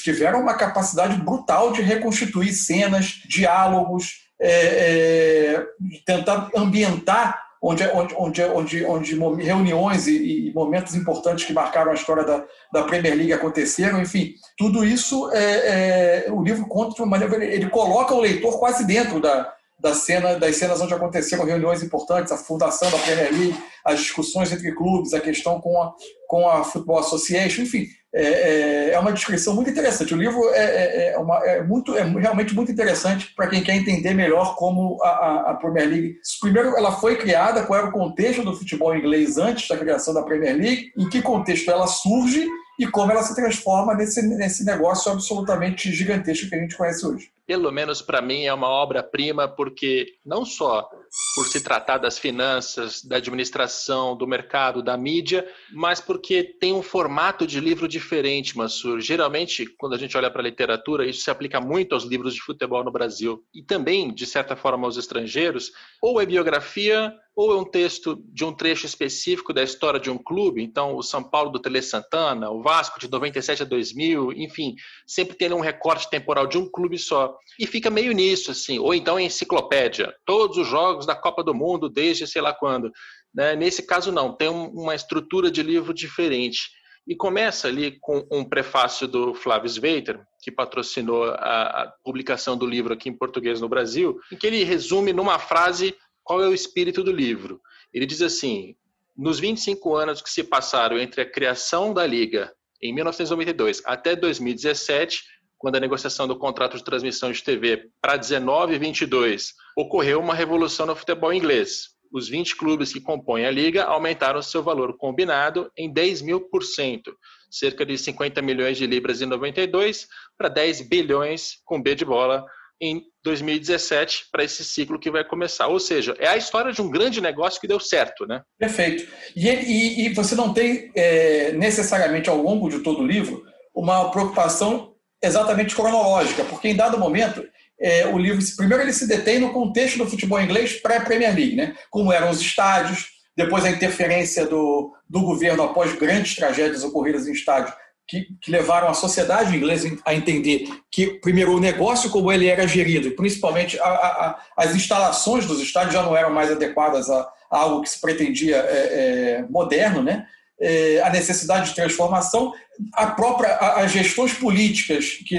tiveram 0.04 0.42
uma 0.42 0.56
capacidade 0.56 1.18
brutal 1.18 1.72
de 1.72 1.82
reconstituir 1.82 2.54
cenas, 2.54 3.22
diálogos, 3.28 4.28
é, 4.40 4.52
é, 4.52 5.66
tentar 6.06 6.50
ambientar 6.56 7.48
onde, 7.62 7.84
onde, 8.16 8.44
onde, 8.44 8.86
onde, 8.86 9.44
reuniões 9.44 10.08
e, 10.08 10.50
e, 10.50 10.54
momentos 10.54 10.96
importantes 10.96 11.46
que 11.46 11.54
marcaram 11.54 11.92
a 11.92 11.96
história 11.96 12.24
da, 12.24 12.46
da 12.72 12.84
Premier 12.84 13.16
League 13.16 13.34
aconteceram, 13.34 14.00
enfim, 14.00 14.36
tudo 14.56 14.86
isso 14.86 15.32
é, 15.32 16.26
é 16.28 16.32
o 16.32 16.44
livro 16.44 16.68
conta 16.68 16.94
de 16.96 17.02
uma 17.02 17.18
maneira, 17.18 17.44
ele 17.44 17.70
coloca 17.70 18.14
o 18.14 18.22
leitor 18.22 18.60
quase 18.60 18.86
dentro 18.86 19.20
da, 19.20 19.52
da 19.80 19.94
cena, 19.94 20.36
das 20.36 20.56
cenas 20.56 20.82
onde 20.82 20.94
aconteceram 20.94 21.46
reuniões 21.46 21.84
importantes, 21.84 22.32
a 22.32 22.38
fundação 22.38 22.90
da 22.90 22.98
Premier 22.98 23.32
League, 23.32 23.64
as 23.86 24.00
discussões 24.00 24.52
entre 24.52 24.74
clubes, 24.74 25.14
a 25.14 25.20
questão 25.20 25.62
com 25.62 25.82
a, 25.82 25.94
com 26.28 26.50
a 26.50 26.64
Football 26.64 27.00
Association, 27.00 27.62
enfim, 27.62 27.88
é, 28.14 28.24
é, 28.24 28.90
é 28.94 29.00
uma 29.00 29.14
descrição 29.14 29.54
muito 29.54 29.70
interessante. 29.70 30.14
O 30.14 30.18
livro 30.18 30.42
é, 30.52 30.64
é, 30.64 31.14
é, 31.14 31.18
uma, 31.20 31.38
é 31.46 31.64
muito, 31.64 31.96
é 31.96 32.04
realmente 32.04 32.56
muito 32.56 32.72
interessante 32.72 33.34
para 33.36 33.48
quem 33.48 33.64
quer 33.64 33.76
entender 33.76 34.16
melhor 34.16 34.56
como 34.56 34.98
a, 35.04 35.52
a, 35.52 35.54
Premier 35.54 35.88
League. 35.88 36.16
Primeiro, 36.42 36.76
ela 36.76 36.92
foi 36.94 37.16
criada, 37.18 37.64
qual 37.64 37.80
era 37.80 37.90
o 37.90 37.94
contexto 37.94 38.44
do 38.44 38.56
futebol 38.56 38.96
inglês 38.96 39.38
antes 39.38 39.68
da 39.68 39.78
criação 39.78 40.14
da 40.14 40.24
Premier 40.24 40.58
League, 40.58 40.92
em 40.98 41.08
que 41.08 41.22
contexto 41.22 41.70
ela 41.70 41.86
surge 41.86 42.48
e 42.80 42.88
como 42.88 43.12
ela 43.12 43.22
se 43.22 43.36
transforma 43.36 43.94
nesse, 43.94 44.24
nesse 44.24 44.66
negócio 44.66 45.12
absolutamente 45.12 45.92
gigantesco 45.92 46.50
que 46.50 46.56
a 46.56 46.60
gente 46.60 46.76
conhece 46.76 47.06
hoje 47.06 47.37
pelo 47.48 47.72
menos 47.72 48.02
para 48.02 48.22
mim, 48.22 48.44
é 48.44 48.54
uma 48.54 48.68
obra-prima, 48.68 49.48
porque 49.48 50.16
não 50.26 50.44
só 50.44 50.90
por 51.34 51.48
se 51.48 51.64
tratar 51.64 51.98
das 51.98 52.20
finanças, 52.20 53.02
da 53.02 53.16
administração, 53.16 54.18
do 54.18 54.28
mercado, 54.28 54.84
da 54.84 54.98
mídia, 54.98 55.48
mas 55.72 56.02
porque 56.02 56.44
tem 56.44 56.74
um 56.74 56.84
formato 56.84 57.48
de 57.48 57.62
livro 57.62 57.88
diferente, 57.88 58.58
Mansur. 58.58 59.00
Geralmente, 59.00 59.66
quando 59.78 59.94
a 59.94 59.98
gente 59.98 60.18
olha 60.18 60.30
para 60.30 60.42
a 60.42 60.44
literatura, 60.44 61.08
isso 61.08 61.22
se 61.22 61.32
aplica 61.32 61.62
muito 61.62 61.96
aos 61.96 62.04
livros 62.04 62.34
de 62.34 62.42
futebol 62.42 62.84
no 62.84 62.92
Brasil 62.92 63.42
e 63.54 63.64
também, 63.64 64.14
de 64.14 64.26
certa 64.26 64.58
forma, 64.58 64.86
aos 64.86 64.98
estrangeiros, 64.98 65.72
ou 66.02 66.20
é 66.20 66.26
biografia 66.26 67.16
ou 67.38 67.52
é 67.52 67.56
um 67.56 67.64
texto 67.64 68.20
de 68.34 68.44
um 68.44 68.52
trecho 68.52 68.88
específico 68.88 69.54
da 69.54 69.62
história 69.62 70.00
de 70.00 70.10
um 70.10 70.18
clube, 70.18 70.64
então 70.64 70.96
o 70.96 71.04
São 71.04 71.24
Paulo 71.24 71.52
do 71.52 71.60
Tele 71.60 71.84
Santana, 71.84 72.50
o 72.50 72.64
Vasco 72.64 73.00
de 73.00 73.08
97 73.08 73.62
a 73.62 73.66
2000, 73.66 74.34
enfim, 74.34 74.76
sempre 75.06 75.38
tendo 75.38 75.56
um 75.56 75.60
recorte 75.60 76.10
temporal 76.10 76.48
de 76.48 76.58
um 76.58 76.68
clube 76.68 76.98
só. 76.98 77.37
E 77.60 77.66
fica 77.66 77.90
meio 77.90 78.12
nisso, 78.12 78.52
assim, 78.52 78.80
ou 78.80 78.94
então 78.94 79.20
enciclopédia, 79.20 80.14
todos 80.26 80.58
os 80.58 80.68
jogos 80.68 81.06
da 81.06 81.16
Copa 81.16 81.44
do 81.44 81.54
Mundo 81.54 81.90
desde 81.90 82.28
sei 82.28 82.42
lá 82.42 82.54
quando. 82.54 82.92
Né? 83.34 83.56
Nesse 83.56 83.84
caso, 83.84 84.12
não, 84.12 84.36
tem 84.36 84.50
uma 84.50 84.96
estrutura 84.96 85.50
de 85.50 85.62
livro 85.64 85.94
diferente. 85.94 86.70
E 87.08 87.16
começa 87.16 87.68
ali 87.68 87.98
com 88.02 88.28
um 88.32 88.44
prefácio 88.44 89.08
do 89.08 89.34
Flávio 89.34 89.70
Sveiter, 89.70 90.20
que 90.42 90.52
patrocinou 90.52 91.24
a, 91.24 91.84
a 91.84 91.94
publicação 92.04 92.58
do 92.58 92.66
livro 92.66 92.94
aqui 92.94 93.08
em 93.08 93.18
português 93.18 93.62
no 93.62 93.70
Brasil, 93.70 94.20
em 94.32 94.36
que 94.36 94.46
ele 94.46 94.64
resume 94.64 95.14
numa 95.14 95.40
frase 95.40 95.96
qual 96.24 96.42
é 96.42 96.48
o 96.48 96.54
espírito 96.54 97.02
do 97.02 97.12
livro? 97.12 97.62
Ele 97.94 98.06
diz 98.06 98.22
assim: 98.22 98.76
nos 99.16 99.40
25 99.40 99.96
anos 99.96 100.22
que 100.22 100.30
se 100.30 100.44
passaram 100.44 101.00
entre 101.00 101.22
a 101.22 101.32
criação 101.32 101.94
da 101.94 102.06
Liga 102.06 102.54
em 102.82 102.94
1992 102.94 103.82
até 103.86 104.16
2017, 104.16 105.24
quando 105.58 105.76
a 105.76 105.80
negociação 105.80 106.28
do 106.28 106.38
contrato 106.38 106.78
de 106.78 106.84
transmissão 106.84 107.32
de 107.32 107.44
TV 107.44 107.90
para 108.02 108.18
19 108.18 108.76
e 108.76 108.78
22, 108.78 109.54
ocorreu 109.76 110.20
uma 110.20 110.36
revolução 110.36 110.86
no 110.86 110.96
futebol 110.96 111.34
inglês. 111.34 111.98
Os 112.12 112.30
20 112.30 112.56
clubes 112.56 112.94
que 112.94 113.02
compõem 113.02 113.46
a 113.46 113.52
liga 113.52 113.84
aumentaram 113.84 114.42
seu 114.42 114.64
valor 114.64 114.96
combinado 114.98 115.72
em 115.78 115.92
10 115.92 116.22
mil 116.22 116.42
por 116.42 116.64
cento, 116.64 117.14
cerca 117.50 117.86
de 117.86 117.98
50 117.98 118.42
milhões 118.42 118.78
de 118.78 118.86
libras 118.86 119.22
em 119.22 119.26
92 119.26 120.08
para 120.38 120.48
10 120.48 120.88
bilhões 120.88 121.58
com 121.66 121.82
B 121.82 121.96
de 121.96 122.06
bola 122.06 122.46
em 122.80 123.02
2017 123.24 124.28
para 124.32 124.44
esse 124.44 124.64
ciclo 124.64 125.00
que 125.00 125.12
vai 125.12 125.24
começar. 125.24 125.68
Ou 125.68 125.80
seja, 125.80 126.16
é 126.20 126.28
a 126.28 126.38
história 126.38 126.72
de 126.72 126.82
um 126.82 126.90
grande 126.90 127.20
negócio 127.20 127.60
que 127.60 127.68
deu 127.68 127.80
certo, 127.80 128.26
né? 128.26 128.42
Perfeito. 128.58 129.12
E, 129.36 129.50
e, 129.50 130.06
e 130.06 130.14
você 130.14 130.36
não 130.36 130.54
tem 130.54 130.92
é, 130.96 131.52
necessariamente 131.54 132.30
ao 132.30 132.38
longo 132.38 132.70
de 132.70 132.80
todo 132.80 133.02
o 133.02 133.08
livro 133.08 133.44
uma 133.74 134.10
preocupação 134.12 134.96
exatamente 135.28 135.76
cronológica, 135.76 136.44
porque 136.46 136.70
em 136.70 136.76
dado 136.76 136.98
momento 136.98 137.44
é, 137.80 138.08
o 138.08 138.18
livro, 138.18 138.44
primeiro 138.56 138.84
ele 138.84 138.94
se 138.94 139.08
detém 139.08 139.40
no 139.40 139.54
contexto 139.54 139.98
do 139.98 140.10
futebol 140.10 140.42
inglês 140.42 140.82
pré-Premier 140.82 141.36
League, 141.36 141.56
né? 141.56 141.76
Como 141.92 142.12
eram 142.12 142.30
os 142.30 142.42
estádios, 142.42 143.10
depois 143.36 143.64
a 143.64 143.70
interferência 143.70 144.46
do, 144.48 144.94
do 145.08 145.22
governo 145.22 145.64
após 145.64 145.94
grandes 145.94 146.36
tragédias 146.36 146.84
ocorridas 146.84 147.28
em 147.28 147.34
estádios 147.34 147.72
que, 148.08 148.26
que, 148.42 148.50
levaram 148.50 148.88
a 148.88 148.94
sociedade 148.94 149.56
inglesa 149.56 149.96
a 150.06 150.16
entender 150.16 150.68
que, 150.90 151.20
primeiro, 151.20 151.56
o 151.56 151.60
negócio 151.60 152.10
como 152.10 152.32
ele 152.32 152.48
era 152.48 152.66
gerido, 152.66 153.12
principalmente 153.12 153.78
a, 153.80 153.86
a, 153.86 154.40
as 154.56 154.74
instalações 154.74 155.46
dos 155.46 155.62
estádios 155.62 155.94
já 155.94 156.02
não 156.02 156.16
eram 156.16 156.32
mais 156.32 156.50
adequadas 156.50 157.10
a, 157.10 157.30
a 157.52 157.60
algo 157.60 157.82
que 157.82 157.90
se 157.90 158.00
pretendia 158.00 158.56
é, 158.56 158.62
é, 158.62 159.46
moderno, 159.50 160.02
né? 160.02 160.26
É, 160.60 161.02
a 161.04 161.12
necessidade 161.12 161.70
de 161.70 161.76
transformação, 161.76 162.52
a 162.94 163.08
própria 163.08 163.56
as 163.58 163.92
gestões 163.92 164.34
políticas 164.34 165.20
que, 165.26 165.36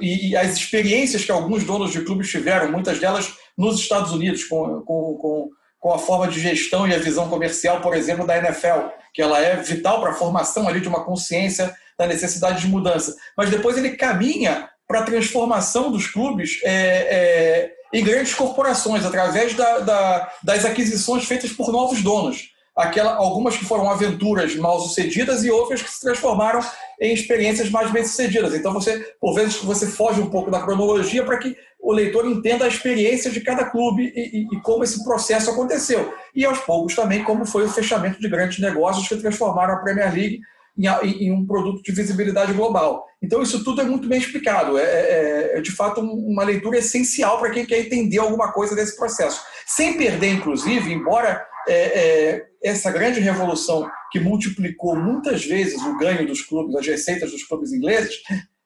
e, 0.00 0.30
e, 0.30 0.36
as 0.36 0.56
experiências 0.56 1.24
que 1.24 1.30
alguns 1.30 1.62
donos 1.62 1.92
de 1.92 2.00
clubes 2.00 2.30
tiveram, 2.30 2.72
muitas 2.72 2.98
delas 2.98 3.34
nos 3.56 3.78
Estados 3.78 4.12
Unidos, 4.12 4.44
com, 4.44 4.80
com, 4.80 5.14
com, 5.14 5.50
com 5.78 5.92
a 5.92 5.98
forma 5.98 6.26
de 6.26 6.40
gestão 6.40 6.88
e 6.88 6.94
a 6.94 6.98
visão 6.98 7.28
comercial, 7.28 7.80
por 7.80 7.94
exemplo, 7.94 8.26
da 8.26 8.38
NFL, 8.38 8.88
que 9.12 9.20
ela 9.20 9.40
é 9.40 9.56
vital 9.56 10.00
para 10.00 10.12
a 10.12 10.14
formação 10.14 10.66
ali 10.66 10.80
de 10.80 10.88
uma 10.88 11.04
consciência 11.04 11.74
da 11.98 12.06
necessidade 12.06 12.62
de 12.62 12.68
mudança. 12.68 13.14
Mas 13.36 13.50
depois 13.50 13.76
ele 13.76 13.96
caminha 13.96 14.70
para 14.86 15.00
a 15.00 15.04
transformação 15.04 15.90
dos 15.90 16.06
clubes 16.06 16.60
é, 16.64 16.70
é, 16.70 17.72
em 17.92 18.04
grandes 18.04 18.34
corporações, 18.34 19.04
através 19.04 19.54
da, 19.54 19.80
da, 19.80 20.32
das 20.42 20.64
aquisições 20.64 21.24
feitas 21.24 21.52
por 21.52 21.70
novos 21.70 22.02
donos. 22.02 22.51
Aquela, 22.76 23.14
algumas 23.14 23.56
que 23.56 23.64
foram 23.64 23.90
aventuras 23.90 24.56
mal 24.56 24.80
sucedidas 24.80 25.44
e 25.44 25.50
outras 25.50 25.82
que 25.82 25.90
se 25.90 26.00
transformaram 26.00 26.60
em 27.00 27.12
experiências 27.12 27.70
mais 27.70 27.90
bem 27.90 28.04
sucedidas. 28.04 28.54
Então 28.54 28.72
você, 28.72 28.98
por 29.20 29.34
vezes, 29.34 29.56
você 29.56 29.86
foge 29.86 30.20
um 30.20 30.30
pouco 30.30 30.50
da 30.50 30.62
cronologia 30.62 31.24
para 31.24 31.38
que 31.38 31.56
o 31.80 31.92
leitor 31.92 32.24
entenda 32.26 32.64
a 32.64 32.68
experiência 32.68 33.30
de 33.30 33.40
cada 33.40 33.64
clube 33.64 34.12
e, 34.14 34.20
e, 34.20 34.56
e, 34.56 34.60
como 34.60 34.84
esse 34.84 35.02
processo 35.02 35.50
aconteceu. 35.50 36.14
E 36.34 36.44
aos 36.44 36.60
poucos 36.60 36.94
também 36.94 37.24
como 37.24 37.44
foi 37.44 37.64
o 37.64 37.68
fechamento 37.68 38.20
de 38.20 38.28
grandes 38.28 38.60
negócios 38.60 39.08
que 39.08 39.16
transformaram 39.16 39.74
a 39.74 39.78
Premier 39.78 40.12
League 40.12 40.40
em, 40.78 40.86
em 41.26 41.32
um 41.32 41.46
produto 41.46 41.82
de 41.82 41.92
visibilidade 41.92 42.52
global. 42.52 43.04
Então 43.22 43.42
isso 43.42 43.62
tudo 43.62 43.80
é 43.80 43.84
muito 43.84 44.08
bem 44.08 44.18
explicado. 44.18 44.78
É, 44.78 44.82
é, 44.82 45.58
é 45.58 45.60
de 45.60 45.70
fato 45.70 46.00
uma 46.00 46.44
leitura 46.44 46.78
essencial 46.78 47.38
para 47.38 47.50
quem 47.50 47.64
quer 47.64 47.80
entender 47.80 48.18
alguma 48.18 48.52
coisa 48.52 48.74
desse 48.74 48.96
processo, 48.96 49.42
sem 49.66 49.96
perder, 49.96 50.32
inclusive, 50.32 50.92
embora 50.92 51.44
é, 51.68 51.74
é, 51.74 52.46
essa 52.64 52.90
grande 52.90 53.20
revolução 53.20 53.88
que 54.10 54.18
multiplicou 54.18 54.96
muitas 54.96 55.44
vezes 55.44 55.80
o 55.82 55.96
ganho 55.98 56.26
dos 56.26 56.42
clubes, 56.42 56.74
as 56.76 56.86
receitas 56.86 57.30
dos 57.30 57.44
clubes 57.44 57.72
ingleses, 57.72 58.14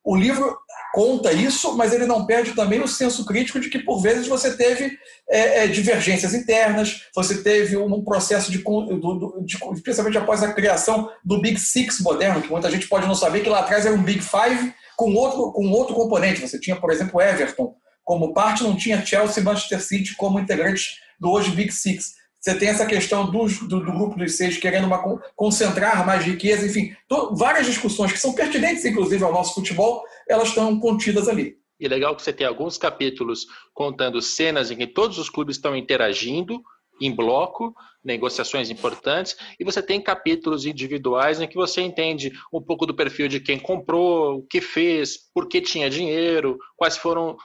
o 0.05 0.17
livro 0.17 0.57
conta 0.97 1.31
isso, 1.31 1.77
mas 1.77 1.93
ele 1.93 2.07
não 2.07 2.25
perde 2.25 2.55
também 2.55 2.81
o 2.81 2.89
senso 2.89 3.27
crítico 3.27 3.61
de 3.61 3.69
que, 3.69 3.81
por 3.81 4.01
vezes, 4.01 4.27
você 4.27 4.57
teve 4.57 4.99
é, 5.29 5.65
é, 5.65 5.67
divergências 5.67 6.33
internas, 6.33 7.03
você 7.15 7.43
teve 7.43 7.77
um 7.77 8.03
processo 8.03 8.51
de, 8.51 8.65
de, 8.65 10.11
de, 10.11 10.19
após 10.19 10.43
a 10.43 10.55
criação 10.55 11.11
do 11.23 11.39
Big 11.39 11.61
Six 11.61 12.01
moderno, 12.01 12.41
que 12.41 12.51
muita 12.51 12.71
gente 12.71 12.89
pode 12.89 13.07
não 13.07 13.15
saber 13.15 13.43
que 13.43 13.51
lá 13.51 13.59
atrás 13.59 13.85
era 13.85 13.95
um 13.95 14.03
Big 14.03 14.23
Five 14.23 14.73
com 14.97 15.13
outro, 15.13 15.53
com 15.53 15.69
outro 15.69 15.95
componente. 15.95 16.41
Você 16.41 16.59
tinha, 16.59 16.77
por 16.77 16.91
exemplo, 16.91 17.21
Everton 17.21 17.75
como 18.03 18.33
parte, 18.33 18.63
não 18.63 18.75
tinha 18.75 19.05
Chelsea 19.05 19.43
e 19.43 19.45
Manchester 19.45 19.83
City 19.83 20.17
como 20.17 20.41
integrantes 20.41 20.95
do 21.21 21.31
hoje 21.31 21.51
Big 21.51 21.73
Six. 21.73 22.15
Você 22.41 22.55
tem 22.55 22.69
essa 22.69 22.87
questão 22.87 23.29
do, 23.29 23.47
do, 23.47 23.81
do 23.81 23.93
grupo 23.93 24.17
dos 24.17 24.37
seis 24.37 24.57
querendo 24.57 24.87
uma, 24.87 25.03
concentrar 25.35 26.07
mais 26.07 26.25
riqueza, 26.25 26.65
enfim, 26.65 26.95
várias 27.33 27.67
discussões 27.67 28.13
que 28.13 28.21
são 28.21 28.33
pertinentes, 28.33 28.85
inclusive, 28.85 29.25
ao 29.25 29.33
nosso 29.33 29.53
futebol, 29.53 30.05
elas 30.29 30.49
estão 30.49 30.79
contidas 30.79 31.29
ali. 31.29 31.57
E 31.79 31.87
legal 31.89 32.17
que 32.17 32.23
você 32.23 32.33
tem 32.33 32.47
alguns 32.47 32.79
capítulos 32.79 33.47
contando 33.75 34.23
cenas 34.23 34.71
em 34.71 34.77
que 34.77 34.87
todos 34.87 35.19
os 35.19 35.29
clubes 35.29 35.57
estão 35.57 35.77
interagindo 35.77 36.63
em 37.01 37.15
bloco, 37.15 37.75
negociações 38.03 38.71
importantes, 38.71 39.37
e 39.61 39.65
você 39.65 39.83
tem 39.83 40.01
capítulos 40.01 40.65
individuais 40.65 41.41
em 41.41 41.47
que 41.47 41.57
você 41.57 41.83
entende 41.83 42.33
um 42.53 42.63
pouco 42.63 42.87
do 42.87 42.95
perfil 42.95 43.29
de 43.29 43.41
quem 43.41 43.59
comprou, 43.59 44.39
o 44.39 44.43
que 44.43 44.63
fez, 44.63 45.19
por 45.35 45.47
que 45.47 45.61
tinha 45.61 45.91
dinheiro, 45.91 46.59
quais 46.77 46.97
foram 46.97 47.37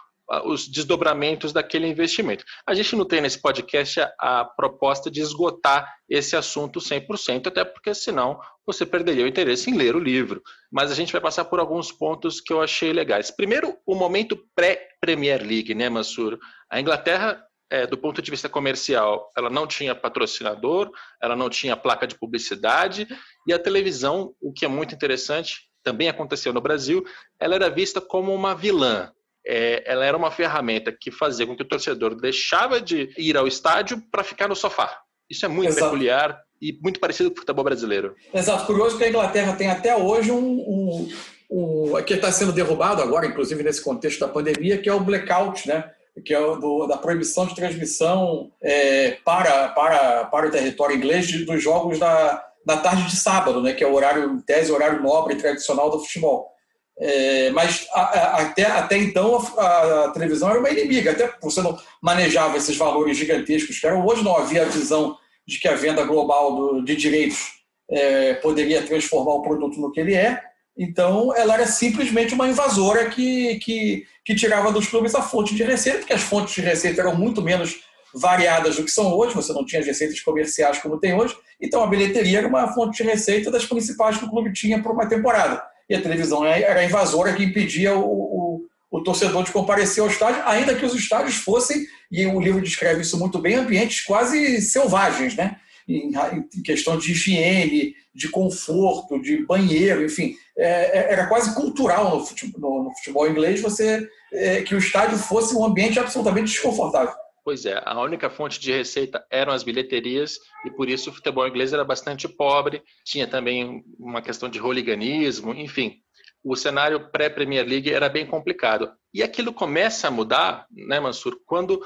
os 0.46 0.68
desdobramentos 0.68 1.52
daquele 1.52 1.88
investimento. 1.88 2.46
A 2.66 2.74
gente 2.74 2.96
não 2.96 3.06
tem 3.06 3.22
nesse 3.22 3.42
podcast 3.42 4.00
a, 4.20 4.46
proposta 4.46 5.12
de 5.12 5.20
esgotar 5.20 5.94
esse 6.10 6.36
assunto 6.36 6.80
100%, 6.80 7.48
até 7.48 7.64
porque 7.66 7.94
senão 7.94 8.40
você 8.66 8.86
perderia 8.86 9.26
o 9.26 9.28
interesse 9.28 9.70
em 9.70 9.76
ler 9.76 9.96
o 9.96 10.00
livro. 10.00 10.42
Mas 10.72 10.92
a 10.92 10.96
gente 10.96 11.12
vai 11.12 11.22
passar 11.22 11.46
por 11.46 11.60
alguns 11.60 11.92
pontos 11.92 12.40
que 12.40 12.54
eu 12.54 12.62
achei 12.62 12.94
legais. 12.94 13.32
Primeiro, 13.32 13.78
o 13.86 13.96
momento 13.96 14.42
pré-Premier 14.56 15.42
League, 15.42 15.76
né, 15.76 15.90
Mansur? 15.90 16.40
A 16.70 16.80
Inglaterra 16.80 17.44
é, 17.70 17.88
do 17.88 17.98
ponto 17.98 18.22
de 18.22 18.30
vista 18.30 18.50
comercial, 18.50 19.32
ela 19.36 19.50
não 19.50 19.66
tinha 19.66 19.96
patrocinador, 19.96 20.92
ela 21.22 21.38
não 21.38 21.50
tinha 21.50 21.78
placa 21.78 22.06
de 22.06 22.16
publicidade, 22.16 23.08
e 23.48 23.54
a 23.54 23.58
televisão, 23.58 24.36
o 24.42 24.52
que 24.52 24.66
é 24.66 24.68
muito 24.68 24.94
interessante, 24.94 25.70
também 25.82 26.10
aconteceu 26.10 26.52
no 26.52 26.60
Brasil, 26.60 27.02
ela 27.40 27.56
era 27.56 27.70
vista 27.70 28.02
como 28.02 28.36
uma 28.36 28.54
vilã 28.54 29.10
é, 29.46 29.84
ela 29.86 30.06
era 30.06 30.18
uma 30.18 30.32
ferramenta 30.32 30.92
que 30.92 31.12
fazia 31.12 31.46
com 31.46 31.56
que 31.56 31.64
o 31.64 31.68
torcedor 31.68 32.16
deixava 32.16 32.80
de 32.80 33.10
ir 33.18 33.38
ao 33.38 33.48
estádio 33.48 34.02
para 34.12 34.24
ficar 34.24 34.48
no 34.48 34.56
sofá. 34.56 35.00
Isso 35.30 35.46
é 35.46 35.48
muito 35.48 35.70
Exato. 35.70 35.86
peculiar 35.86 36.42
e 36.62 36.78
muito 36.82 37.00
parecido 37.00 37.30
com 37.32 37.38
o 37.38 37.40
futebol 37.40 37.64
brasileiro. 37.64 38.16
Exato. 38.34 38.66
Curioso 38.66 38.98
que 38.98 39.04
a 39.04 39.10
Inglaterra 39.10 39.54
tem 39.54 39.70
até 39.70 39.96
hoje 39.96 40.32
um, 40.32 40.38
um, 40.38 41.10
um 41.50 42.04
que 42.04 42.14
está 42.14 42.32
sendo 42.32 42.52
derrubado 42.52 43.02
agora, 43.02 43.26
inclusive 43.26 43.64
nesse 43.64 43.84
contexto 43.84 44.20
da 44.20 44.28
pandemia, 44.28 44.78
que 44.78 44.90
é 44.90 44.94
o 44.94 45.00
blackout, 45.00 45.68
né? 45.68 45.90
que 46.26 46.34
é 46.34 46.40
o 46.40 46.58
do, 46.58 46.88
da 46.88 46.98
proibição 46.98 47.48
de 47.48 47.56
transmissão 47.56 48.52
é, 48.62 49.12
para, 49.24 49.70
para, 49.70 50.26
para 50.26 50.48
o 50.48 50.52
território 50.52 50.96
inglês 50.96 51.46
dos 51.46 51.64
jogos 51.64 51.98
da, 51.98 52.46
da 52.66 52.78
tarde 52.78 53.06
de 53.06 53.16
sábado, 53.16 53.62
né? 53.62 53.74
que 53.74 53.84
é 53.84 53.88
o 53.88 53.94
horário, 53.94 54.30
em 54.30 54.42
tese, 54.42 54.72
horário 54.72 55.02
nobre 55.02 55.34
e 55.34 55.38
tradicional 55.38 55.90
do 55.90 56.00
futebol. 56.00 56.52
É, 57.00 57.50
mas 57.52 57.88
a, 57.94 58.02
a, 58.02 58.42
até, 58.42 58.66
até 58.66 58.98
então 58.98 59.44
a, 59.58 60.06
a, 60.06 60.12
televisão 60.12 60.50
era 60.50 60.60
uma 60.60 60.70
inimiga, 60.70 61.12
até 61.12 61.34
você 61.42 61.62
não 61.62 61.78
manejava 62.02 62.58
esses 62.58 62.78
valores 62.78 63.18
gigantescos 63.18 63.80
que 63.80 63.88
eram. 63.88 64.06
Hoje 64.06 64.24
não 64.24 64.38
havia 64.38 64.64
a 64.64 64.70
visão 64.70 65.18
de 65.48 65.60
que 65.60 65.68
a 65.68 65.76
venda 65.76 66.04
global 66.04 66.56
do, 66.56 66.82
de 66.84 66.96
direitos 66.96 67.54
é, 67.90 68.36
poderia 68.36 68.84
transformar 68.84 69.34
o 69.34 69.42
produto 69.42 69.80
no 69.80 69.92
que 69.92 70.00
ele 70.00 70.14
é. 70.14 70.42
Então, 70.78 71.36
ela 71.36 71.56
era 71.56 71.68
simplesmente 71.68 72.34
uma 72.34 72.48
invasora 72.48 73.10
que, 73.10 73.56
que, 73.60 74.06
que 74.24 74.36
tirava 74.36 74.72
dos 74.72 74.88
clubes 74.88 75.14
a 75.16 75.22
fonte 75.22 75.54
de 75.54 75.64
receita, 75.64 76.00
porque 76.00 76.14
as 76.14 76.22
fontes 76.22 76.54
de 76.54 76.62
receita 76.62 77.02
eram 77.02 77.16
muito 77.16 77.42
menos 77.42 77.82
variadas 78.14 78.76
do 78.76 78.84
que 78.84 78.92
são 78.92 79.14
hoje, 79.14 79.34
você 79.34 79.54
não 79.54 79.66
tinha 79.66 79.80
as 79.80 79.88
receitas 79.88 80.20
comerciais 80.22 80.80
como 80.80 81.00
tem 81.00 81.14
hoje, 81.14 81.36
então 81.62 81.82
a 81.82 81.88
bilheteria 81.88 82.40
era 82.40 82.48
uma 82.48 82.74
fonte 82.74 83.02
de 83.02 83.10
receita 83.10 83.50
das 83.50 83.66
principais 83.66 84.18
que 84.18 84.26
o 84.26 84.30
clube 84.30 84.52
tinha 84.52 84.82
para 84.82 84.92
uma 84.92 85.08
temporada 85.08 85.64
e 85.92 85.96
a 85.96 86.02
televisão 86.02 86.46
era 86.46 86.86
invasora 86.86 87.34
que 87.34 87.44
impedia 87.44 87.94
o, 87.94 88.06
o, 88.06 88.66
o, 88.90 89.04
torcedor 89.04 89.44
de 89.44 89.52
comparecer 89.52 90.02
ao 90.02 90.10
estádio, 90.10 90.42
ainda 90.46 90.74
que 90.74 90.86
os 90.86 90.96
estádios 90.96 91.36
fossem, 91.36 91.86
e 92.10 92.26
o 92.26 92.40
livro 92.40 92.62
descreve 92.62 93.02
isso 93.02 93.20
muito 93.20 93.40
bem, 93.40 93.56
ambientes 93.56 94.00
quase 94.06 94.62
selvagens, 94.62 95.36
né? 95.36 95.58
Em, 95.86 96.14
em 96.56 96.64
questão 96.64 96.98
de 96.98 97.12
higiene, 97.12 97.94
de 98.16 98.30
conforto, 98.30 99.22
de 99.22 99.46
banheiro, 99.46 100.06
enfim, 100.06 100.34
é, 100.58 101.00
é 101.00 101.12
era 101.12 101.28
quase 101.28 101.54
cultural 101.54 102.18
no 102.18 102.26
futebol, 102.26 102.86
no 102.86 102.96
futebol 102.96 103.30
inglês 103.30 103.60
você 103.60 104.08
é, 104.32 104.62
que 104.62 104.74
o 104.74 104.78
estádio 104.78 105.18
fosse 105.18 105.54
um 105.54 105.66
ambiente 105.66 106.00
absolutamente 106.00 106.54
desconfortável. 106.54 107.14
Pois 107.44 107.66
é, 107.66 107.82
a 107.84 108.00
única 108.00 108.30
fonte 108.30 108.60
de 108.60 108.72
receita 108.72 109.26
eram 109.30 109.52
as 109.52 109.64
bilheterias 109.64 110.38
e 110.64 110.70
por 110.70 110.88
isso 110.88 111.10
o 111.10 111.14
futebol 111.14 111.48
inglês 111.48 111.74
era 111.74 111.84
bastante 111.84 112.28
pobre. 112.28 112.84
Tinha 113.04 113.28
também 113.28 113.84
uma 113.98 114.22
questão 114.22 114.48
de 114.48 114.62
hooliganismo, 114.62 115.54
enfim. 115.54 115.96
O 116.44 116.56
cenário 116.56 117.12
pré-Premier 117.12 117.66
League 117.68 117.92
era 117.92 118.10
bem 118.10 118.28
complicado. 118.28 118.92
E 119.14 119.24
aquilo 119.24 119.54
começa 119.54 120.08
a 120.08 120.12
mudar, 120.12 120.68
né, 120.72 121.00
Mansur, 121.00 121.40
quando 121.46 121.82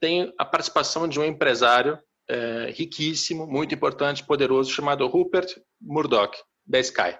tem 0.00 0.32
a 0.38 0.44
participação 0.44 1.08
de 1.08 1.20
um 1.20 1.24
empresário 1.24 1.98
é, 2.28 2.72
riquíssimo, 2.74 3.46
muito 3.46 3.74
importante, 3.74 4.24
poderoso, 4.24 4.70
chamado 4.70 5.06
Rupert 5.06 5.54
Murdoch, 5.80 6.36
da 6.66 6.80
Sky. 6.80 7.16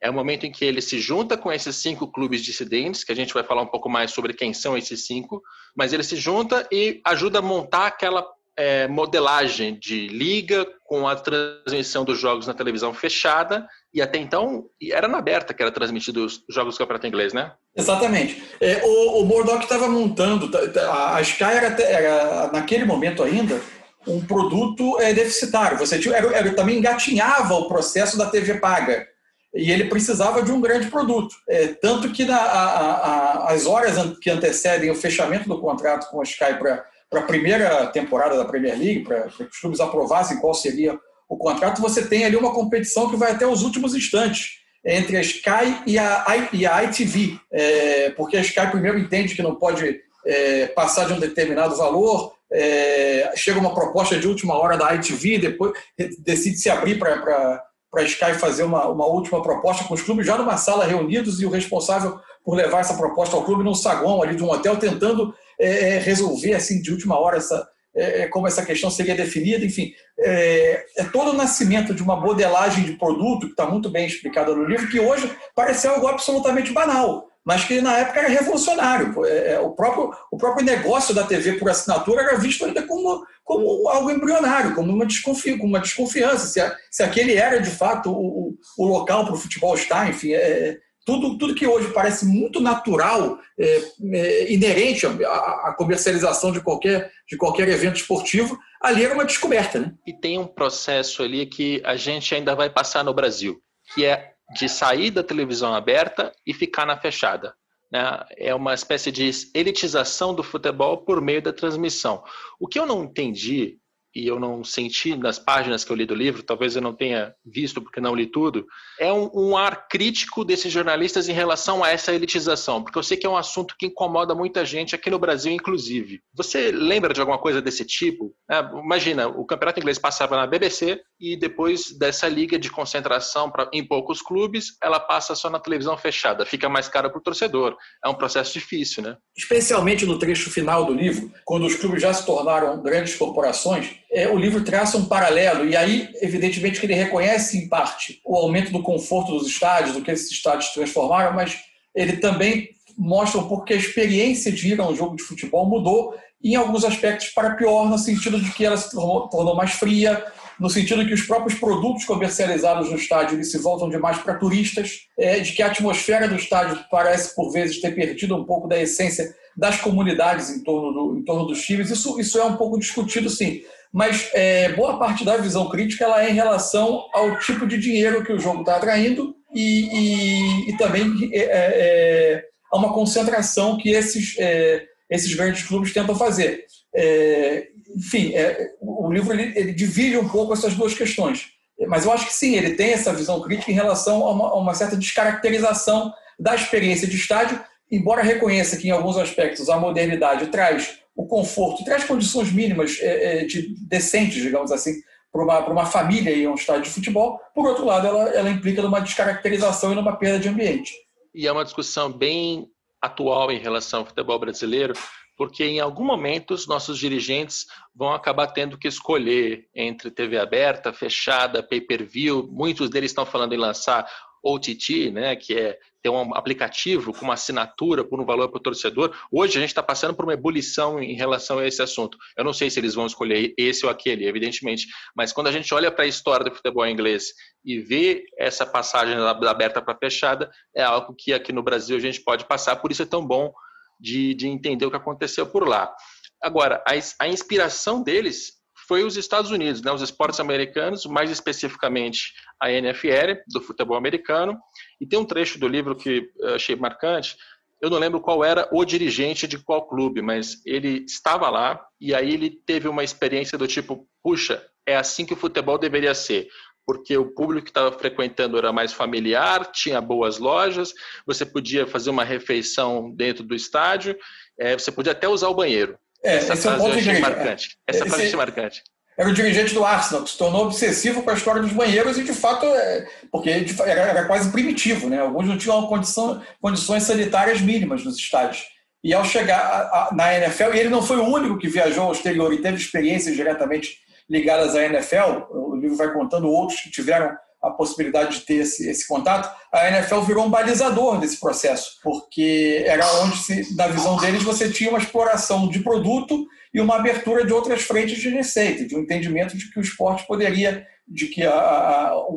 É 0.00 0.08
o 0.08 0.14
momento 0.14 0.46
em 0.46 0.52
que 0.52 0.64
ele 0.64 0.80
se 0.80 1.00
junta 1.00 1.36
com 1.36 1.52
esses 1.52 1.76
cinco 1.76 2.06
clubes 2.06 2.42
dissidentes, 2.42 3.02
que 3.02 3.12
a 3.12 3.16
gente 3.16 3.34
vai 3.34 3.42
falar 3.42 3.62
um 3.62 3.66
pouco 3.66 3.88
mais 3.88 4.12
sobre 4.12 4.32
quem 4.32 4.54
são 4.54 4.76
esses 4.76 5.06
cinco, 5.06 5.42
mas 5.76 5.92
ele 5.92 6.04
se 6.04 6.16
junta 6.16 6.66
e 6.70 7.00
ajuda 7.04 7.40
a 7.40 7.42
montar 7.42 7.86
aquela 7.86 8.24
é, 8.58 8.88
modelagem 8.88 9.78
de 9.78 10.08
liga 10.08 10.66
com 10.84 11.06
a 11.06 11.14
transmissão 11.14 12.04
dos 12.04 12.18
jogos 12.18 12.46
na 12.46 12.54
televisão 12.54 12.92
fechada 12.92 13.64
e 13.94 14.02
até 14.02 14.18
então 14.18 14.64
era 14.90 15.06
na 15.06 15.18
aberta 15.18 15.54
que 15.54 15.62
era 15.62 15.70
transmitido 15.70 16.24
os 16.24 16.42
jogos 16.50 16.74
do 16.74 16.78
Campeonato 16.78 17.06
Inglês, 17.06 17.32
né? 17.32 17.52
Exatamente. 17.76 18.42
É, 18.60 18.82
o, 18.84 19.24
o 19.24 19.60
estava 19.60 19.88
montando, 19.88 20.50
a 20.90 21.20
Sky 21.20 21.44
era, 21.44 21.82
era, 21.82 22.50
naquele 22.52 22.84
momento 22.84 23.22
ainda 23.22 23.60
um 24.06 24.20
produto 24.24 25.00
é, 25.00 25.12
deficitário. 25.12 25.78
Você 25.78 25.98
tinha, 25.98 26.16
era, 26.16 26.36
era, 26.36 26.54
também 26.54 26.78
engatinhava 26.78 27.54
o 27.54 27.68
processo 27.68 28.18
da 28.18 28.26
TV 28.26 28.54
paga 28.54 29.06
e 29.54 29.70
ele 29.70 29.84
precisava 29.84 30.42
de 30.42 30.52
um 30.52 30.60
grande 30.60 30.88
produto. 30.88 31.34
É, 31.48 31.68
tanto 31.68 32.10
que 32.10 32.24
na, 32.24 32.36
a, 32.36 32.92
a, 32.92 33.52
as 33.52 33.66
horas 33.66 33.96
que 34.20 34.30
antecedem 34.30 34.90
o 34.90 34.94
fechamento 34.94 35.48
do 35.48 35.60
contrato 35.60 36.10
com 36.10 36.20
a 36.20 36.24
Sky 36.24 36.54
para 36.58 36.84
a 37.12 37.22
primeira 37.22 37.86
temporada 37.86 38.36
da 38.36 38.44
Premier 38.44 38.78
League, 38.78 39.04
para 39.04 39.22
que 39.28 39.44
os 39.44 39.60
clubes 39.60 39.80
aprovassem 39.80 40.38
qual 40.38 40.54
seria 40.54 40.98
o 41.28 41.36
contrato, 41.36 41.82
você 41.82 42.06
tem 42.06 42.24
ali 42.24 42.36
uma 42.36 42.54
competição 42.54 43.10
que 43.10 43.16
vai 43.16 43.32
até 43.32 43.46
os 43.46 43.62
últimos 43.62 43.94
instantes 43.94 44.58
entre 44.84 45.16
a 45.16 45.20
Sky 45.20 45.82
e 45.86 45.98
a, 45.98 46.48
e 46.52 46.66
a 46.66 46.84
ITV, 46.84 47.38
é, 47.52 48.10
porque 48.10 48.36
a 48.36 48.40
Sky 48.40 48.66
primeiro 48.70 48.98
entende 48.98 49.34
que 49.34 49.42
não 49.42 49.54
pode 49.56 50.00
é, 50.26 50.66
passar 50.68 51.06
de 51.06 51.12
um 51.12 51.20
determinado 51.20 51.76
valor, 51.76 52.32
é, 52.50 53.32
chega 53.36 53.58
uma 53.58 53.74
proposta 53.74 54.18
de 54.18 54.26
última 54.26 54.56
hora 54.56 54.76
da 54.76 54.94
ITV, 54.94 55.38
depois 55.38 55.72
decide 56.20 56.56
se 56.56 56.70
abrir 56.70 56.98
para 56.98 57.62
para 57.90 58.02
a 58.02 58.04
Sky 58.04 58.34
fazer 58.34 58.64
uma, 58.64 58.86
uma 58.88 59.06
última 59.06 59.42
proposta 59.42 59.84
com 59.84 59.94
os 59.94 60.02
clubes 60.02 60.26
já 60.26 60.36
numa 60.36 60.56
sala 60.56 60.84
reunidos 60.84 61.40
e 61.40 61.46
o 61.46 61.50
responsável 61.50 62.18
por 62.44 62.54
levar 62.54 62.80
essa 62.80 62.94
proposta 62.94 63.36
ao 63.36 63.44
clube 63.44 63.64
num 63.64 63.74
saguão 63.74 64.22
ali 64.22 64.36
de 64.36 64.42
um 64.42 64.50
hotel 64.50 64.76
tentando 64.76 65.34
é, 65.58 65.94
é 65.94 65.98
resolver 65.98 66.54
assim 66.54 66.80
de 66.82 66.92
última 66.92 67.18
hora 67.18 67.38
essa 67.38 67.66
é, 67.98 68.22
é, 68.22 68.28
como 68.28 68.46
essa 68.46 68.64
questão 68.64 68.90
seria 68.90 69.14
definida, 69.14 69.64
enfim, 69.64 69.92
é, 70.20 70.84
é, 70.98 71.04
todo 71.04 71.30
o 71.30 71.36
nascimento 71.36 71.92
de 71.92 72.02
uma 72.02 72.14
modelagem 72.14 72.84
de 72.84 72.92
produto 72.92 73.46
que 73.46 73.52
está 73.52 73.66
muito 73.66 73.90
bem 73.90 74.06
explicada 74.06 74.54
no 74.54 74.64
livro, 74.64 74.88
que 74.88 75.00
hoje 75.00 75.28
parece 75.54 75.88
algo 75.88 76.06
absolutamente 76.06 76.72
banal, 76.72 77.27
mas 77.48 77.64
que 77.64 77.80
na 77.80 77.96
época 77.96 78.20
era 78.20 78.28
revolucionário. 78.28 79.24
É, 79.24 79.54
é, 79.54 79.58
o 79.58 79.70
próprio, 79.70 80.12
o 80.30 80.36
próprio 80.36 80.66
negócio 80.66 81.14
da 81.14 81.24
TV 81.24 81.54
por 81.54 81.70
assinatura 81.70 82.20
era 82.20 82.36
visto 82.36 82.66
ainda 82.66 82.82
como, 82.82 83.24
como 83.42 83.88
algo 83.88 84.10
embrionário, 84.10 84.74
como 84.74 84.92
uma, 84.92 85.06
desconfi, 85.06 85.52
como 85.52 85.70
uma 85.70 85.80
desconfiança, 85.80 86.46
se, 86.46 86.60
a, 86.60 86.76
se 86.90 87.02
aquele 87.02 87.32
era 87.36 87.58
de 87.58 87.70
fato 87.70 88.12
o, 88.12 88.54
o 88.76 88.86
local 88.86 89.24
para 89.24 89.32
o 89.32 89.38
futebol 89.38 89.74
estar, 89.74 90.10
enfim. 90.10 90.34
É, 90.34 90.76
tudo, 91.06 91.38
tudo 91.38 91.54
que 91.54 91.66
hoje 91.66 91.90
parece 91.94 92.26
muito 92.26 92.60
natural, 92.60 93.38
é, 93.58 93.82
é, 94.12 94.52
inerente 94.52 95.06
à, 95.06 95.10
à, 95.10 95.74
comercialização 95.74 96.52
de 96.52 96.60
qualquer, 96.60 97.10
de 97.26 97.38
qualquer 97.38 97.66
evento 97.70 97.96
esportivo, 97.96 98.58
ali 98.78 99.06
era 99.06 99.14
uma 99.14 99.24
descoberta. 99.24 99.80
Né? 99.80 99.94
E 100.06 100.12
tem 100.12 100.38
um 100.38 100.46
processo 100.46 101.22
ali 101.22 101.46
que 101.46 101.80
a 101.82 101.96
gente 101.96 102.34
ainda 102.34 102.54
vai 102.54 102.68
passar 102.68 103.02
no 103.02 103.14
Brasil, 103.14 103.58
que 103.94 104.04
é 104.04 104.34
de 104.54 104.68
sair 104.68 105.10
da 105.10 105.22
televisão 105.22 105.74
aberta 105.74 106.32
e 106.46 106.54
ficar 106.54 106.86
na 106.86 106.96
fechada. 106.96 107.54
Né? 107.90 108.24
É 108.36 108.54
uma 108.54 108.74
espécie 108.74 109.10
de 109.10 109.30
elitização 109.54 110.34
do 110.34 110.42
futebol 110.42 110.98
por 110.98 111.20
meio 111.20 111.42
da 111.42 111.52
transmissão. 111.52 112.22
O 112.58 112.66
que 112.66 112.78
eu 112.78 112.86
não 112.86 113.04
entendi 113.04 113.78
e 114.14 114.26
eu 114.26 114.40
não 114.40 114.64
senti 114.64 115.14
nas 115.16 115.38
páginas 115.38 115.84
que 115.84 115.92
eu 115.92 115.96
li 115.96 116.06
do 116.06 116.14
livro, 116.14 116.42
talvez 116.42 116.74
eu 116.74 116.82
não 116.82 116.94
tenha 116.94 117.34
visto 117.44 117.80
porque 117.80 118.00
não 118.00 118.14
li 118.14 118.26
tudo, 118.26 118.66
é 118.98 119.12
um, 119.12 119.30
um, 119.32 119.56
ar 119.56 119.86
crítico 119.86 120.44
desses 120.44 120.72
jornalistas 120.72 121.28
em 121.28 121.32
relação 121.32 121.84
a 121.84 121.90
essa 121.90 122.12
elitização, 122.12 122.82
porque 122.82 122.98
eu 122.98 123.02
sei 123.02 123.16
que 123.16 123.26
é 123.26 123.30
um 123.30 123.36
assunto 123.36 123.76
que 123.78 123.86
incomoda 123.86 124.34
muita 124.34 124.64
gente 124.64 124.94
aqui 124.94 125.10
no 125.10 125.18
Brasil, 125.18 125.52
inclusive. 125.52 126.20
Você 126.34 126.72
lembra 126.72 127.12
de 127.12 127.20
alguma 127.20 127.38
coisa 127.38 127.60
desse 127.62 127.84
tipo? 127.84 128.34
É, 128.50 128.58
imagina, 128.58 129.28
o 129.28 129.44
campeonato 129.44 129.78
inglês 129.78 129.98
passava 129.98 130.36
na 130.36 130.46
BBC 130.46 131.00
e 131.20 131.36
depois 131.36 131.90
dessa 131.98 132.28
liga 132.28 132.58
de 132.58 132.70
concentração 132.70 133.50
pra, 133.50 133.68
em 133.72 133.84
poucos 133.84 134.22
clubes, 134.22 134.76
ela 134.82 135.00
passa 135.00 135.34
só 135.34 135.50
na 135.50 135.58
televisão 135.58 135.96
fechada, 135.96 136.46
fica 136.46 136.68
mais 136.68 136.88
cara 136.88 137.10
para 137.10 137.18
o 137.18 137.22
torcedor. 137.22 137.76
É 138.04 138.08
um 138.08 138.14
processo 138.14 138.52
difícil, 138.52 139.02
né? 139.02 139.16
Especialmente 139.36 140.06
no 140.06 140.18
trecho 140.18 140.50
final 140.50 140.84
do 140.84 140.94
livro, 140.94 141.30
quando 141.44 141.66
os 141.66 141.74
clubes 141.74 142.02
já 142.02 142.12
se 142.12 142.24
tornaram 142.24 142.80
grandes 142.82 143.16
corporações, 143.16 143.96
é, 144.12 144.28
o 144.28 144.36
livro 144.36 144.64
traça 144.64 144.96
um 144.96 145.06
paralelo, 145.06 145.68
e 145.68 145.76
aí, 145.76 146.08
evidentemente, 146.22 146.78
que 146.78 146.86
ele 146.86 146.94
reconhece, 146.94 147.58
em 147.58 147.68
parte, 147.68 148.20
o 148.24 148.36
aumento 148.36 148.70
do 148.70 148.82
conforto 148.82 149.32
dos 149.32 149.46
estádios, 149.46 149.94
do 149.94 150.02
que 150.02 150.10
esses 150.10 150.30
estádios 150.30 150.72
transformaram, 150.72 151.34
mas 151.34 151.58
ele 151.94 152.18
também 152.18 152.70
mostra 152.96 153.40
um 153.40 153.48
pouco 153.48 153.64
que 153.64 153.74
a 153.74 153.76
experiência 153.76 154.50
de 154.50 154.72
ir 154.72 154.80
a 154.80 154.88
um 154.88 154.94
jogo 154.94 155.16
de 155.16 155.22
futebol 155.22 155.68
mudou, 155.68 156.14
em 156.42 156.54
alguns 156.54 156.84
aspectos 156.84 157.28
para 157.30 157.54
pior, 157.54 157.88
no 157.88 157.98
sentido 157.98 158.40
de 158.40 158.52
que 158.52 158.64
ela 158.64 158.76
se 158.76 158.92
tornou, 158.92 159.28
tornou 159.28 159.56
mais 159.56 159.72
fria, 159.72 160.24
no 160.58 160.68
sentido 160.68 161.06
que 161.06 161.14
os 161.14 161.22
próprios 161.22 161.58
produtos 161.58 162.04
comercializados 162.04 162.90
no 162.90 162.96
estádio 162.96 163.42
se 163.44 163.58
voltam 163.58 163.88
demais 163.88 164.18
para 164.18 164.34
turistas, 164.34 165.00
é, 165.18 165.40
de 165.40 165.52
que 165.52 165.62
a 165.62 165.66
atmosfera 165.66 166.28
do 166.28 166.36
estádio 166.36 166.78
parece, 166.90 167.34
por 167.34 167.52
vezes, 167.52 167.80
ter 167.80 167.94
perdido 167.94 168.36
um 168.36 168.44
pouco 168.44 168.66
da 168.66 168.80
essência 168.80 169.34
das 169.56 169.80
comunidades 169.80 170.50
em 170.50 170.62
torno, 170.62 170.92
do, 170.92 171.18
em 171.18 171.24
torno 171.24 171.46
dos 171.46 171.62
times. 171.62 171.90
Isso, 171.90 172.18
isso 172.20 172.38
é 172.38 172.44
um 172.44 172.56
pouco 172.56 172.78
discutido, 172.78 173.28
sim 173.30 173.62
mas 173.92 174.30
é, 174.34 174.72
boa 174.72 174.98
parte 174.98 175.24
da 175.24 175.36
visão 175.36 175.68
crítica 175.68 176.04
ela 176.04 176.24
é 176.24 176.30
em 176.30 176.34
relação 176.34 177.06
ao 177.12 177.38
tipo 177.38 177.66
de 177.66 177.78
dinheiro 177.78 178.24
que 178.24 178.32
o 178.32 178.38
jogo 178.38 178.60
está 178.60 178.76
atraindo 178.76 179.34
e, 179.54 180.66
e, 180.66 180.70
e 180.70 180.76
também 180.76 181.30
é, 181.32 181.38
é, 181.38 181.48
é 181.50 182.44
a 182.70 182.76
uma 182.76 182.92
concentração 182.92 183.78
que 183.78 183.90
esses, 183.90 184.36
é, 184.38 184.84
esses 185.10 185.34
grandes 185.34 185.62
clubes 185.62 185.92
tentam 185.92 186.14
fazer. 186.14 186.66
É, 186.94 187.68
enfim, 187.96 188.32
o 188.80 189.10
livro 189.12 189.32
ele, 189.32 189.58
ele, 189.58 189.72
divide 189.72 190.16
um 190.16 190.28
pouco 190.28 190.52
essas 190.52 190.74
duas 190.74 190.94
questões, 190.94 191.46
mas 191.86 192.04
eu 192.04 192.12
acho 192.12 192.26
que 192.26 192.32
sim, 192.32 192.54
ele 192.54 192.74
tem 192.74 192.92
essa 192.92 193.12
visão 193.12 193.40
crítica 193.40 193.70
em 193.70 193.74
relação 193.74 194.24
a 194.26 194.32
uma, 194.32 194.48
a 194.48 194.54
uma 194.56 194.74
certa 194.74 194.96
descaracterização 194.96 196.12
da 196.38 196.54
experiência 196.54 197.08
de 197.08 197.16
estádio, 197.16 197.60
embora 197.90 198.22
reconheça 198.22 198.76
que 198.76 198.88
em 198.88 198.90
alguns 198.90 199.16
aspectos 199.16 199.68
a 199.68 199.78
modernidade 199.78 200.48
traz 200.48 200.98
o 201.16 201.26
conforto, 201.26 201.84
traz 201.84 202.04
condições 202.04 202.52
mínimas 202.52 202.98
é, 203.00 203.40
é, 203.40 203.44
de, 203.44 203.74
decentes, 203.88 204.40
digamos 204.40 204.70
assim, 204.70 204.92
para 205.32 205.42
uma, 205.42 205.58
uma 205.68 205.86
família 205.86 206.34
em 206.34 206.46
um 206.46 206.54
estádio 206.54 206.84
de 206.84 206.90
futebol. 206.90 207.40
Por 207.54 207.66
outro 207.66 207.84
lado, 207.84 208.06
ela, 208.06 208.28
ela 208.30 208.50
implica 208.50 208.80
numa 208.82 209.00
descaracterização 209.00 209.92
e 209.92 209.94
numa 209.96 210.16
perda 210.16 210.38
de 210.38 210.48
ambiente. 210.48 210.94
E 211.34 211.46
é 211.46 211.52
uma 211.52 211.64
discussão 211.64 212.12
bem 212.12 212.68
atual 213.02 213.50
em 213.50 213.58
relação 213.58 214.00
ao 214.00 214.06
futebol 214.06 214.38
brasileiro, 214.38 214.94
porque 215.38 215.64
em 215.64 215.78
algum 215.78 216.04
momento 216.04 216.52
os 216.52 216.66
nossos 216.66 216.98
dirigentes 216.98 217.66
vão 217.94 218.12
acabar 218.12 218.48
tendo 218.48 218.76
que 218.76 218.88
escolher 218.88 219.68
entre 219.72 220.10
TV 220.10 220.36
aberta, 220.36 220.92
fechada, 220.92 221.62
pay-per-view. 221.62 222.48
Muitos 222.50 222.90
deles 222.90 223.12
estão 223.12 223.24
falando 223.24 223.52
em 223.52 223.58
lançar 223.58 224.04
OTT, 224.42 225.10
né, 225.10 225.36
que 225.36 225.54
é 225.54 225.78
ter 226.02 226.08
um 226.08 226.34
aplicativo 226.34 227.12
com 227.12 227.24
uma 227.24 227.34
assinatura 227.34 228.04
por 228.04 228.20
um 228.20 228.24
valor 228.24 228.48
para 228.48 228.58
o 228.58 228.62
torcedor. 228.62 229.14
Hoje 229.30 229.58
a 229.58 229.60
gente 229.60 229.70
está 229.70 229.82
passando 229.82 230.14
por 230.14 230.24
uma 230.24 230.34
ebulição 230.34 231.00
em 231.00 231.14
relação 231.14 231.58
a 231.58 231.66
esse 231.66 231.82
assunto. 231.82 232.18
Eu 232.36 232.44
não 232.44 232.52
sei 232.52 232.70
se 232.70 232.80
eles 232.80 232.94
vão 232.94 233.06
escolher 233.06 233.54
esse 233.56 233.84
ou 233.84 233.90
aquele, 233.90 234.26
evidentemente, 234.26 234.86
mas 235.14 235.32
quando 235.32 235.48
a 235.48 235.52
gente 235.52 235.72
olha 235.72 235.90
para 235.90 236.04
a 236.04 236.08
história 236.08 236.44
do 236.44 236.54
futebol 236.54 236.86
inglês 236.86 237.32
e 237.64 237.78
vê 237.78 238.24
essa 238.36 238.66
passagem 238.66 239.16
da 239.16 239.30
aberta 239.30 239.82
para 239.82 239.98
fechada, 239.98 240.50
é 240.74 240.82
algo 240.82 241.14
que 241.16 241.32
aqui 241.32 241.52
no 241.52 241.62
Brasil 241.62 241.96
a 241.96 242.00
gente 242.00 242.20
pode 242.20 242.44
passar, 242.44 242.76
por 242.76 242.90
isso 242.90 243.02
é 243.02 243.06
tão 243.06 243.24
bom 243.24 243.52
de, 243.98 244.34
de 244.34 244.48
entender 244.48 244.86
o 244.86 244.90
que 244.90 244.96
aconteceu 244.96 245.46
por 245.46 245.66
lá. 245.66 245.94
Agora, 246.42 246.82
a, 246.86 247.24
a 247.24 247.28
inspiração 247.28 248.02
deles 248.02 248.58
foi 248.86 249.04
os 249.04 249.16
Estados 249.16 249.50
Unidos, 249.50 249.82
né, 249.82 249.92
os 249.92 250.00
esportes 250.00 250.40
americanos, 250.40 251.04
mais 251.04 251.30
especificamente 251.30 252.32
a 252.60 252.70
NFL, 252.72 253.42
do 253.46 253.60
futebol 253.60 253.96
americano. 253.96 254.58
E 254.98 255.06
tem 255.06 255.18
um 255.18 255.26
trecho 255.26 255.58
do 255.58 255.68
livro 255.68 255.94
que 255.94 256.30
eu 256.38 256.54
achei 256.54 256.74
marcante. 256.74 257.36
Eu 257.82 257.90
não 257.90 257.98
lembro 257.98 258.20
qual 258.20 258.42
era 258.42 258.68
o 258.72 258.84
dirigente 258.84 259.46
de 259.46 259.58
qual 259.58 259.86
clube, 259.86 260.22
mas 260.22 260.64
ele 260.64 261.04
estava 261.04 261.50
lá 261.50 261.80
e 262.00 262.14
aí 262.14 262.32
ele 262.32 262.50
teve 262.50 262.88
uma 262.88 263.04
experiência 263.04 263.58
do 263.58 263.68
tipo: 263.68 264.08
puxa, 264.22 264.64
é 264.86 264.96
assim 264.96 265.26
que 265.26 265.34
o 265.34 265.36
futebol 265.36 265.78
deveria 265.78 266.14
ser 266.14 266.48
porque 266.88 267.18
o 267.18 267.26
público 267.26 267.66
que 267.66 267.70
estava 267.70 267.92
frequentando 267.92 268.56
era 268.56 268.72
mais 268.72 268.94
familiar, 268.94 269.70
tinha 269.70 270.00
boas 270.00 270.38
lojas, 270.38 270.94
você 271.26 271.44
podia 271.44 271.86
fazer 271.86 272.08
uma 272.08 272.24
refeição 272.24 273.10
dentro 273.10 273.44
do 273.44 273.54
estádio, 273.54 274.16
é, 274.58 274.72
você 274.72 274.90
podia 274.90 275.12
até 275.12 275.28
usar 275.28 275.48
o 275.48 275.54
banheiro. 275.54 275.98
É, 276.24 276.36
essa 276.36 276.54
esse 276.54 276.66
é 276.66 276.70
um 276.70 276.78
ponto 276.78 276.98
eu 276.98 277.20
marcante. 277.20 277.76
Essa 277.86 278.06
esse, 278.06 278.08
frase 278.08 278.32
é 278.32 278.36
marcante. 278.36 278.82
Era 279.18 279.28
o 279.28 279.34
dirigente 279.34 279.74
do 279.74 279.84
Arsenal, 279.84 280.24
que 280.24 280.30
se 280.30 280.38
tornou 280.38 280.64
obsessivo 280.64 281.22
com 281.22 281.28
a 281.28 281.34
história 281.34 281.60
dos 281.60 281.74
banheiros 281.74 282.16
e, 282.16 282.24
de 282.24 282.32
fato, 282.32 282.64
é, 282.64 283.06
porque 283.30 283.50
era, 283.50 284.00
era, 284.00 284.24
quase 284.24 284.50
primitivo. 284.50 285.10
Né? 285.10 285.20
Alguns 285.20 285.46
não 285.46 285.58
tinham 285.58 285.86
condição, 285.88 286.42
condições 286.58 287.02
sanitárias 287.02 287.60
mínimas 287.60 288.02
nos 288.02 288.16
estádios. 288.16 288.64
E 289.04 289.12
ao 289.12 289.26
chegar 289.26 289.60
a, 289.60 290.08
a, 290.08 290.14
na 290.14 290.34
NFL, 290.38 290.72
e 290.72 290.78
ele 290.78 290.88
não 290.88 291.02
foi 291.02 291.18
o 291.18 291.28
único 291.28 291.58
que 291.58 291.68
viajou 291.68 292.04
ao 292.04 292.12
exterior 292.12 292.50
e 292.50 292.62
teve 292.62 292.78
experiências 292.78 293.36
diretamente 293.36 294.07
ligadas 294.28 294.74
à 294.74 294.84
NFL, 294.84 295.46
o 295.50 295.76
livro 295.76 295.96
vai 295.96 296.12
contando 296.12 296.48
outros 296.48 296.80
que 296.80 296.90
tiveram 296.90 297.36
a 297.62 297.70
possibilidade 297.70 298.38
de 298.38 298.46
ter 298.46 298.54
esse, 298.56 298.88
esse 298.88 299.06
contato, 299.06 299.52
a 299.72 299.88
NFL 299.88 300.20
virou 300.20 300.46
um 300.46 300.50
balizador 300.50 301.18
desse 301.18 301.40
processo, 301.40 301.98
porque 302.02 302.84
era 302.86 303.04
onde, 303.22 303.36
se, 303.38 303.74
na 303.74 303.88
visão 303.88 304.16
deles, 304.16 304.44
você 304.44 304.70
tinha 304.70 304.90
uma 304.90 304.98
exploração 304.98 305.68
de 305.68 305.80
produto 305.80 306.46
e 306.72 306.80
uma 306.80 306.96
abertura 306.96 307.44
de 307.44 307.52
outras 307.52 307.82
frentes 307.82 308.18
de 308.18 308.28
receita, 308.28 308.86
de 308.86 308.94
um 308.94 309.00
entendimento 309.00 309.56
de 309.56 309.70
que 309.70 309.78
o 309.78 309.82
esporte 309.82 310.26
poderia, 310.26 310.86
de 311.06 311.26
que 311.26 311.44
a, 311.44 311.52
a, 311.52 312.08
a, 312.10 312.28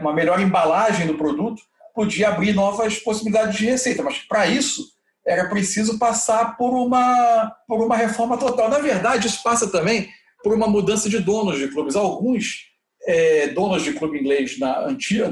uma 0.00 0.12
melhor 0.12 0.40
embalagem 0.40 1.06
do 1.06 1.18
produto 1.18 1.60
podia 1.94 2.28
abrir 2.28 2.54
novas 2.54 2.98
possibilidades 2.98 3.56
de 3.56 3.66
receita, 3.66 4.02
mas 4.02 4.18
para 4.18 4.46
isso 4.46 4.92
era 5.26 5.48
preciso 5.48 5.98
passar 5.98 6.56
por 6.56 6.70
uma, 6.70 7.52
por 7.66 7.80
uma 7.80 7.96
reforma 7.96 8.36
total. 8.36 8.68
Na 8.68 8.78
verdade, 8.78 9.26
isso 9.26 9.42
passa 9.42 9.70
também 9.70 10.08
por 10.42 10.54
uma 10.54 10.66
mudança 10.66 11.08
de 11.08 11.18
donos 11.18 11.58
de 11.58 11.68
clubes. 11.68 11.96
Alguns 11.96 12.72
é, 13.06 13.48
donos 13.48 13.82
de 13.82 13.92
clube 13.92 14.18
inglês 14.18 14.58
na, 14.58 14.86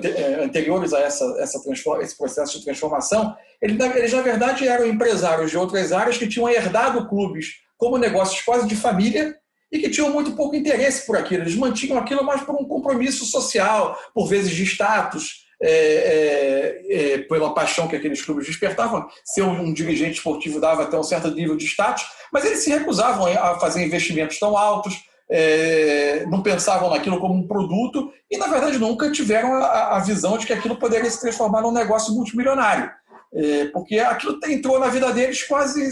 é, 0.05 0.45
anteriores 0.45 0.93
a 0.93 1.01
essa, 1.01 1.25
essa 1.39 1.61
esse 2.01 2.17
processo 2.17 2.59
de 2.59 2.65
transformação, 2.65 3.35
eles, 3.61 3.79
eles, 3.97 4.13
na 4.13 4.23
verdade, 4.23 4.67
eram 4.67 4.87
empresários 4.87 5.51
de 5.51 5.59
outras 5.59 5.93
áreas 5.93 6.17
que 6.17 6.29
tinham 6.29 6.49
herdado 6.49 7.09
clubes 7.09 7.61
como 7.77 7.97
negócios 7.97 8.43
quase 8.43 8.67
de 8.67 8.77
família 8.77 9.37
e 9.73 9.79
que 9.79 9.89
tinham 9.89 10.11
muito 10.11 10.33
pouco 10.33 10.57
interesse 10.57 11.07
por 11.07 11.17
aquilo. 11.17 11.45
Eles 11.45 11.55
mantinham 11.55 11.97
aquilo 11.97 12.25
mais 12.25 12.43
por 12.43 12.55
um 12.57 12.65
compromisso 12.65 13.25
social, 13.25 13.97
por 14.13 14.27
vezes 14.27 14.51
de 14.51 14.65
status, 14.65 15.47
é, 15.63 16.83
é, 16.89 17.13
é, 17.15 17.19
pela 17.19 17.53
paixão 17.53 17.87
que 17.87 17.97
aqueles 17.97 18.23
clubes 18.23 18.47
despertavam. 18.47 19.07
Ser 19.25 19.43
um, 19.43 19.61
um, 19.61 19.73
dirigente 19.73 20.17
esportivo 20.17 20.61
dava 20.61 20.85
até 20.85 20.99
um 20.99 21.03
certo 21.03 21.31
nível 21.31 21.57
de 21.57 21.67
status, 21.67 22.05
mas 22.33 22.45
eles 22.45 22.61
se 22.61 22.71
recusavam 22.71 23.27
a 23.27 23.59
fazer 23.61 23.85
investimentos 23.85 24.39
tão 24.39 24.57
altos, 24.57 25.05
é, 25.31 26.25
não 26.27 26.43
pensavam 26.43 26.91
naquilo 26.91 27.21
como 27.21 27.35
um 27.35 27.47
produto 27.47 28.13
e, 28.31 28.37
na 28.37 28.47
verdade, 28.47 28.79
nunca 28.79 29.13
tiveram 29.13 29.55
a, 29.55 29.97
a 29.97 30.01
visão 30.01 30.39
de 30.39 30.47
que 30.47 30.53
aquilo 30.53 30.77
poderia 30.77 31.11
se 31.11 31.21
transformar 31.21 31.63
num 31.63 31.73
negócio 31.73 32.15
multimilionário. 32.15 32.91
É, 33.33 33.67
porque 33.67 33.99
aquilo 33.99 34.41
entrou 34.49 34.81
na 34.81 34.89
vida 34.89 35.13
deles 35.13 35.45
quase 35.45 35.89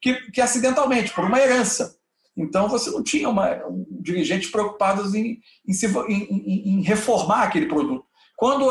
que, 0.00 0.14
que, 0.30 0.40
acidentalmente, 0.40 1.12
por 1.12 1.24
uma 1.24 1.40
herança. 1.40 1.96
Então, 2.38 2.68
você 2.68 2.90
não 2.90 3.02
tinha 3.02 3.28
uma, 3.28 3.66
um, 3.66 3.84
dirigentes 4.00 4.48
preocupados 4.48 5.12
em, 5.12 5.40
em, 5.66 5.72
em, 6.08 6.68
em, 6.68 6.82
reformar 6.82 7.42
aquele 7.42 7.66
produto. 7.66 8.04
Quando, 8.38 8.66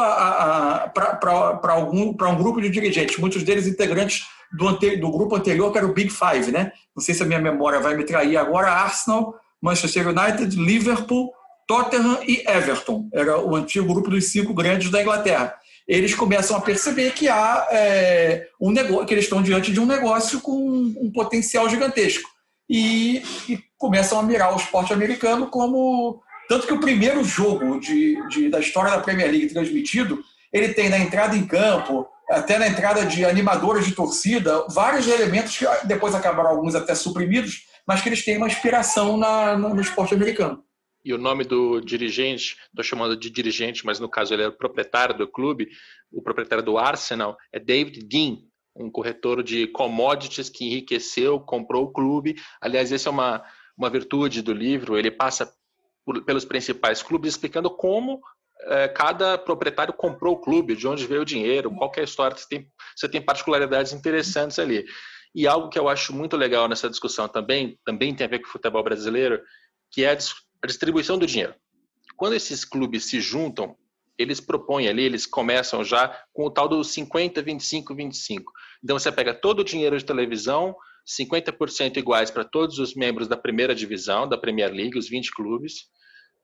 para 0.94 1.74
algum 1.74 2.12
um 2.12 2.38
grupo 2.38 2.62
de 2.62 2.70
dirigentes, 2.70 3.18
muitos 3.18 3.44
deles 3.44 3.68
integrantes 3.68 4.26
do, 4.58 4.72
do 4.72 5.12
grupo 5.12 5.36
anterior, 5.36 5.70
que 5.74 5.78
era 5.78 5.86
o 5.86 5.94
Big 5.94 6.10
Five, 6.10 6.54
né? 6.54 6.72
Não 6.96 7.04
sei 7.04 7.14
se 7.14 7.22
a 7.22 7.26
minha 7.26 7.42
memória 7.42 7.82
vai 7.82 7.94
me 7.94 8.06
trair 8.06 8.38
agora. 8.38 8.72
Arsenal, 8.72 9.36
Manchester 9.62 10.08
United, 10.08 10.56
Liverpool, 10.56 11.34
Tottenham 11.68 12.18
e 12.26 12.50
Everton. 12.50 13.10
Era 13.14 13.42
o 13.42 13.58
antigo 13.58 13.94
grupo 13.94 14.10
dos 14.10 14.32
cinco 14.32 14.54
grandes 14.54 14.90
da 14.90 15.02
Inglaterra. 15.02 15.54
Eles 15.86 16.16
começam 16.16 16.56
a 16.56 16.62
perceber 16.62 17.12
que 17.12 17.28
há 17.28 17.68
é, 17.70 18.48
um 18.62 18.72
negócio, 18.72 19.06
que 19.06 19.14
eles 19.14 19.26
estão 19.26 19.42
diante 19.42 19.74
de 19.74 19.82
um 19.82 19.86
negócio 19.86 20.40
com 20.40 20.56
um 20.56 21.12
potencial 21.14 21.68
gigantesco. 21.68 22.30
E, 22.70 23.22
e 23.50 23.60
começam 23.78 24.18
a 24.18 24.24
mirar 24.24 24.54
o 24.54 24.58
esporte 24.58 24.94
americano 24.94 25.48
como 25.48 26.22
tanto 26.48 26.68
que 26.68 26.74
o 26.74 26.80
primeiro 26.80 27.24
jogo 27.24 27.80
de, 27.80 28.18
de, 28.30 28.50
da 28.50 28.60
história 28.60 28.92
da 28.92 29.02
Premier 29.02 29.30
League 29.30 29.54
transmitido, 29.54 30.24
ele 30.52 30.74
tem 30.74 30.90
na 30.90 30.98
entrada 30.98 31.36
em 31.36 31.46
campo, 31.46 32.08
até 32.30 32.58
na 32.58 32.68
entrada 32.68 33.06
de 33.06 33.24
animadores 33.26 33.86
de 33.86 33.94
torcida, 33.94 34.66
vários 34.70 35.08
elementos 35.08 35.58
que 35.58 35.66
depois 35.86 36.14
acabaram 36.14 36.50
alguns 36.50 36.76
até 36.76 36.94
suprimidos, 36.96 37.66
mas 37.88 38.02
que 38.02 38.10
eles 38.10 38.24
têm 38.24 38.38
uma 38.38 38.48
inspiração 38.48 39.18
na, 39.18 39.58
no, 39.58 39.80
esporte 39.80 40.14
americano. 40.14 40.64
E 41.06 41.14
o 41.14 41.18
nome 41.18 41.46
do 41.46 41.80
dirigente, 41.80 42.58
estou 42.68 42.84
chamando 42.84 43.16
de 43.16 43.30
dirigente, 43.30 43.86
mas 43.86 44.00
no 44.00 44.10
caso 44.10 44.34
ele 44.34 44.44
é 44.44 44.48
o 44.48 44.58
proprietário 44.58 45.18
do 45.18 45.28
clube, 45.28 45.70
o 46.12 46.22
proprietário 46.22 46.64
do 46.64 46.78
Arsenal, 46.78 47.38
é 47.54 47.60
David 47.60 48.06
Dean, 48.06 48.40
um 48.76 48.92
corretor 48.92 49.42
de 49.42 49.68
commodities 49.68 50.50
que 50.50 50.66
enriqueceu, 50.66 51.40
comprou 51.40 51.86
o 51.86 51.92
clube. 51.92 52.36
Aliás, 52.62 52.92
essa 52.92 53.08
é 53.08 53.12
uma, 53.12 53.44
uma 53.78 53.90
virtude 53.90 54.42
do 54.42 54.54
livro, 54.54 54.98
ele 54.98 55.10
passa 55.10 55.52
pelos 56.26 56.46
principais 56.46 57.04
clubes 57.04 57.34
explicando 57.34 57.70
como 57.70 58.22
é, 58.62 58.88
cada 58.88 59.38
proprietário 59.38 59.94
comprou 59.94 60.36
o 60.36 60.40
clube, 60.40 60.76
de 60.76 60.88
onde 60.88 61.06
veio 61.06 61.22
o 61.22 61.26
dinheiro, 61.26 61.74
qual 61.76 61.92
é 61.96 62.02
a 62.02 62.04
história, 62.04 62.36
você 62.36 62.48
tem, 62.48 62.72
você 62.96 63.08
tem 63.08 63.22
particularidades 63.22 63.94
interessantes 63.94 64.58
ali. 64.60 64.86
E 65.36 65.48
algo 65.48 65.70
que 65.70 65.78
eu 65.78 65.88
acho 65.88 66.14
muito 66.14 66.36
legal 66.36 66.68
nessa 66.68 66.90
discussão 66.90 67.28
também, 67.28 67.78
também 67.86 68.16
tem 68.16 68.26
a 68.26 68.30
ver 68.30 68.40
com 68.40 68.48
o 68.48 68.52
futebol 68.52 68.84
brasileiro, 68.84 69.42
que 69.92 70.04
é 70.04 70.12
a 70.12 70.66
distribuição 70.66 71.18
do 71.18 71.28
dinheiro. 71.28 71.54
Quando 72.16 72.34
esses 72.34 72.66
clubes 72.66 73.06
se 73.06 73.22
juntam, 73.22 73.76
eles 74.18 74.42
propõem 74.42 74.88
ali, 74.88 75.04
eles 75.04 75.28
começam 75.28 75.84
já 75.84 76.08
com 76.34 76.46
o 76.46 76.50
tal 76.50 76.68
do 76.68 76.84
50, 76.84 77.42
25, 77.42 77.94
25. 77.94 78.52
Então 78.84 78.98
você 78.98 79.12
pega 79.12 79.34
todo 79.34 79.60
o 79.60 79.64
dinheiro 79.64 79.98
de 79.98 80.04
televisão, 80.04 80.76
50% 81.08 81.98
iguais 81.98 82.32
para 82.32 82.44
todos 82.44 82.80
os 82.80 82.96
membros 82.96 83.28
da 83.28 83.38
primeira 83.38 83.76
divisão, 83.76 84.28
da 84.28 84.38
Premier 84.38 84.74
League, 84.74 84.98
os 84.98 85.08
20 85.08 85.32
clubes. 85.32 85.86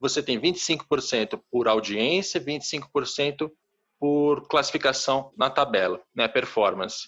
Você 0.03 0.21
tem 0.21 0.37
25% 0.37 1.41
por 1.49 1.69
audiência, 1.69 2.41
25% 2.41 3.49
por 3.97 4.45
classificação 4.49 5.31
na 5.37 5.49
tabela, 5.49 6.01
né, 6.13 6.27
performance. 6.27 7.07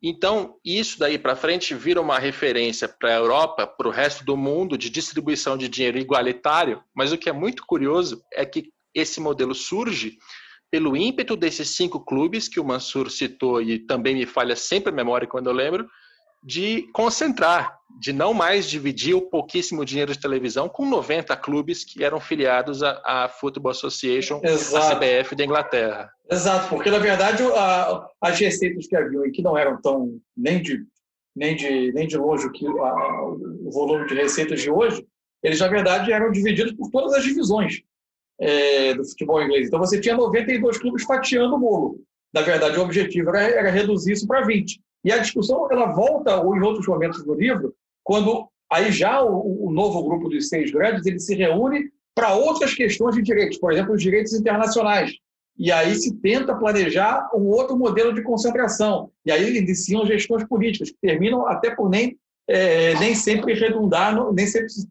Então, 0.00 0.56
isso 0.64 1.00
daí 1.00 1.18
para 1.18 1.34
frente 1.34 1.74
vira 1.74 2.00
uma 2.00 2.20
referência 2.20 2.88
para 2.88 3.08
a 3.08 3.16
Europa, 3.16 3.66
para 3.66 3.88
o 3.88 3.90
resto 3.90 4.24
do 4.24 4.36
mundo, 4.36 4.78
de 4.78 4.88
distribuição 4.88 5.58
de 5.58 5.68
dinheiro 5.68 5.98
igualitário. 5.98 6.80
Mas 6.94 7.10
o 7.10 7.18
que 7.18 7.28
é 7.28 7.32
muito 7.32 7.66
curioso 7.66 8.22
é 8.32 8.46
que 8.46 8.70
esse 8.94 9.20
modelo 9.20 9.52
surge 9.52 10.16
pelo 10.70 10.96
ímpeto 10.96 11.34
desses 11.34 11.70
cinco 11.70 12.04
clubes 12.04 12.46
que 12.46 12.60
o 12.60 12.64
Mansur 12.64 13.10
citou 13.10 13.60
e 13.60 13.80
também 13.80 14.14
me 14.14 14.26
falha 14.26 14.54
sempre 14.54 14.92
a 14.92 14.94
memória 14.94 15.26
quando 15.26 15.48
eu 15.48 15.52
lembro, 15.52 15.88
de 16.42 16.88
concentrar, 16.92 17.78
de 18.00 18.12
não 18.12 18.34
mais 18.34 18.68
dividir 18.68 19.14
o 19.14 19.22
pouquíssimo 19.22 19.84
dinheiro 19.84 20.12
de 20.12 20.20
televisão 20.20 20.68
com 20.68 20.88
90 20.88 21.36
clubes 21.36 21.84
que 21.84 22.02
eram 22.02 22.18
filiados 22.18 22.82
à, 22.82 23.00
à 23.04 23.28
Football 23.28 23.70
Association, 23.70 24.40
Exato. 24.42 24.86
a 24.86 24.96
CBF 24.96 25.36
da 25.36 25.44
Inglaterra. 25.44 26.10
Exato, 26.30 26.68
porque 26.68 26.90
na 26.90 26.98
verdade 26.98 27.42
a, 27.54 28.06
as 28.20 28.38
receitas 28.38 28.86
que 28.86 28.96
haviam 28.96 29.24
e 29.26 29.30
que 29.30 29.42
não 29.42 29.56
eram 29.56 29.80
tão 29.80 30.18
nem 30.36 30.60
de 30.60 30.84
nem 31.34 31.56
de 31.56 31.92
nem 31.92 32.06
de 32.06 32.16
longe 32.16 32.50
que 32.50 32.66
a, 32.66 33.24
o 33.24 33.70
volume 33.70 34.06
de 34.06 34.14
receitas 34.14 34.60
de 34.60 34.70
hoje, 34.70 35.06
eles 35.42 35.60
na 35.60 35.68
verdade 35.68 36.12
eram 36.12 36.30
divididos 36.30 36.72
por 36.72 36.90
todas 36.90 37.14
as 37.14 37.22
divisões 37.22 37.82
é, 38.40 38.94
do 38.94 39.04
futebol 39.04 39.42
inglês. 39.42 39.68
Então 39.68 39.78
você 39.78 40.00
tinha 40.00 40.16
92 40.16 40.78
clubes 40.78 41.04
fatiando 41.04 41.54
o 41.54 41.58
bolo. 41.58 42.00
Na 42.34 42.40
verdade, 42.40 42.78
o 42.78 42.82
objetivo 42.82 43.28
era, 43.28 43.42
era 43.42 43.70
reduzir 43.70 44.12
isso 44.12 44.26
para 44.26 44.44
20. 44.44 44.80
E 45.04 45.12
a 45.12 45.18
discussão 45.18 45.68
ela 45.70 45.86
volta 45.86 46.40
ou 46.40 46.56
em 46.56 46.62
outros 46.62 46.86
momentos 46.86 47.24
do 47.24 47.34
livro, 47.34 47.74
quando 48.04 48.48
aí 48.70 48.90
já 48.90 49.22
o, 49.22 49.66
o 49.66 49.70
novo 49.70 50.02
grupo 50.02 50.28
dos 50.28 50.48
seis 50.48 50.70
grandes 50.70 51.06
ele 51.06 51.18
se 51.18 51.34
reúne 51.34 51.90
para 52.14 52.34
outras 52.34 52.74
questões 52.74 53.14
de 53.14 53.22
direitos, 53.22 53.58
por 53.58 53.72
exemplo, 53.72 53.94
os 53.94 54.02
direitos 54.02 54.32
internacionais. 54.32 55.12
E 55.58 55.70
aí 55.70 55.94
se 55.94 56.14
tenta 56.16 56.54
planejar 56.54 57.30
um 57.34 57.46
outro 57.48 57.76
modelo 57.76 58.12
de 58.12 58.22
concentração. 58.22 59.10
E 59.24 59.30
aí 59.30 59.56
iniciam 59.56 60.06
gestões 60.06 60.44
políticas, 60.44 60.90
que 60.90 60.96
terminam 61.00 61.46
até 61.46 61.74
por 61.74 61.88
nem, 61.90 62.18
é, 62.48 62.94
nem 62.98 63.14
sempre 63.14 63.54
redundar, 63.54 64.32
nem 64.32 64.46
sempre, 64.46 64.68
se, 64.70 64.88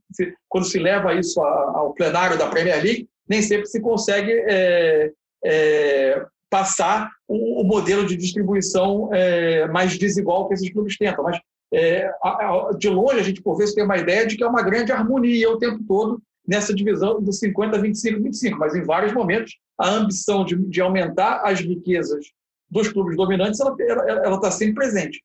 quando 0.47 0.65
se 0.65 0.79
leva 0.79 1.13
isso 1.15 1.41
ao 1.41 1.93
plenário 1.93 2.37
da 2.37 2.47
Premier 2.47 2.83
League, 2.83 3.09
nem 3.27 3.41
sempre 3.41 3.65
se 3.65 3.81
consegue 3.81 4.31
é, 4.31 5.11
é, 5.43 6.25
passar 6.51 7.09
o, 7.29 7.61
o 7.61 7.63
modelo 7.63 8.05
de 8.05 8.17
distribuição 8.17 9.09
é, 9.13 9.67
mais 9.69 9.97
desigual 9.97 10.47
que 10.47 10.53
esses 10.53 10.69
clubes 10.69 10.97
tentam. 10.97 11.23
Mas, 11.23 11.39
é, 11.73 12.11
a, 12.21 12.29
a, 12.29 12.71
de 12.77 12.89
longe, 12.89 13.21
a 13.21 13.23
gente, 13.23 13.41
por 13.41 13.55
vezes, 13.55 13.73
tem 13.73 13.85
uma 13.85 13.97
ideia 13.97 14.27
de 14.27 14.35
que 14.35 14.43
é 14.43 14.47
uma 14.47 14.61
grande 14.61 14.91
harmonia 14.91 15.49
o 15.49 15.57
tempo 15.57 15.81
todo 15.87 16.21
nessa 16.45 16.75
divisão 16.75 17.21
do 17.21 17.31
50, 17.31 17.79
25, 17.79 18.21
25. 18.21 18.59
Mas, 18.59 18.75
em 18.75 18.83
vários 18.83 19.13
momentos, 19.13 19.57
a 19.79 19.89
ambição 19.89 20.43
de, 20.43 20.57
de 20.57 20.81
aumentar 20.81 21.41
as 21.45 21.61
riquezas 21.61 22.25
dos 22.69 22.89
clubes 22.89 23.15
dominantes 23.15 23.59
ela 23.59 24.35
está 24.35 24.51
sempre 24.51 24.75
presente. 24.75 25.23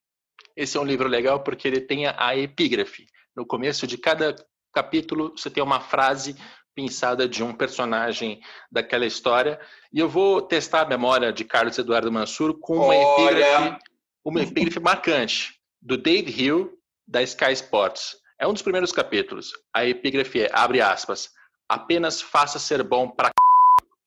Esse 0.55 0.77
é 0.77 0.79
um 0.79 0.85
livro 0.85 1.07
legal 1.07 1.41
porque 1.41 1.67
ele 1.67 1.81
tem 1.81 2.07
a 2.07 2.35
epígrafe. 2.37 3.05
No 3.35 3.45
começo 3.45 3.85
de 3.85 3.97
cada 3.97 4.35
capítulo, 4.73 5.33
você 5.35 5.49
tem 5.49 5.63
uma 5.63 5.79
frase 5.79 6.35
pensada 6.77 7.27
de 7.27 7.43
um 7.43 7.51
personagem 7.51 8.39
daquela 8.71 9.03
história. 9.03 9.59
E 9.91 9.97
eu 9.97 10.07
vou 10.07 10.43
testar 10.43 10.81
a 10.81 10.85
memória 10.85 11.33
de 11.33 11.43
Carlos 11.43 11.75
Eduardo 11.75 12.11
Mansur 12.11 12.59
com 12.59 12.77
uma 12.77 12.95
epígrafe, 12.95 13.79
uma 14.23 14.43
epígrafe 14.43 14.79
marcante 14.79 15.55
do 15.81 15.97
Dave 15.97 16.31
Hill, 16.31 16.77
da 17.07 17.23
Sky 17.23 17.51
Sports. 17.53 18.17
É 18.39 18.47
um 18.47 18.53
dos 18.53 18.61
primeiros 18.61 18.91
capítulos. 18.91 19.53
A 19.73 19.87
epígrafe 19.87 20.41
é, 20.41 20.51
abre 20.53 20.79
aspas, 20.79 21.31
apenas 21.67 22.21
faça 22.21 22.59
ser 22.59 22.83
bom 22.83 23.09
para 23.09 23.31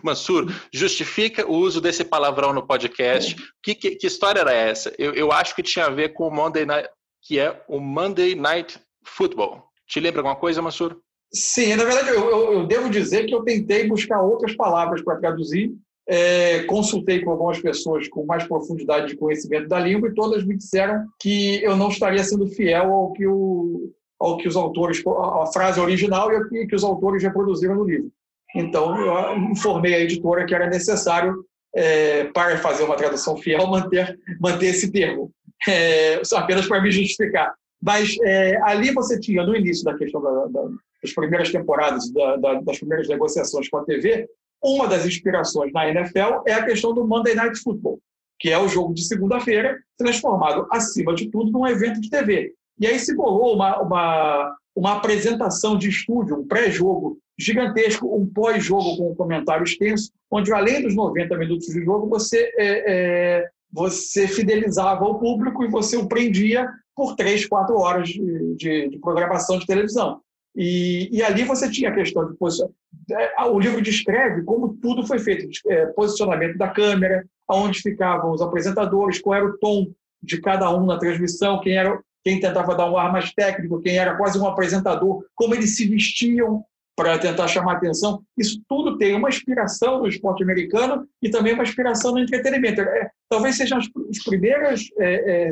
Mansur, 0.02 0.46
justifica 0.72 1.46
o 1.46 1.56
uso 1.56 1.78
desse 1.78 2.04
palavrão 2.04 2.54
no 2.54 2.66
podcast. 2.66 3.36
Que, 3.62 3.74
que, 3.74 3.96
que 3.96 4.06
história 4.06 4.40
era 4.40 4.54
essa? 4.54 4.94
Eu, 4.96 5.12
eu 5.12 5.30
acho 5.30 5.54
que 5.54 5.62
tinha 5.62 5.84
a 5.84 5.90
ver 5.90 6.14
com 6.14 6.26
o 6.26 6.30
Monday 6.30 6.64
Night, 6.64 6.88
que 7.20 7.38
é 7.38 7.62
o 7.68 7.78
Monday 7.78 8.34
Night 8.34 8.80
Football. 9.04 9.69
Te 9.90 9.98
lembra 9.98 10.20
alguma 10.20 10.36
coisa, 10.36 10.62
Mansur? 10.62 10.96
Sim, 11.32 11.74
na 11.74 11.84
verdade, 11.84 12.10
eu, 12.10 12.30
eu, 12.30 12.52
eu 12.52 12.66
devo 12.66 12.88
dizer 12.88 13.26
que 13.26 13.34
eu 13.34 13.42
tentei 13.42 13.88
buscar 13.88 14.22
outras 14.22 14.54
palavras 14.54 15.02
para 15.02 15.16
traduzir. 15.16 15.72
É, 16.08 16.62
consultei 16.64 17.22
com 17.22 17.30
algumas 17.30 17.60
pessoas 17.60 18.08
com 18.08 18.24
mais 18.24 18.44
profundidade 18.44 19.08
de 19.08 19.16
conhecimento 19.16 19.68
da 19.68 19.78
língua 19.78 20.08
e 20.08 20.14
todas 20.14 20.44
me 20.44 20.56
disseram 20.56 21.06
que 21.20 21.62
eu 21.62 21.76
não 21.76 21.88
estaria 21.88 22.22
sendo 22.22 22.46
fiel 22.46 22.92
ao 22.92 23.12
que, 23.12 23.26
o, 23.26 23.92
ao 24.18 24.36
que 24.38 24.48
os 24.48 24.56
autores, 24.56 25.02
a 25.06 25.46
frase 25.52 25.80
original 25.80 26.32
e 26.32 26.36
ao 26.36 26.48
que, 26.48 26.66
que 26.66 26.74
os 26.74 26.84
autores 26.84 27.22
reproduziram 27.22 27.74
no 27.74 27.84
livro. 27.84 28.10
Então, 28.54 28.96
eu 28.96 29.38
informei 29.50 29.94
a 29.94 30.00
editora 30.00 30.46
que 30.46 30.54
era 30.54 30.68
necessário, 30.68 31.44
é, 31.74 32.24
para 32.24 32.58
fazer 32.58 32.84
uma 32.84 32.96
tradução 32.96 33.36
fiel, 33.36 33.66
manter, 33.68 34.18
manter 34.40 34.66
esse 34.66 34.90
termo, 34.90 35.32
é, 35.68 36.20
apenas 36.34 36.66
para 36.66 36.80
me 36.80 36.90
justificar. 36.90 37.54
Mas 37.82 38.16
é, 38.22 38.60
ali 38.62 38.92
você 38.92 39.18
tinha, 39.18 39.44
no 39.44 39.56
início 39.56 39.84
da 39.84 39.96
questão 39.96 40.20
da, 40.20 40.46
da, 40.46 40.68
das 41.02 41.12
primeiras 41.14 41.50
temporadas, 41.50 42.10
da, 42.10 42.36
das 42.36 42.78
primeiras 42.78 43.08
negociações 43.08 43.68
com 43.68 43.78
a 43.78 43.84
TV, 43.84 44.28
uma 44.62 44.86
das 44.86 45.06
inspirações 45.06 45.72
na 45.72 45.88
NFL 45.88 46.42
é 46.46 46.52
a 46.52 46.64
questão 46.64 46.92
do 46.92 47.06
Monday 47.06 47.34
Night 47.34 47.58
Football, 47.60 47.98
que 48.38 48.50
é 48.50 48.58
o 48.58 48.68
jogo 48.68 48.92
de 48.92 49.04
segunda-feira, 49.04 49.78
transformado, 49.96 50.66
acima 50.70 51.14
de 51.14 51.30
tudo, 51.30 51.50
num 51.50 51.66
evento 51.66 52.00
de 52.00 52.10
TV. 52.10 52.52
E 52.78 52.86
aí 52.86 52.98
se 52.98 53.14
bolou 53.14 53.54
uma, 53.54 53.80
uma, 53.80 54.56
uma 54.76 54.96
apresentação 54.96 55.78
de 55.78 55.88
estúdio, 55.88 56.38
um 56.38 56.46
pré-jogo 56.46 57.18
gigantesco, 57.38 58.14
um 58.14 58.26
pós-jogo 58.26 58.98
com 58.98 59.10
um 59.10 59.14
comentário 59.14 59.64
extenso, 59.64 60.10
onde, 60.30 60.52
além 60.52 60.82
dos 60.82 60.94
90 60.94 61.36
minutos 61.38 61.66
de 61.66 61.82
jogo, 61.82 62.06
você, 62.06 62.52
é, 62.56 62.92
é, 63.38 63.48
você 63.72 64.28
fidelizava 64.28 65.04
o 65.04 65.18
público 65.18 65.64
e 65.64 65.68
você 65.68 65.96
o 65.96 66.06
prendia 66.06 66.68
por 66.94 67.14
três, 67.14 67.46
quatro 67.46 67.76
horas 67.78 68.08
de, 68.08 68.54
de, 68.56 68.88
de 68.88 68.98
programação 68.98 69.58
de 69.58 69.66
televisão. 69.66 70.20
E, 70.54 71.08
e, 71.12 71.22
ali 71.22 71.44
você 71.44 71.70
tinha 71.70 71.90
a 71.90 71.94
questão 71.94 72.28
de 72.28 72.36
posicionamento. 72.36 72.76
É, 73.12 73.44
o 73.44 73.58
livro 73.58 73.80
descreve 73.80 74.42
como 74.42 74.74
tudo 74.74 75.06
foi 75.06 75.18
feito: 75.18 75.48
é, 75.68 75.86
posicionamento 75.86 76.58
da 76.58 76.68
câmera, 76.68 77.24
aonde 77.48 77.80
ficavam 77.80 78.32
os 78.32 78.42
apresentadores, 78.42 79.20
qual 79.20 79.36
era 79.36 79.46
o 79.46 79.58
tom 79.58 79.92
de 80.22 80.40
cada 80.40 80.68
um 80.74 80.84
na 80.84 80.98
transmissão, 80.98 81.60
quem 81.60 81.76
era 81.76 81.98
quem 82.22 82.38
tentava 82.38 82.74
dar 82.74 82.90
um 82.90 82.96
ar 82.96 83.10
mais 83.10 83.32
técnico, 83.32 83.80
quem 83.80 83.96
era 83.96 84.16
quase 84.16 84.38
um 84.38 84.46
apresentador, 84.46 85.24
como 85.34 85.54
eles 85.54 85.76
se 85.76 85.88
vestiam 85.88 86.62
para 86.94 87.18
tentar 87.18 87.48
chamar 87.48 87.76
atenção. 87.76 88.22
Isso 88.36 88.60
tudo 88.68 88.98
tem 88.98 89.14
uma 89.14 89.30
inspiração 89.30 90.00
no 90.00 90.06
esporte 90.06 90.42
americano 90.42 91.08
e 91.22 91.30
também 91.30 91.54
uma 91.54 91.62
inspiração 91.62 92.12
no 92.12 92.18
entretenimento. 92.18 92.82
É, 92.82 93.10
talvez 93.28 93.56
sejam 93.56 93.78
as, 93.78 93.86
as 94.10 94.22
primeiras, 94.22 94.82
é, 94.98 95.48
é, 95.48 95.50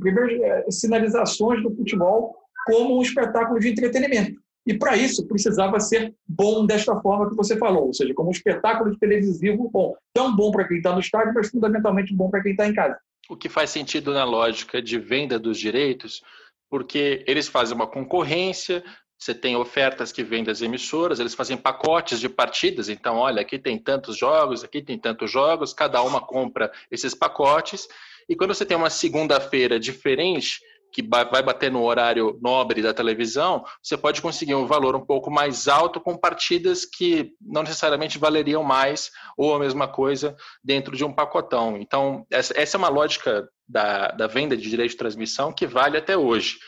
primeiras 0.00 0.40
é, 0.40 0.70
sinalizações 0.70 1.62
do 1.62 1.74
futebol 1.74 2.36
como 2.66 2.98
um 2.98 3.02
espetáculo 3.02 3.58
de 3.58 3.68
entretenimento. 3.68 4.40
E 4.66 4.76
para 4.76 4.96
isso 4.96 5.26
precisava 5.26 5.80
ser 5.80 6.14
bom 6.26 6.66
desta 6.66 6.94
forma 7.00 7.30
que 7.30 7.34
você 7.34 7.56
falou, 7.56 7.86
ou 7.86 7.94
seja, 7.94 8.12
como 8.12 8.28
um 8.28 8.32
espetáculo 8.32 8.94
televisivo 8.98 9.70
bom. 9.70 9.94
Tão 10.12 10.36
bom 10.36 10.50
para 10.50 10.68
quem 10.68 10.76
está 10.76 10.92
no 10.92 11.00
estádio, 11.00 11.32
mas 11.34 11.48
fundamentalmente 11.48 12.14
bom 12.14 12.28
para 12.28 12.42
quem 12.42 12.52
está 12.52 12.68
em 12.68 12.74
casa. 12.74 12.98
O 13.30 13.36
que 13.36 13.48
faz 13.48 13.70
sentido 13.70 14.12
na 14.12 14.24
lógica 14.24 14.82
de 14.82 14.98
venda 14.98 15.38
dos 15.38 15.58
direitos, 15.58 16.22
porque 16.68 17.24
eles 17.26 17.48
fazem 17.48 17.74
uma 17.74 17.86
concorrência, 17.86 18.84
você 19.18 19.34
tem 19.34 19.56
ofertas 19.56 20.12
que 20.12 20.22
vêm 20.22 20.44
das 20.44 20.62
emissoras, 20.62 21.18
eles 21.18 21.34
fazem 21.34 21.56
pacotes 21.56 22.20
de 22.20 22.28
partidas, 22.28 22.88
então, 22.88 23.16
olha, 23.16 23.40
aqui 23.40 23.58
tem 23.58 23.78
tantos 23.78 24.16
jogos, 24.16 24.62
aqui 24.62 24.80
tem 24.82 24.98
tantos 24.98 25.30
jogos, 25.30 25.72
cada 25.72 26.02
uma 26.02 26.20
compra 26.20 26.70
esses 26.90 27.14
pacotes, 27.14 27.88
e 28.28 28.36
quando 28.36 28.54
você 28.54 28.64
tem 28.64 28.76
uma 28.76 28.90
segunda-feira 28.90 29.80
diferente, 29.80 30.58
que 30.92 31.02
vai 31.02 31.42
bater 31.42 31.70
no 31.70 31.82
horário 31.84 32.38
nobre 32.40 32.82
da 32.82 32.94
televisão, 32.94 33.64
você 33.82 33.96
pode 33.96 34.22
conseguir 34.22 34.54
um 34.54 34.66
valor 34.66 34.96
um 34.96 35.04
pouco 35.04 35.30
mais 35.30 35.68
alto 35.68 36.00
com 36.00 36.16
partidas 36.16 36.84
que 36.84 37.32
não 37.40 37.62
necessariamente 37.62 38.18
valeriam 38.18 38.62
mais 38.62 39.10
ou 39.36 39.54
a 39.54 39.58
mesma 39.58 39.86
coisa 39.86 40.36
dentro 40.64 40.96
de 40.96 41.04
um 41.04 41.12
pacotão. 41.12 41.76
Então, 41.76 42.26
essa, 42.30 42.54
é 42.54 42.76
uma 42.76 42.88
lógica 42.88 43.48
da, 43.68 44.08
da 44.08 44.26
venda 44.26 44.56
de 44.56 44.68
direito 44.68 44.92
de 44.92 44.96
transmissão 44.96 45.52
que 45.52 45.66
vale 45.66 45.98
até 45.98 46.16
hoje. 46.16 46.58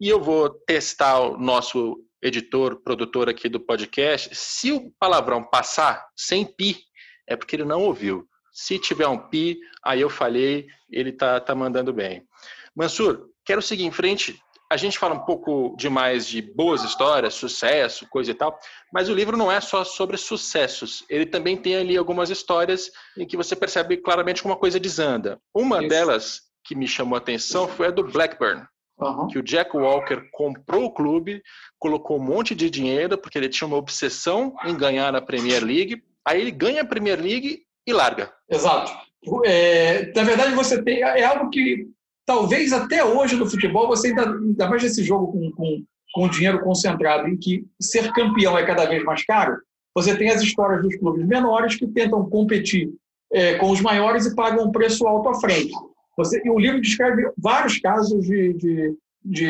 E 0.00 0.08
eu 0.08 0.20
vou 0.20 0.50
testar 0.50 1.20
o 1.20 1.38
nosso 1.38 1.96
editor, 2.20 2.82
produtor 2.82 3.28
aqui 3.28 3.48
do 3.48 3.60
podcast. 3.60 4.30
Se 4.32 4.72
o 4.72 4.92
palavrão 4.98 5.42
passar 5.42 6.04
sem 6.16 6.44
pi, 6.44 6.78
é 7.28 7.36
porque 7.36 7.56
ele 7.56 7.64
não 7.64 7.82
ouviu. 7.82 8.26
Se 8.52 8.78
tiver 8.78 9.08
um 9.08 9.16
pi, 9.16 9.58
aí 9.82 10.00
eu 10.00 10.10
falhei, 10.10 10.66
ele 10.90 11.12
tá, 11.12 11.40
tá 11.40 11.54
mandando 11.54 11.92
bem. 11.92 12.26
Mansur, 12.76 13.28
quero 13.44 13.62
seguir 13.62 13.84
em 13.84 13.90
frente. 13.90 14.38
A 14.70 14.76
gente 14.76 14.98
fala 14.98 15.14
um 15.14 15.24
pouco 15.24 15.74
demais 15.78 16.26
de 16.26 16.40
boas 16.40 16.82
histórias, 16.82 17.34
sucesso, 17.34 18.06
coisa 18.08 18.30
e 18.30 18.34
tal, 18.34 18.58
mas 18.92 19.08
o 19.08 19.14
livro 19.14 19.36
não 19.36 19.52
é 19.52 19.60
só 19.60 19.84
sobre 19.84 20.16
sucessos. 20.16 21.04
Ele 21.10 21.26
também 21.26 21.56
tem 21.56 21.76
ali 21.76 21.96
algumas 21.96 22.30
histórias 22.30 22.90
em 23.16 23.26
que 23.26 23.36
você 23.36 23.54
percebe 23.54 23.98
claramente 23.98 24.42
como 24.42 24.54
uma 24.54 24.60
coisa 24.60 24.80
desanda. 24.80 25.38
Uma 25.54 25.80
Isso. 25.80 25.88
delas 25.88 26.40
que 26.64 26.74
me 26.74 26.86
chamou 26.86 27.16
a 27.16 27.18
atenção 27.18 27.68
foi 27.68 27.88
a 27.88 27.90
do 27.90 28.04
Blackburn. 28.04 28.66
Uhum. 28.98 29.26
Que 29.26 29.38
o 29.38 29.42
Jack 29.42 29.76
Walker 29.76 30.22
comprou 30.32 30.84
o 30.84 30.92
clube, 30.92 31.42
colocou 31.78 32.18
um 32.18 32.24
monte 32.24 32.54
de 32.54 32.70
dinheiro, 32.70 33.18
porque 33.18 33.36
ele 33.36 33.48
tinha 33.48 33.66
uma 33.66 33.76
obsessão 33.76 34.54
em 34.64 34.76
ganhar 34.76 35.14
a 35.14 35.20
Premier 35.20 35.62
League. 35.64 36.02
Aí 36.24 36.40
ele 36.40 36.50
ganha 36.50 36.82
a 36.82 36.86
Premier 36.86 37.20
League 37.20 37.62
e 37.86 37.92
larga. 37.92 38.32
Exato. 38.48 38.92
É, 39.44 40.12
na 40.14 40.24
verdade, 40.24 40.54
você 40.54 40.82
tem. 40.82 41.02
É 41.02 41.24
algo 41.24 41.50
que 41.50 41.86
talvez 42.26 42.72
até 42.72 43.04
hoje 43.04 43.36
no 43.36 43.48
futebol, 43.48 43.86
você 43.86 44.08
ainda, 44.08 44.28
ainda 44.28 44.68
mais 44.68 44.82
nesse 44.82 45.02
jogo 45.02 45.32
com, 45.32 45.50
com, 45.52 45.84
com 46.12 46.28
dinheiro 46.28 46.60
concentrado, 46.60 47.28
em 47.28 47.36
que 47.36 47.64
ser 47.80 48.12
campeão 48.12 48.58
é 48.58 48.64
cada 48.64 48.86
vez 48.86 49.02
mais 49.04 49.24
caro, 49.24 49.56
você 49.94 50.16
tem 50.16 50.30
as 50.30 50.40
histórias 50.40 50.82
dos 50.82 50.96
clubes 50.96 51.26
menores 51.26 51.76
que 51.76 51.86
tentam 51.86 52.28
competir 52.28 52.90
é, 53.32 53.54
com 53.54 53.70
os 53.70 53.80
maiores 53.80 54.26
e 54.26 54.34
pagam 54.34 54.66
um 54.66 54.72
preço 54.72 55.06
alto 55.06 55.28
à 55.28 55.40
frente. 55.40 55.72
Você, 56.16 56.40
e 56.44 56.50
o 56.50 56.58
livro 56.58 56.80
descreve 56.80 57.30
vários 57.36 57.78
casos 57.78 58.24
de, 58.24 58.52
de, 58.54 58.96
de, 59.24 59.48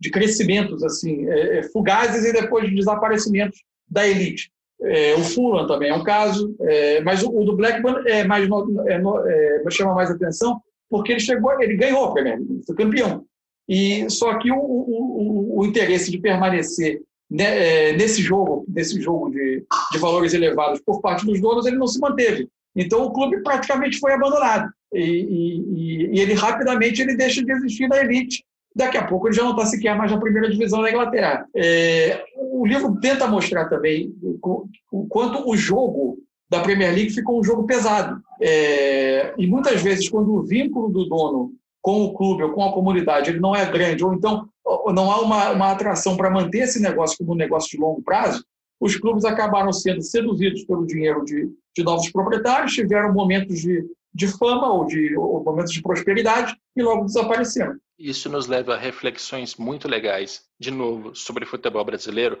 de 0.00 0.10
crescimentos 0.10 0.82
assim, 0.82 1.28
é, 1.28 1.58
é, 1.58 1.62
fugazes 1.64 2.24
e 2.24 2.32
depois 2.32 2.68
de 2.68 2.74
desaparecimentos 2.74 3.58
da 3.88 4.06
elite. 4.06 4.50
É, 4.84 5.14
o 5.14 5.22
Fulham 5.22 5.66
também 5.66 5.90
é 5.90 5.94
um 5.94 6.02
caso, 6.02 6.54
é, 6.60 7.00
mas 7.02 7.22
o, 7.22 7.30
o, 7.30 7.44
do 7.44 7.56
Blackburn 7.56 8.08
é 8.08 8.24
mais 8.24 8.48
é, 8.86 9.02
é, 9.64 9.70
chama 9.70 9.94
mais 9.94 10.10
atenção 10.10 10.60
porque 10.90 11.12
ele 11.12 11.20
chegou, 11.20 11.60
ele 11.62 11.76
ganhou 11.76 12.04
a 12.04 12.12
Premier 12.12 12.38
foi 12.66 12.76
campeão. 12.76 13.24
E 13.68 14.10
só 14.10 14.38
que 14.38 14.50
o, 14.50 14.58
o, 14.58 15.60
o 15.60 15.64
interesse 15.64 16.10
de 16.10 16.18
permanecer 16.18 17.00
né, 17.30 17.92
nesse 17.92 18.20
jogo, 18.20 18.64
nesse 18.68 19.00
jogo 19.00 19.30
de, 19.30 19.64
de 19.92 19.98
valores 19.98 20.34
elevados 20.34 20.80
por 20.84 21.00
parte 21.00 21.24
dos 21.24 21.40
donos, 21.40 21.64
ele 21.64 21.78
não 21.78 21.86
se 21.86 21.98
manteve. 21.98 22.48
Então 22.76 23.04
o 23.04 23.12
clube 23.12 23.42
praticamente 23.42 23.98
foi 23.98 24.12
abandonado 24.12 24.70
e, 24.92 25.00
e, 25.00 26.16
e, 26.16 26.20
ele 26.20 26.34
rapidamente 26.34 27.00
ele 27.00 27.16
deixa 27.16 27.42
de 27.42 27.52
existir 27.52 27.88
na 27.88 28.00
elite. 28.00 28.44
Daqui 28.74 28.96
a 28.96 29.06
pouco 29.06 29.28
ele 29.28 29.34
já 29.34 29.42
não 29.42 29.50
está 29.50 29.66
sequer 29.66 29.96
mais 29.96 30.10
na 30.10 30.18
primeira 30.18 30.50
divisão 30.50 30.82
da 30.82 30.90
Inglaterra. 30.90 31.46
É, 31.54 32.24
o 32.36 32.66
livro 32.66 32.98
tenta 33.00 33.26
mostrar 33.26 33.68
também 33.68 34.14
o 34.22 35.06
quanto 35.08 35.48
o 35.48 35.56
jogo 35.56 36.18
da 36.50 36.60
Premier 36.60 36.94
League 36.94 37.10
ficou 37.10 37.38
um 37.38 37.44
jogo 37.44 37.64
pesado. 37.64 38.20
É, 38.40 39.34
e 39.38 39.46
muitas 39.46 39.82
vezes, 39.82 40.08
quando 40.08 40.34
o 40.34 40.42
vínculo 40.42 40.88
do 40.88 41.06
dono 41.06 41.52
com 41.80 42.04
o 42.04 42.12
clube 42.12 42.44
ou 42.44 42.52
com 42.52 42.64
a 42.64 42.72
comunidade 42.72 43.30
ele 43.30 43.40
não 43.40 43.56
é 43.56 43.68
grande, 43.70 44.04
ou 44.04 44.14
então 44.14 44.48
não 44.94 45.10
há 45.10 45.20
uma, 45.20 45.50
uma 45.50 45.72
atração 45.72 46.16
para 46.16 46.30
manter 46.30 46.60
esse 46.60 46.80
negócio 46.80 47.18
como 47.18 47.32
um 47.32 47.36
negócio 47.36 47.70
de 47.70 47.76
longo 47.76 48.02
prazo, 48.02 48.44
os 48.80 48.96
clubes 48.96 49.24
acabaram 49.24 49.72
sendo 49.72 50.02
seduzidos 50.02 50.64
pelo 50.64 50.86
dinheiro 50.86 51.24
de, 51.24 51.48
de 51.76 51.82
novos 51.82 52.10
proprietários, 52.10 52.72
tiveram 52.72 53.12
momentos 53.12 53.60
de, 53.60 53.84
de 54.14 54.26
fama 54.26 54.72
ou 54.72 54.84
de 54.84 55.16
ou 55.16 55.42
momentos 55.42 55.72
de 55.72 55.82
prosperidade 55.82 56.56
e 56.76 56.82
logo 56.82 57.04
desapareceram. 57.04 57.74
Isso 58.02 58.28
nos 58.28 58.48
leva 58.48 58.74
a 58.74 58.76
reflexões 58.76 59.54
muito 59.54 59.86
legais, 59.86 60.44
de 60.58 60.72
novo, 60.72 61.14
sobre 61.14 61.46
futebol 61.46 61.84
brasileiro, 61.84 62.40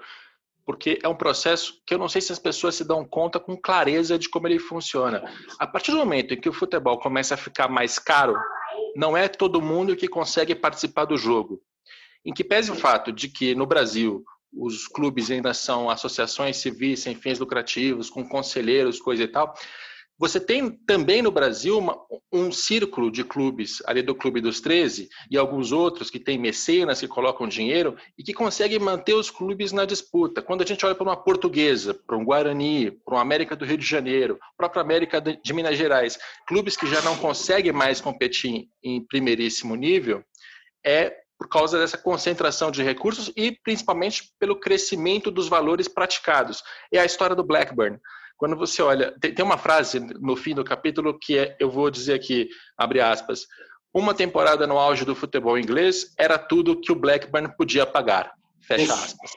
porque 0.66 0.98
é 1.00 1.08
um 1.08 1.14
processo 1.14 1.80
que 1.86 1.94
eu 1.94 1.98
não 1.98 2.08
sei 2.08 2.20
se 2.20 2.32
as 2.32 2.38
pessoas 2.40 2.74
se 2.74 2.84
dão 2.84 3.04
conta 3.04 3.38
com 3.38 3.56
clareza 3.56 4.18
de 4.18 4.28
como 4.28 4.48
ele 4.48 4.58
funciona. 4.58 5.22
A 5.60 5.66
partir 5.66 5.92
do 5.92 5.98
momento 5.98 6.34
em 6.34 6.40
que 6.40 6.48
o 6.48 6.52
futebol 6.52 6.98
começa 6.98 7.34
a 7.34 7.36
ficar 7.36 7.68
mais 7.68 7.96
caro, 7.96 8.34
não 8.96 9.16
é 9.16 9.28
todo 9.28 9.62
mundo 9.62 9.94
que 9.94 10.08
consegue 10.08 10.52
participar 10.52 11.04
do 11.04 11.16
jogo. 11.16 11.62
Em 12.24 12.34
que 12.34 12.42
pese 12.42 12.72
o 12.72 12.74
fato 12.74 13.12
de 13.12 13.28
que 13.28 13.54
no 13.54 13.64
Brasil 13.64 14.24
os 14.52 14.88
clubes 14.88 15.30
ainda 15.30 15.54
são 15.54 15.88
associações 15.88 16.56
civis 16.56 17.00
sem 17.00 17.14
fins 17.14 17.38
lucrativos, 17.38 18.10
com 18.10 18.28
conselheiros, 18.28 19.00
coisa 19.00 19.22
e 19.22 19.28
tal. 19.28 19.54
Você 20.22 20.38
tem 20.38 20.70
também 20.70 21.20
no 21.20 21.32
Brasil 21.32 21.76
uma, 21.76 21.98
um 22.32 22.52
círculo 22.52 23.10
de 23.10 23.24
clubes, 23.24 23.82
ali 23.86 24.02
do 24.02 24.14
Clube 24.14 24.40
dos 24.40 24.60
13, 24.60 25.08
e 25.28 25.36
alguns 25.36 25.72
outros 25.72 26.10
que 26.10 26.20
têm 26.20 26.38
mecenas 26.38 27.00
que 27.00 27.08
colocam 27.08 27.48
dinheiro 27.48 27.96
e 28.16 28.22
que 28.22 28.32
conseguem 28.32 28.78
manter 28.78 29.14
os 29.14 29.32
clubes 29.32 29.72
na 29.72 29.84
disputa. 29.84 30.40
Quando 30.40 30.62
a 30.62 30.64
gente 30.64 30.86
olha 30.86 30.94
para 30.94 31.02
uma 31.02 31.16
portuguesa, 31.16 31.92
para 31.92 32.16
um 32.16 32.24
Guarani, 32.24 32.92
para 33.04 33.16
um 33.16 33.18
América 33.18 33.56
do 33.56 33.64
Rio 33.64 33.76
de 33.76 33.84
Janeiro, 33.84 34.38
própria 34.56 34.80
América 34.80 35.20
de 35.20 35.52
Minas 35.52 35.76
Gerais, 35.76 36.16
clubes 36.46 36.76
que 36.76 36.86
já 36.86 37.02
não 37.02 37.16
conseguem 37.16 37.72
mais 37.72 38.00
competir 38.00 38.68
em 38.80 39.04
primeiríssimo 39.04 39.74
nível, 39.74 40.22
é 40.86 41.16
por 41.36 41.48
causa 41.48 41.80
dessa 41.80 41.98
concentração 41.98 42.70
de 42.70 42.80
recursos 42.80 43.32
e 43.36 43.50
principalmente 43.50 44.30
pelo 44.38 44.54
crescimento 44.54 45.32
dos 45.32 45.48
valores 45.48 45.88
praticados. 45.88 46.62
É 46.92 47.00
a 47.00 47.04
história 47.04 47.34
do 47.34 47.42
Blackburn. 47.42 47.98
Quando 48.42 48.56
você 48.56 48.82
olha, 48.82 49.14
tem, 49.20 49.32
tem 49.32 49.44
uma 49.44 49.56
frase 49.56 50.00
no 50.00 50.34
fim 50.34 50.52
do 50.52 50.64
capítulo 50.64 51.16
que 51.16 51.38
é, 51.38 51.56
eu 51.60 51.70
vou 51.70 51.88
dizer 51.88 52.14
aqui, 52.14 52.48
abre 52.76 53.00
aspas, 53.00 53.46
uma 53.94 54.12
temporada 54.12 54.66
no 54.66 54.78
auge 54.78 55.04
do 55.04 55.14
futebol 55.14 55.56
inglês 55.56 56.12
era 56.18 56.36
tudo 56.36 56.80
que 56.80 56.90
o 56.90 56.96
Blackburn 56.96 57.54
podia 57.56 57.86
pagar. 57.86 58.32
Fecha 58.60 58.82
isso. 58.82 58.92
aspas. 58.94 59.30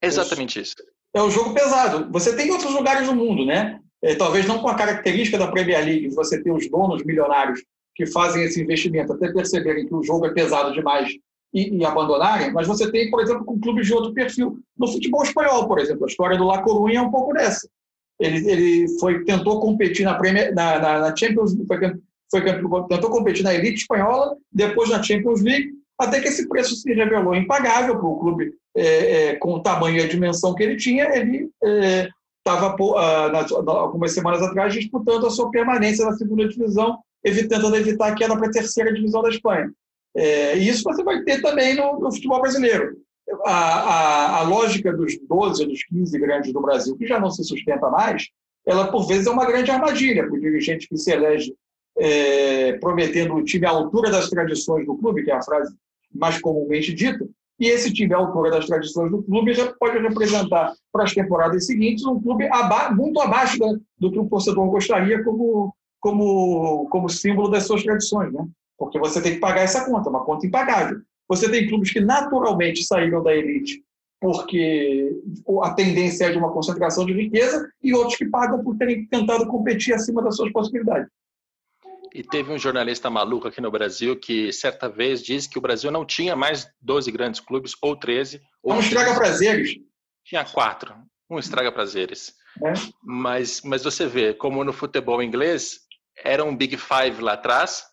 Exatamente 0.00 0.60
isso. 0.60 0.76
isso. 0.78 0.88
É 1.12 1.20
um 1.20 1.28
jogo 1.28 1.52
pesado. 1.52 2.08
Você 2.12 2.36
tem 2.36 2.52
outros 2.52 2.72
lugares 2.72 3.08
no 3.08 3.16
mundo, 3.16 3.44
né? 3.44 3.80
É, 4.00 4.14
talvez 4.14 4.46
não 4.46 4.60
com 4.60 4.68
a 4.68 4.76
característica 4.76 5.36
da 5.36 5.50
Premier 5.50 5.84
League, 5.84 6.14
você 6.14 6.40
tem 6.40 6.52
os 6.52 6.70
donos 6.70 7.02
milionários 7.02 7.64
que 7.96 8.06
fazem 8.06 8.44
esse 8.44 8.62
investimento 8.62 9.12
até 9.12 9.32
perceberem 9.32 9.88
que 9.88 9.94
o 9.96 10.04
jogo 10.04 10.26
é 10.26 10.32
pesado 10.32 10.72
demais 10.72 11.10
e, 11.52 11.78
e, 11.78 11.84
abandonarem, 11.84 12.52
mas 12.52 12.68
você 12.68 12.88
tem, 12.92 13.10
por 13.10 13.22
exemplo, 13.22 13.44
com 13.44 13.58
clubes 13.58 13.88
de 13.88 13.92
outro 13.92 14.14
perfil. 14.14 14.60
No 14.78 14.86
futebol 14.86 15.24
espanhol, 15.24 15.66
por 15.66 15.80
exemplo, 15.80 16.04
a 16.04 16.08
história 16.08 16.38
do 16.38 16.44
La 16.44 16.62
Coruña 16.62 17.00
é 17.00 17.02
um 17.02 17.10
pouco 17.10 17.32
dessa. 17.32 17.68
Ele, 18.22 18.50
ele 18.50 18.98
foi, 19.00 19.24
tentou 19.24 19.60
competir 19.60 20.04
na, 20.04 20.14
Premier, 20.14 20.54
na, 20.54 20.78
na, 20.78 20.98
na 21.00 21.16
Champions 21.16 21.54
foi, 21.66 21.78
foi, 22.30 22.86
tentou 22.88 23.10
competir 23.10 23.42
na 23.42 23.52
elite 23.52 23.82
espanhola, 23.82 24.36
depois 24.50 24.88
na 24.88 25.02
Champions 25.02 25.42
League, 25.42 25.72
até 25.98 26.20
que 26.20 26.28
esse 26.28 26.48
preço 26.48 26.74
se 26.76 26.92
revelou 26.92 27.34
impagável 27.34 27.98
para 27.98 28.06
o 28.06 28.18
clube 28.18 28.52
é, 28.76 29.30
é, 29.30 29.36
com 29.36 29.54
o 29.54 29.60
tamanho 29.60 29.98
e 29.98 30.02
a 30.02 30.08
dimensão 30.08 30.54
que 30.54 30.62
ele 30.62 30.76
tinha. 30.76 31.04
Ele 31.16 31.50
estava, 32.38 32.76
é, 32.76 33.70
algumas 33.70 34.12
semanas 34.12 34.40
atrás, 34.40 34.72
disputando 34.72 35.26
a 35.26 35.30
sua 35.30 35.50
permanência 35.50 36.04
na 36.04 36.14
segunda 36.14 36.48
divisão, 36.48 36.98
evitando 37.24 37.74
evitar 37.74 38.08
a 38.08 38.14
queda 38.14 38.36
para 38.36 38.46
a 38.46 38.52
terceira 38.52 38.92
divisão 38.92 39.20
da 39.20 39.28
Espanha. 39.28 39.70
É, 40.16 40.56
isso 40.56 40.84
você 40.84 41.02
vai 41.02 41.22
ter 41.22 41.42
também 41.42 41.74
no, 41.74 41.98
no 41.98 42.12
futebol 42.12 42.40
brasileiro. 42.40 42.96
A, 43.44 43.52
a, 43.52 44.38
a, 44.38 44.42
lógica 44.42 44.92
dos 44.92 45.18
12 45.28 45.66
dos 45.66 45.84
15 45.84 46.18
grandes 46.18 46.52
do 46.52 46.60
Brasil, 46.60 46.96
que 46.96 47.06
já 47.06 47.20
não 47.20 47.30
se 47.30 47.44
sustenta 47.44 47.88
mais, 47.88 48.28
ela 48.66 48.90
por 48.90 49.06
vezes 49.06 49.26
é 49.26 49.30
uma 49.30 49.46
grande 49.46 49.70
armadilha 49.70 50.24
para 50.24 50.34
o 50.34 50.40
dirigente 50.40 50.88
que 50.88 50.96
se 50.96 51.12
elege 51.12 51.54
é, 51.96 52.74
prometendo 52.74 53.34
o 53.34 53.44
time 53.44 53.66
à 53.66 53.70
altura 53.70 54.10
das 54.10 54.28
tradições 54.28 54.86
do 54.86 54.96
clube, 54.96 55.22
que 55.22 55.30
é 55.30 55.34
a 55.34 55.42
frase 55.42 55.74
mais 56.12 56.40
comumente 56.40 56.92
dita, 56.92 57.26
e 57.62 57.68
esse 57.68 57.92
time, 57.92 58.12
à 58.12 58.18
altura 58.18 58.50
das 58.50 58.66
tradições 58.66 59.10
do 59.10 59.22
clube, 59.22 59.54
já 59.54 59.72
pode 59.74 59.98
representar 59.98 60.72
para 60.90 61.04
as 61.04 61.14
temporadas 61.14 61.64
seguintes 61.64 62.04
um 62.04 62.20
clube 62.20 62.48
aba 62.48 62.90
muito 62.90 63.20
abaixo 63.20 63.56
da, 63.58 63.66
do 63.98 64.10
que 64.10 64.18
o 64.18 64.28
torcedor 64.28 64.68
gostaria 64.68 65.22
como, 65.22 65.72
como, 66.00 66.88
como 66.90 67.08
símbolo 67.08 67.48
das 67.48 67.64
suas 67.64 67.84
tradições, 67.84 68.32
né? 68.32 68.44
Porque 68.76 68.98
você 68.98 69.22
tem 69.22 69.34
que 69.34 69.38
pagar 69.38 69.60
essa 69.60 69.84
conta, 69.84 70.10
uma 70.10 70.24
conta 70.24 70.44
impagável. 70.44 71.02
Você 71.28 71.50
tem 71.50 71.68
clubes 71.68 71.92
que 71.92 72.00
naturalmente 72.00 72.84
saíram 72.84 73.22
da 73.22 73.34
elite 73.34 73.82
porque 74.22 75.20
a 75.62 75.74
tendência 75.74 76.26
é 76.26 76.30
de 76.30 76.38
uma 76.38 76.52
concentração 76.52 77.04
de 77.04 77.12
riqueza 77.12 77.68
e 77.82 77.92
outros 77.92 78.16
que 78.16 78.24
pagam 78.26 78.62
por 78.62 78.78
terem 78.78 79.04
tentado 79.06 79.48
competir 79.48 79.92
acima 79.92 80.22
das 80.22 80.36
suas 80.36 80.52
possibilidades. 80.52 81.08
E 82.14 82.22
teve 82.22 82.52
um 82.52 82.58
jornalista 82.58 83.10
maluco 83.10 83.48
aqui 83.48 83.60
no 83.60 83.70
Brasil 83.70 84.14
que 84.16 84.52
certa 84.52 84.88
vez 84.88 85.22
disse 85.22 85.48
que 85.48 85.58
o 85.58 85.60
Brasil 85.60 85.90
não 85.90 86.04
tinha 86.04 86.36
mais 86.36 86.68
12 86.80 87.10
grandes 87.10 87.40
clubes, 87.40 87.74
ou 87.82 87.96
13. 87.96 88.40
Ou 88.62 88.74
um 88.74 88.80
estraga 88.80 89.14
prazeres. 89.14 89.76
Tinha 90.24 90.44
quatro. 90.44 90.94
Um 91.28 91.40
estraga 91.40 91.72
prazeres. 91.72 92.34
É. 92.62 92.74
Mas, 93.02 93.62
mas 93.62 93.82
você 93.82 94.06
vê, 94.06 94.34
como 94.34 94.62
no 94.62 94.72
futebol 94.72 95.20
inglês, 95.20 95.80
era 96.22 96.44
um 96.44 96.56
Big 96.56 96.76
Five 96.76 97.20
lá 97.20 97.32
atrás 97.32 97.86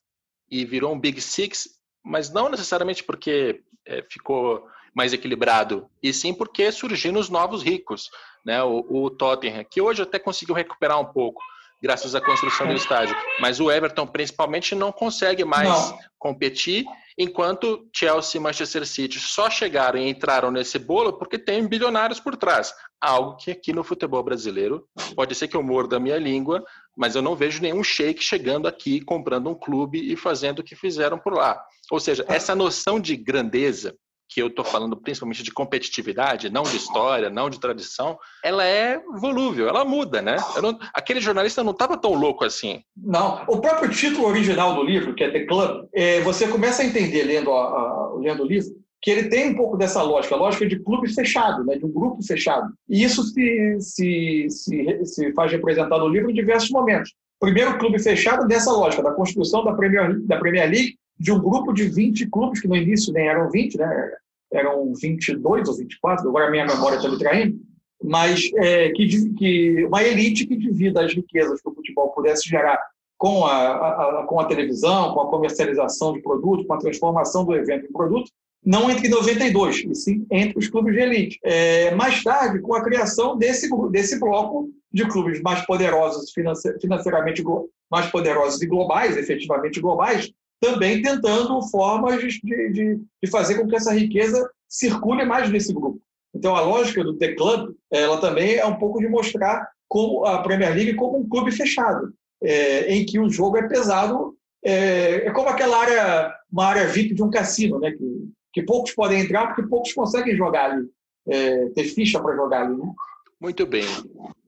e 0.52 0.64
virou 0.64 0.94
um 0.94 1.00
Big 1.00 1.20
Six, 1.22 1.79
mas 2.10 2.32
não 2.32 2.50
necessariamente 2.50 3.04
porque 3.04 3.62
é, 3.86 4.04
ficou 4.10 4.68
mais 4.94 5.14
equilibrado, 5.14 5.88
e 6.02 6.12
sim 6.12 6.34
porque 6.34 6.72
surgiram 6.72 7.20
os 7.20 7.30
novos 7.30 7.62
ricos. 7.62 8.10
Né? 8.44 8.62
O, 8.64 8.86
o 8.90 9.10
Tottenham, 9.12 9.64
que 9.64 9.80
hoje 9.80 10.02
até 10.02 10.18
conseguiu 10.18 10.56
recuperar 10.56 11.00
um 11.00 11.06
pouco, 11.06 11.40
graças 11.82 12.16
à 12.16 12.22
construção 12.22 12.68
do 12.68 12.74
estádio. 12.74 13.16
Mas 13.40 13.60
o 13.60 13.72
Everton, 13.72 14.06
principalmente, 14.06 14.76
não 14.76 14.92
consegue 14.92 15.46
mais 15.46 15.70
não. 15.70 15.98
competir, 16.18 16.86
enquanto 17.18 17.88
Chelsea 17.96 18.40
e 18.40 18.44
Manchester 18.44 18.86
City 18.86 19.20
só 19.20 19.50
chegaram 19.50 20.00
e 20.00 20.10
entraram 20.10 20.52
nesse 20.52 20.78
bolo 20.78 21.14
porque 21.14 21.38
tem 21.38 21.68
bilionários 21.68 22.20
por 22.20 22.36
trás. 22.36 22.74
Algo 23.00 23.38
que 23.38 23.52
aqui 23.52 23.72
no 23.72 23.84
futebol 23.84 24.24
brasileiro 24.24 24.86
pode 25.16 25.34
ser 25.36 25.48
que 25.48 25.56
eu 25.56 25.64
morda 25.64 25.98
a 25.98 26.00
minha 26.00 26.18
língua, 26.18 26.64
mas 26.96 27.16
eu 27.16 27.22
não 27.22 27.36
vejo 27.36 27.62
nenhum 27.62 27.84
shake 27.84 28.22
chegando 28.22 28.68
aqui, 28.68 29.02
comprando 29.02 29.50
um 29.50 29.56
clube 29.56 30.12
e 30.12 30.16
fazendo 30.16 30.60
o 30.60 30.64
que 30.64 30.76
fizeram 30.76 31.18
por 31.18 31.34
lá. 31.34 31.62
Ou 31.90 32.00
seja, 32.00 32.26
essa 32.28 32.54
noção 32.54 33.00
de 33.00 33.16
grandeza 33.16 33.96
que 34.30 34.40
eu 34.42 34.48
estou 34.48 34.64
falando 34.64 34.96
principalmente 34.96 35.42
de 35.42 35.52
competitividade, 35.52 36.52
não 36.52 36.62
de 36.62 36.78
história, 36.78 37.32
não 37.32 37.50
de 37.50 37.60
tradição, 37.60 38.18
ela 38.44 38.64
é 38.64 39.02
volúvel, 39.20 39.68
ela 39.68 39.84
muda, 39.84 40.22
né? 40.22 40.38
Não, 40.62 40.78
aquele 40.94 41.20
jornalista 41.20 41.64
não 41.64 41.72
estava 41.72 41.98
tão 41.98 42.14
louco 42.14 42.46
assim. 42.46 42.84
Não, 42.96 43.44
o 43.48 43.60
próprio 43.60 43.90
título 43.90 44.28
original 44.28 44.76
do 44.76 44.84
livro, 44.84 45.16
que 45.16 45.24
é 45.24 45.32
The 45.32 45.46
Club, 45.46 45.88
é, 45.92 46.22
você 46.22 46.48
começa 46.48 46.84
a 46.84 46.86
entender 46.86 47.24
lendo, 47.24 47.52
a, 47.52 47.64
a, 47.64 48.14
lendo 48.20 48.44
o 48.44 48.48
livro 48.48 48.70
que 49.02 49.10
ele 49.10 49.30
tem 49.30 49.50
um 49.50 49.56
pouco 49.56 49.78
dessa 49.78 50.04
lógica, 50.04 50.36
a 50.36 50.38
lógica 50.38 50.68
de 50.68 50.78
clube 50.80 51.14
fechado, 51.14 51.64
né, 51.64 51.78
de 51.78 51.86
um 51.86 51.92
grupo 51.92 52.22
fechado. 52.22 52.72
E 52.88 53.04
isso 53.04 53.24
se, 53.24 53.78
se, 53.80 54.48
se, 54.50 55.06
se 55.06 55.34
faz 55.34 55.52
representar 55.52 55.98
no 55.98 56.10
livro 56.10 56.30
em 56.30 56.34
diversos 56.34 56.70
momentos. 56.70 57.14
Primeiro, 57.40 57.78
clube 57.78 57.98
fechado 57.98 58.46
dessa 58.46 58.72
lógica, 58.72 59.02
da 59.02 59.14
construção 59.14 59.64
da 59.64 59.74
Premier, 59.74 60.20
da 60.22 60.38
Premier 60.38 60.70
League, 60.70 60.98
de 61.20 61.32
um 61.32 61.40
grupo 61.40 61.74
de 61.74 61.84
20 61.90 62.30
clubes, 62.30 62.62
que 62.62 62.68
no 62.68 62.76
início 62.76 63.12
nem 63.12 63.28
eram 63.28 63.50
20, 63.50 63.78
né? 63.78 64.12
eram 64.52 64.94
22 64.94 65.68
ou 65.68 65.76
24, 65.76 66.28
agora 66.28 66.48
a 66.48 66.52
minha 66.52 66.66
memória 66.66 66.96
está 66.96 67.10
me 67.10 67.20
traindo, 67.20 67.60
mas 68.04 68.50
é, 68.56 68.90
que, 68.90 69.34
que, 69.34 69.86
uma 69.86 70.04
elite 70.04 70.48
que 70.48 70.56
divida 70.56 71.06
as 71.06 71.14
riquezas 71.14 71.62
que 71.62 71.70
o 71.70 71.76
futebol 71.76 72.10
pudesse 72.12 72.48
gerar 72.48 72.82
com 73.18 73.46
a, 73.46 74.22
a, 74.22 74.26
com 74.26 74.40
a 74.40 74.46
televisão, 74.46 75.14
com 75.14 75.22
a 75.22 75.30
comercialização 75.30 76.14
de 76.14 76.22
produtos, 76.22 76.66
com 76.66 76.74
a 76.74 76.80
transformação 76.80 77.44
do 77.44 77.54
evento 77.54 77.86
em 77.86 77.92
produto, 77.92 78.32
não 78.66 78.90
entre 78.90 79.10
92, 79.10 79.86
e 79.86 79.96
sim 79.96 80.26
entre 80.32 80.58
os 80.58 80.70
clubes 80.70 80.94
de 80.94 81.02
elite. 81.02 81.40
É, 81.44 81.94
mais 81.96 82.24
tarde, 82.24 82.60
com 82.60 82.74
a 82.74 82.84
criação 82.84 83.38
desse, 83.38 83.70
desse 83.90 84.20
bloco 84.20 84.70
de 84.92 85.06
clubes 85.08 85.42
mais 85.42 85.66
poderosos, 85.66 86.32
financeiramente 86.32 87.44
mais 87.92 88.08
poderosos 88.08 88.62
e 88.62 88.68
globais, 88.68 89.18
efetivamente 89.18 89.82
globais, 89.82 90.32
também 90.60 91.02
tentando 91.02 91.62
formas 91.70 92.22
de, 92.22 92.40
de, 92.72 93.00
de 93.24 93.30
fazer 93.30 93.56
com 93.56 93.68
que 93.68 93.76
essa 93.76 93.94
riqueza 93.94 94.50
circule 94.68 95.26
mais 95.26 95.50
nesse 95.50 95.74
grupo. 95.74 96.02
Então, 96.34 96.56
a 96.56 96.62
lógica 96.62 97.04
do 97.04 97.18
The 97.18 97.34
Club, 97.34 97.76
ela 97.92 98.20
também 98.20 98.56
é 98.56 98.66
um 98.66 98.78
pouco 98.78 99.00
de 99.00 99.08
mostrar 99.08 99.68
como 99.88 100.26
a 100.26 100.44
Premier 100.44 100.74
League 100.74 100.94
como 100.94 101.18
um 101.18 101.28
clube 101.28 101.52
fechado, 101.52 102.14
é, 102.44 102.94
em 102.94 103.06
que 103.06 103.20
o 103.20 103.30
jogo 103.30 103.58
é 103.58 103.68
pesado, 103.68 104.36
é, 104.64 105.26
é, 105.26 105.32
como 105.32 105.50
aquela 105.50 105.78
área, 105.78 106.36
uma 106.52 106.66
área 106.66 106.88
VIP 106.88 107.16
de 107.16 107.24
um 107.24 107.32
cassino, 107.32 107.80
né, 107.80 107.92
que, 107.92 108.30
que 108.54 108.64
poucos 108.64 108.94
podem 108.94 109.22
entrar 109.22 109.48
porque 109.48 109.68
poucos 109.68 109.94
conseguem 109.94 110.36
jogar 110.36 110.72
ali, 110.72 110.88
é, 111.28 111.70
ter 111.70 111.86
ficha 111.86 112.22
para 112.22 112.36
jogar 112.36 112.66
ali, 112.66 112.78
né? 112.78 112.94
Muito 113.42 113.66
bem. 113.66 113.86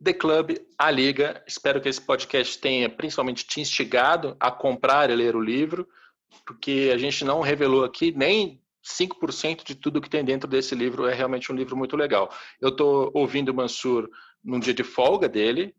The 0.03 0.12
Club, 0.12 0.57
a 0.78 0.91
Liga. 0.91 1.41
Espero 1.47 1.80
que 1.80 1.88
esse 1.88 2.01
podcast 2.01 2.59
tenha 2.59 2.89
principalmente 2.89 3.47
te 3.47 3.62
instigado 3.62 4.36
a 4.38 4.51
comprar 4.51 5.09
e 5.09 5.16
ler 5.16 5.34
o 5.34 5.39
livro 5.39 5.88
porque 6.46 6.92
a 6.94 6.98
gente 6.98 7.24
não 7.24 7.42
revelou 7.42 7.84
aqui 7.84 8.14
nem 8.16 8.60
5% 8.84 9.64
de 9.64 9.76
tudo 9.76 10.02
que 10.02 10.10
tem 10.10 10.24
dentro 10.24 10.50
desse 10.50 10.74
livro. 10.76 11.08
É 11.08 11.14
realmente 11.14 11.52
um 11.52 11.56
livro 11.56 11.78
muito 11.78 11.96
legal. 11.96 12.30
Eu 12.60 12.70
estou 12.70 13.12
ouvindo 13.14 13.50
o 13.50 13.54
Mansur 13.54 14.10
num 14.44 14.60
dia 14.60 14.74
de 14.74 14.84
folga 14.84 15.30
dele, 15.30 15.74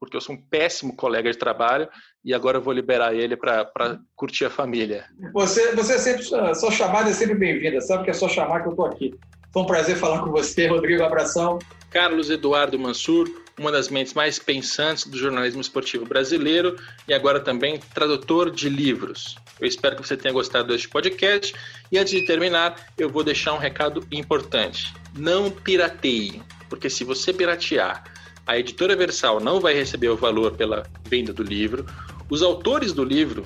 porque 0.00 0.16
eu 0.16 0.20
sou 0.20 0.34
um 0.34 0.40
péssimo 0.40 0.96
colega 0.96 1.30
de 1.30 1.38
trabalho 1.38 1.88
e 2.24 2.34
agora 2.34 2.58
eu 2.58 2.62
vou 2.62 2.72
liberar 2.72 3.14
ele 3.14 3.36
para 3.36 4.00
curtir 4.14 4.44
a 4.44 4.50
família. 4.50 5.06
Você, 5.32 5.74
você 5.74 5.94
é 5.94 5.98
sempre, 5.98 6.22
sua 6.22 6.70
chamada 6.70 7.10
é 7.10 7.12
sempre 7.12 7.34
bem-vinda, 7.34 7.80
sabe 7.80 8.04
que 8.04 8.10
é 8.10 8.14
só 8.14 8.28
chamar 8.28 8.62
que 8.62 8.68
eu 8.68 8.72
estou 8.72 8.86
aqui. 8.86 9.14
Foi 9.52 9.62
um 9.62 9.66
prazer 9.66 9.96
falar 9.96 10.22
com 10.22 10.30
você, 10.30 10.66
Rodrigo. 10.66 11.02
Abração. 11.02 11.58
Carlos 11.90 12.28
Eduardo 12.28 12.78
Mansur, 12.78 13.26
uma 13.58 13.72
das 13.72 13.88
mentes 13.88 14.12
mais 14.12 14.38
pensantes 14.38 15.06
do 15.06 15.16
jornalismo 15.16 15.60
esportivo 15.60 16.04
brasileiro 16.04 16.76
e 17.08 17.14
agora 17.14 17.40
também 17.40 17.80
tradutor 17.94 18.50
de 18.50 18.68
livros. 18.68 19.36
Eu 19.58 19.66
espero 19.66 19.96
que 19.96 20.06
você 20.06 20.16
tenha 20.16 20.34
gostado 20.34 20.68
deste 20.68 20.88
podcast 20.88 21.54
e 21.90 21.98
antes 21.98 22.12
de 22.12 22.26
terminar, 22.26 22.76
eu 22.98 23.08
vou 23.08 23.24
deixar 23.24 23.54
um 23.54 23.58
recado 23.58 24.06
importante. 24.12 24.92
Não 25.16 25.50
pirateie, 25.50 26.42
porque 26.68 26.90
se 26.90 27.04
você 27.04 27.32
piratear, 27.32 28.04
a 28.46 28.58
editora 28.58 28.94
Versal 28.94 29.40
não 29.40 29.58
vai 29.58 29.74
receber 29.74 30.08
o 30.08 30.16
valor 30.16 30.52
pela 30.52 30.86
venda 31.04 31.32
do 31.32 31.42
livro. 31.42 31.86
Os 32.28 32.42
autores 32.42 32.92
do 32.92 33.02
livro 33.02 33.44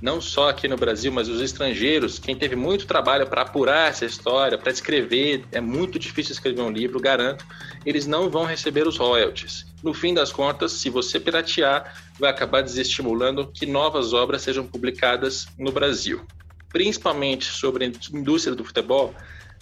não 0.00 0.20
só 0.20 0.50
aqui 0.50 0.68
no 0.68 0.76
Brasil, 0.76 1.10
mas 1.10 1.28
os 1.28 1.40
estrangeiros, 1.40 2.18
quem 2.18 2.36
teve 2.36 2.54
muito 2.54 2.86
trabalho 2.86 3.26
para 3.26 3.42
apurar 3.42 3.88
essa 3.88 4.04
história, 4.04 4.58
para 4.58 4.70
escrever, 4.70 5.44
é 5.52 5.60
muito 5.60 5.98
difícil 5.98 6.32
escrever 6.32 6.60
um 6.62 6.70
livro, 6.70 7.00
garanto, 7.00 7.44
eles 7.84 8.06
não 8.06 8.28
vão 8.28 8.44
receber 8.44 8.86
os 8.86 8.96
royalties. 8.98 9.66
No 9.82 9.94
fim 9.94 10.12
das 10.12 10.32
contas, 10.32 10.72
se 10.72 10.90
você 10.90 11.18
piratear, 11.18 11.94
vai 12.18 12.30
acabar 12.30 12.62
desestimulando 12.62 13.46
que 13.46 13.64
novas 13.64 14.12
obras 14.12 14.42
sejam 14.42 14.66
publicadas 14.66 15.46
no 15.58 15.72
Brasil. 15.72 16.22
Principalmente 16.68 17.46
sobre 17.46 17.84
a 17.84 18.16
indústria 18.16 18.54
do 18.54 18.64
futebol, 18.64 19.14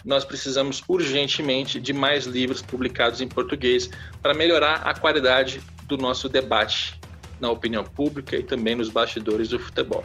nós 0.03 0.25
precisamos 0.25 0.83
urgentemente 0.87 1.79
de 1.79 1.93
mais 1.93 2.25
livros 2.25 2.61
publicados 2.61 3.21
em 3.21 3.27
português 3.27 3.89
para 4.21 4.33
melhorar 4.33 4.81
a 4.83 4.93
qualidade 4.93 5.61
do 5.83 5.97
nosso 5.97 6.27
debate 6.27 6.99
na 7.39 7.49
opinião 7.49 7.83
pública 7.83 8.35
e 8.35 8.43
também 8.43 8.75
nos 8.75 8.89
bastidores 8.89 9.49
do 9.49 9.59
futebol. 9.59 10.03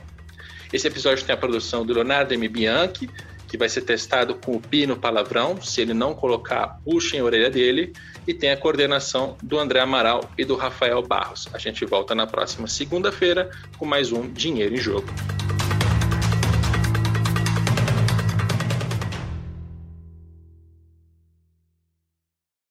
Esse 0.72 0.86
episódio 0.86 1.24
tem 1.24 1.34
a 1.34 1.38
produção 1.38 1.84
do 1.84 1.92
Leonardo 1.92 2.32
M. 2.32 2.48
Bianchi, 2.48 3.10
que 3.48 3.58
vai 3.58 3.68
ser 3.68 3.80
testado 3.80 4.36
com 4.36 4.54
o 4.54 4.60
Pino 4.60 4.96
Palavrão. 4.96 5.60
Se 5.60 5.80
ele 5.80 5.92
não 5.92 6.14
colocar, 6.14 6.78
puxa 6.84 7.16
em 7.16 7.22
orelha 7.22 7.50
dele. 7.50 7.92
E 8.26 8.32
tem 8.32 8.52
a 8.52 8.56
coordenação 8.56 9.36
do 9.42 9.58
André 9.58 9.80
Amaral 9.80 10.30
e 10.38 10.44
do 10.44 10.54
Rafael 10.54 11.02
Barros. 11.02 11.48
A 11.52 11.58
gente 11.58 11.84
volta 11.84 12.14
na 12.14 12.26
próxima 12.26 12.68
segunda-feira 12.68 13.50
com 13.76 13.84
mais 13.84 14.12
um 14.12 14.30
Dinheiro 14.30 14.74
em 14.74 14.78
Jogo. 14.78 15.08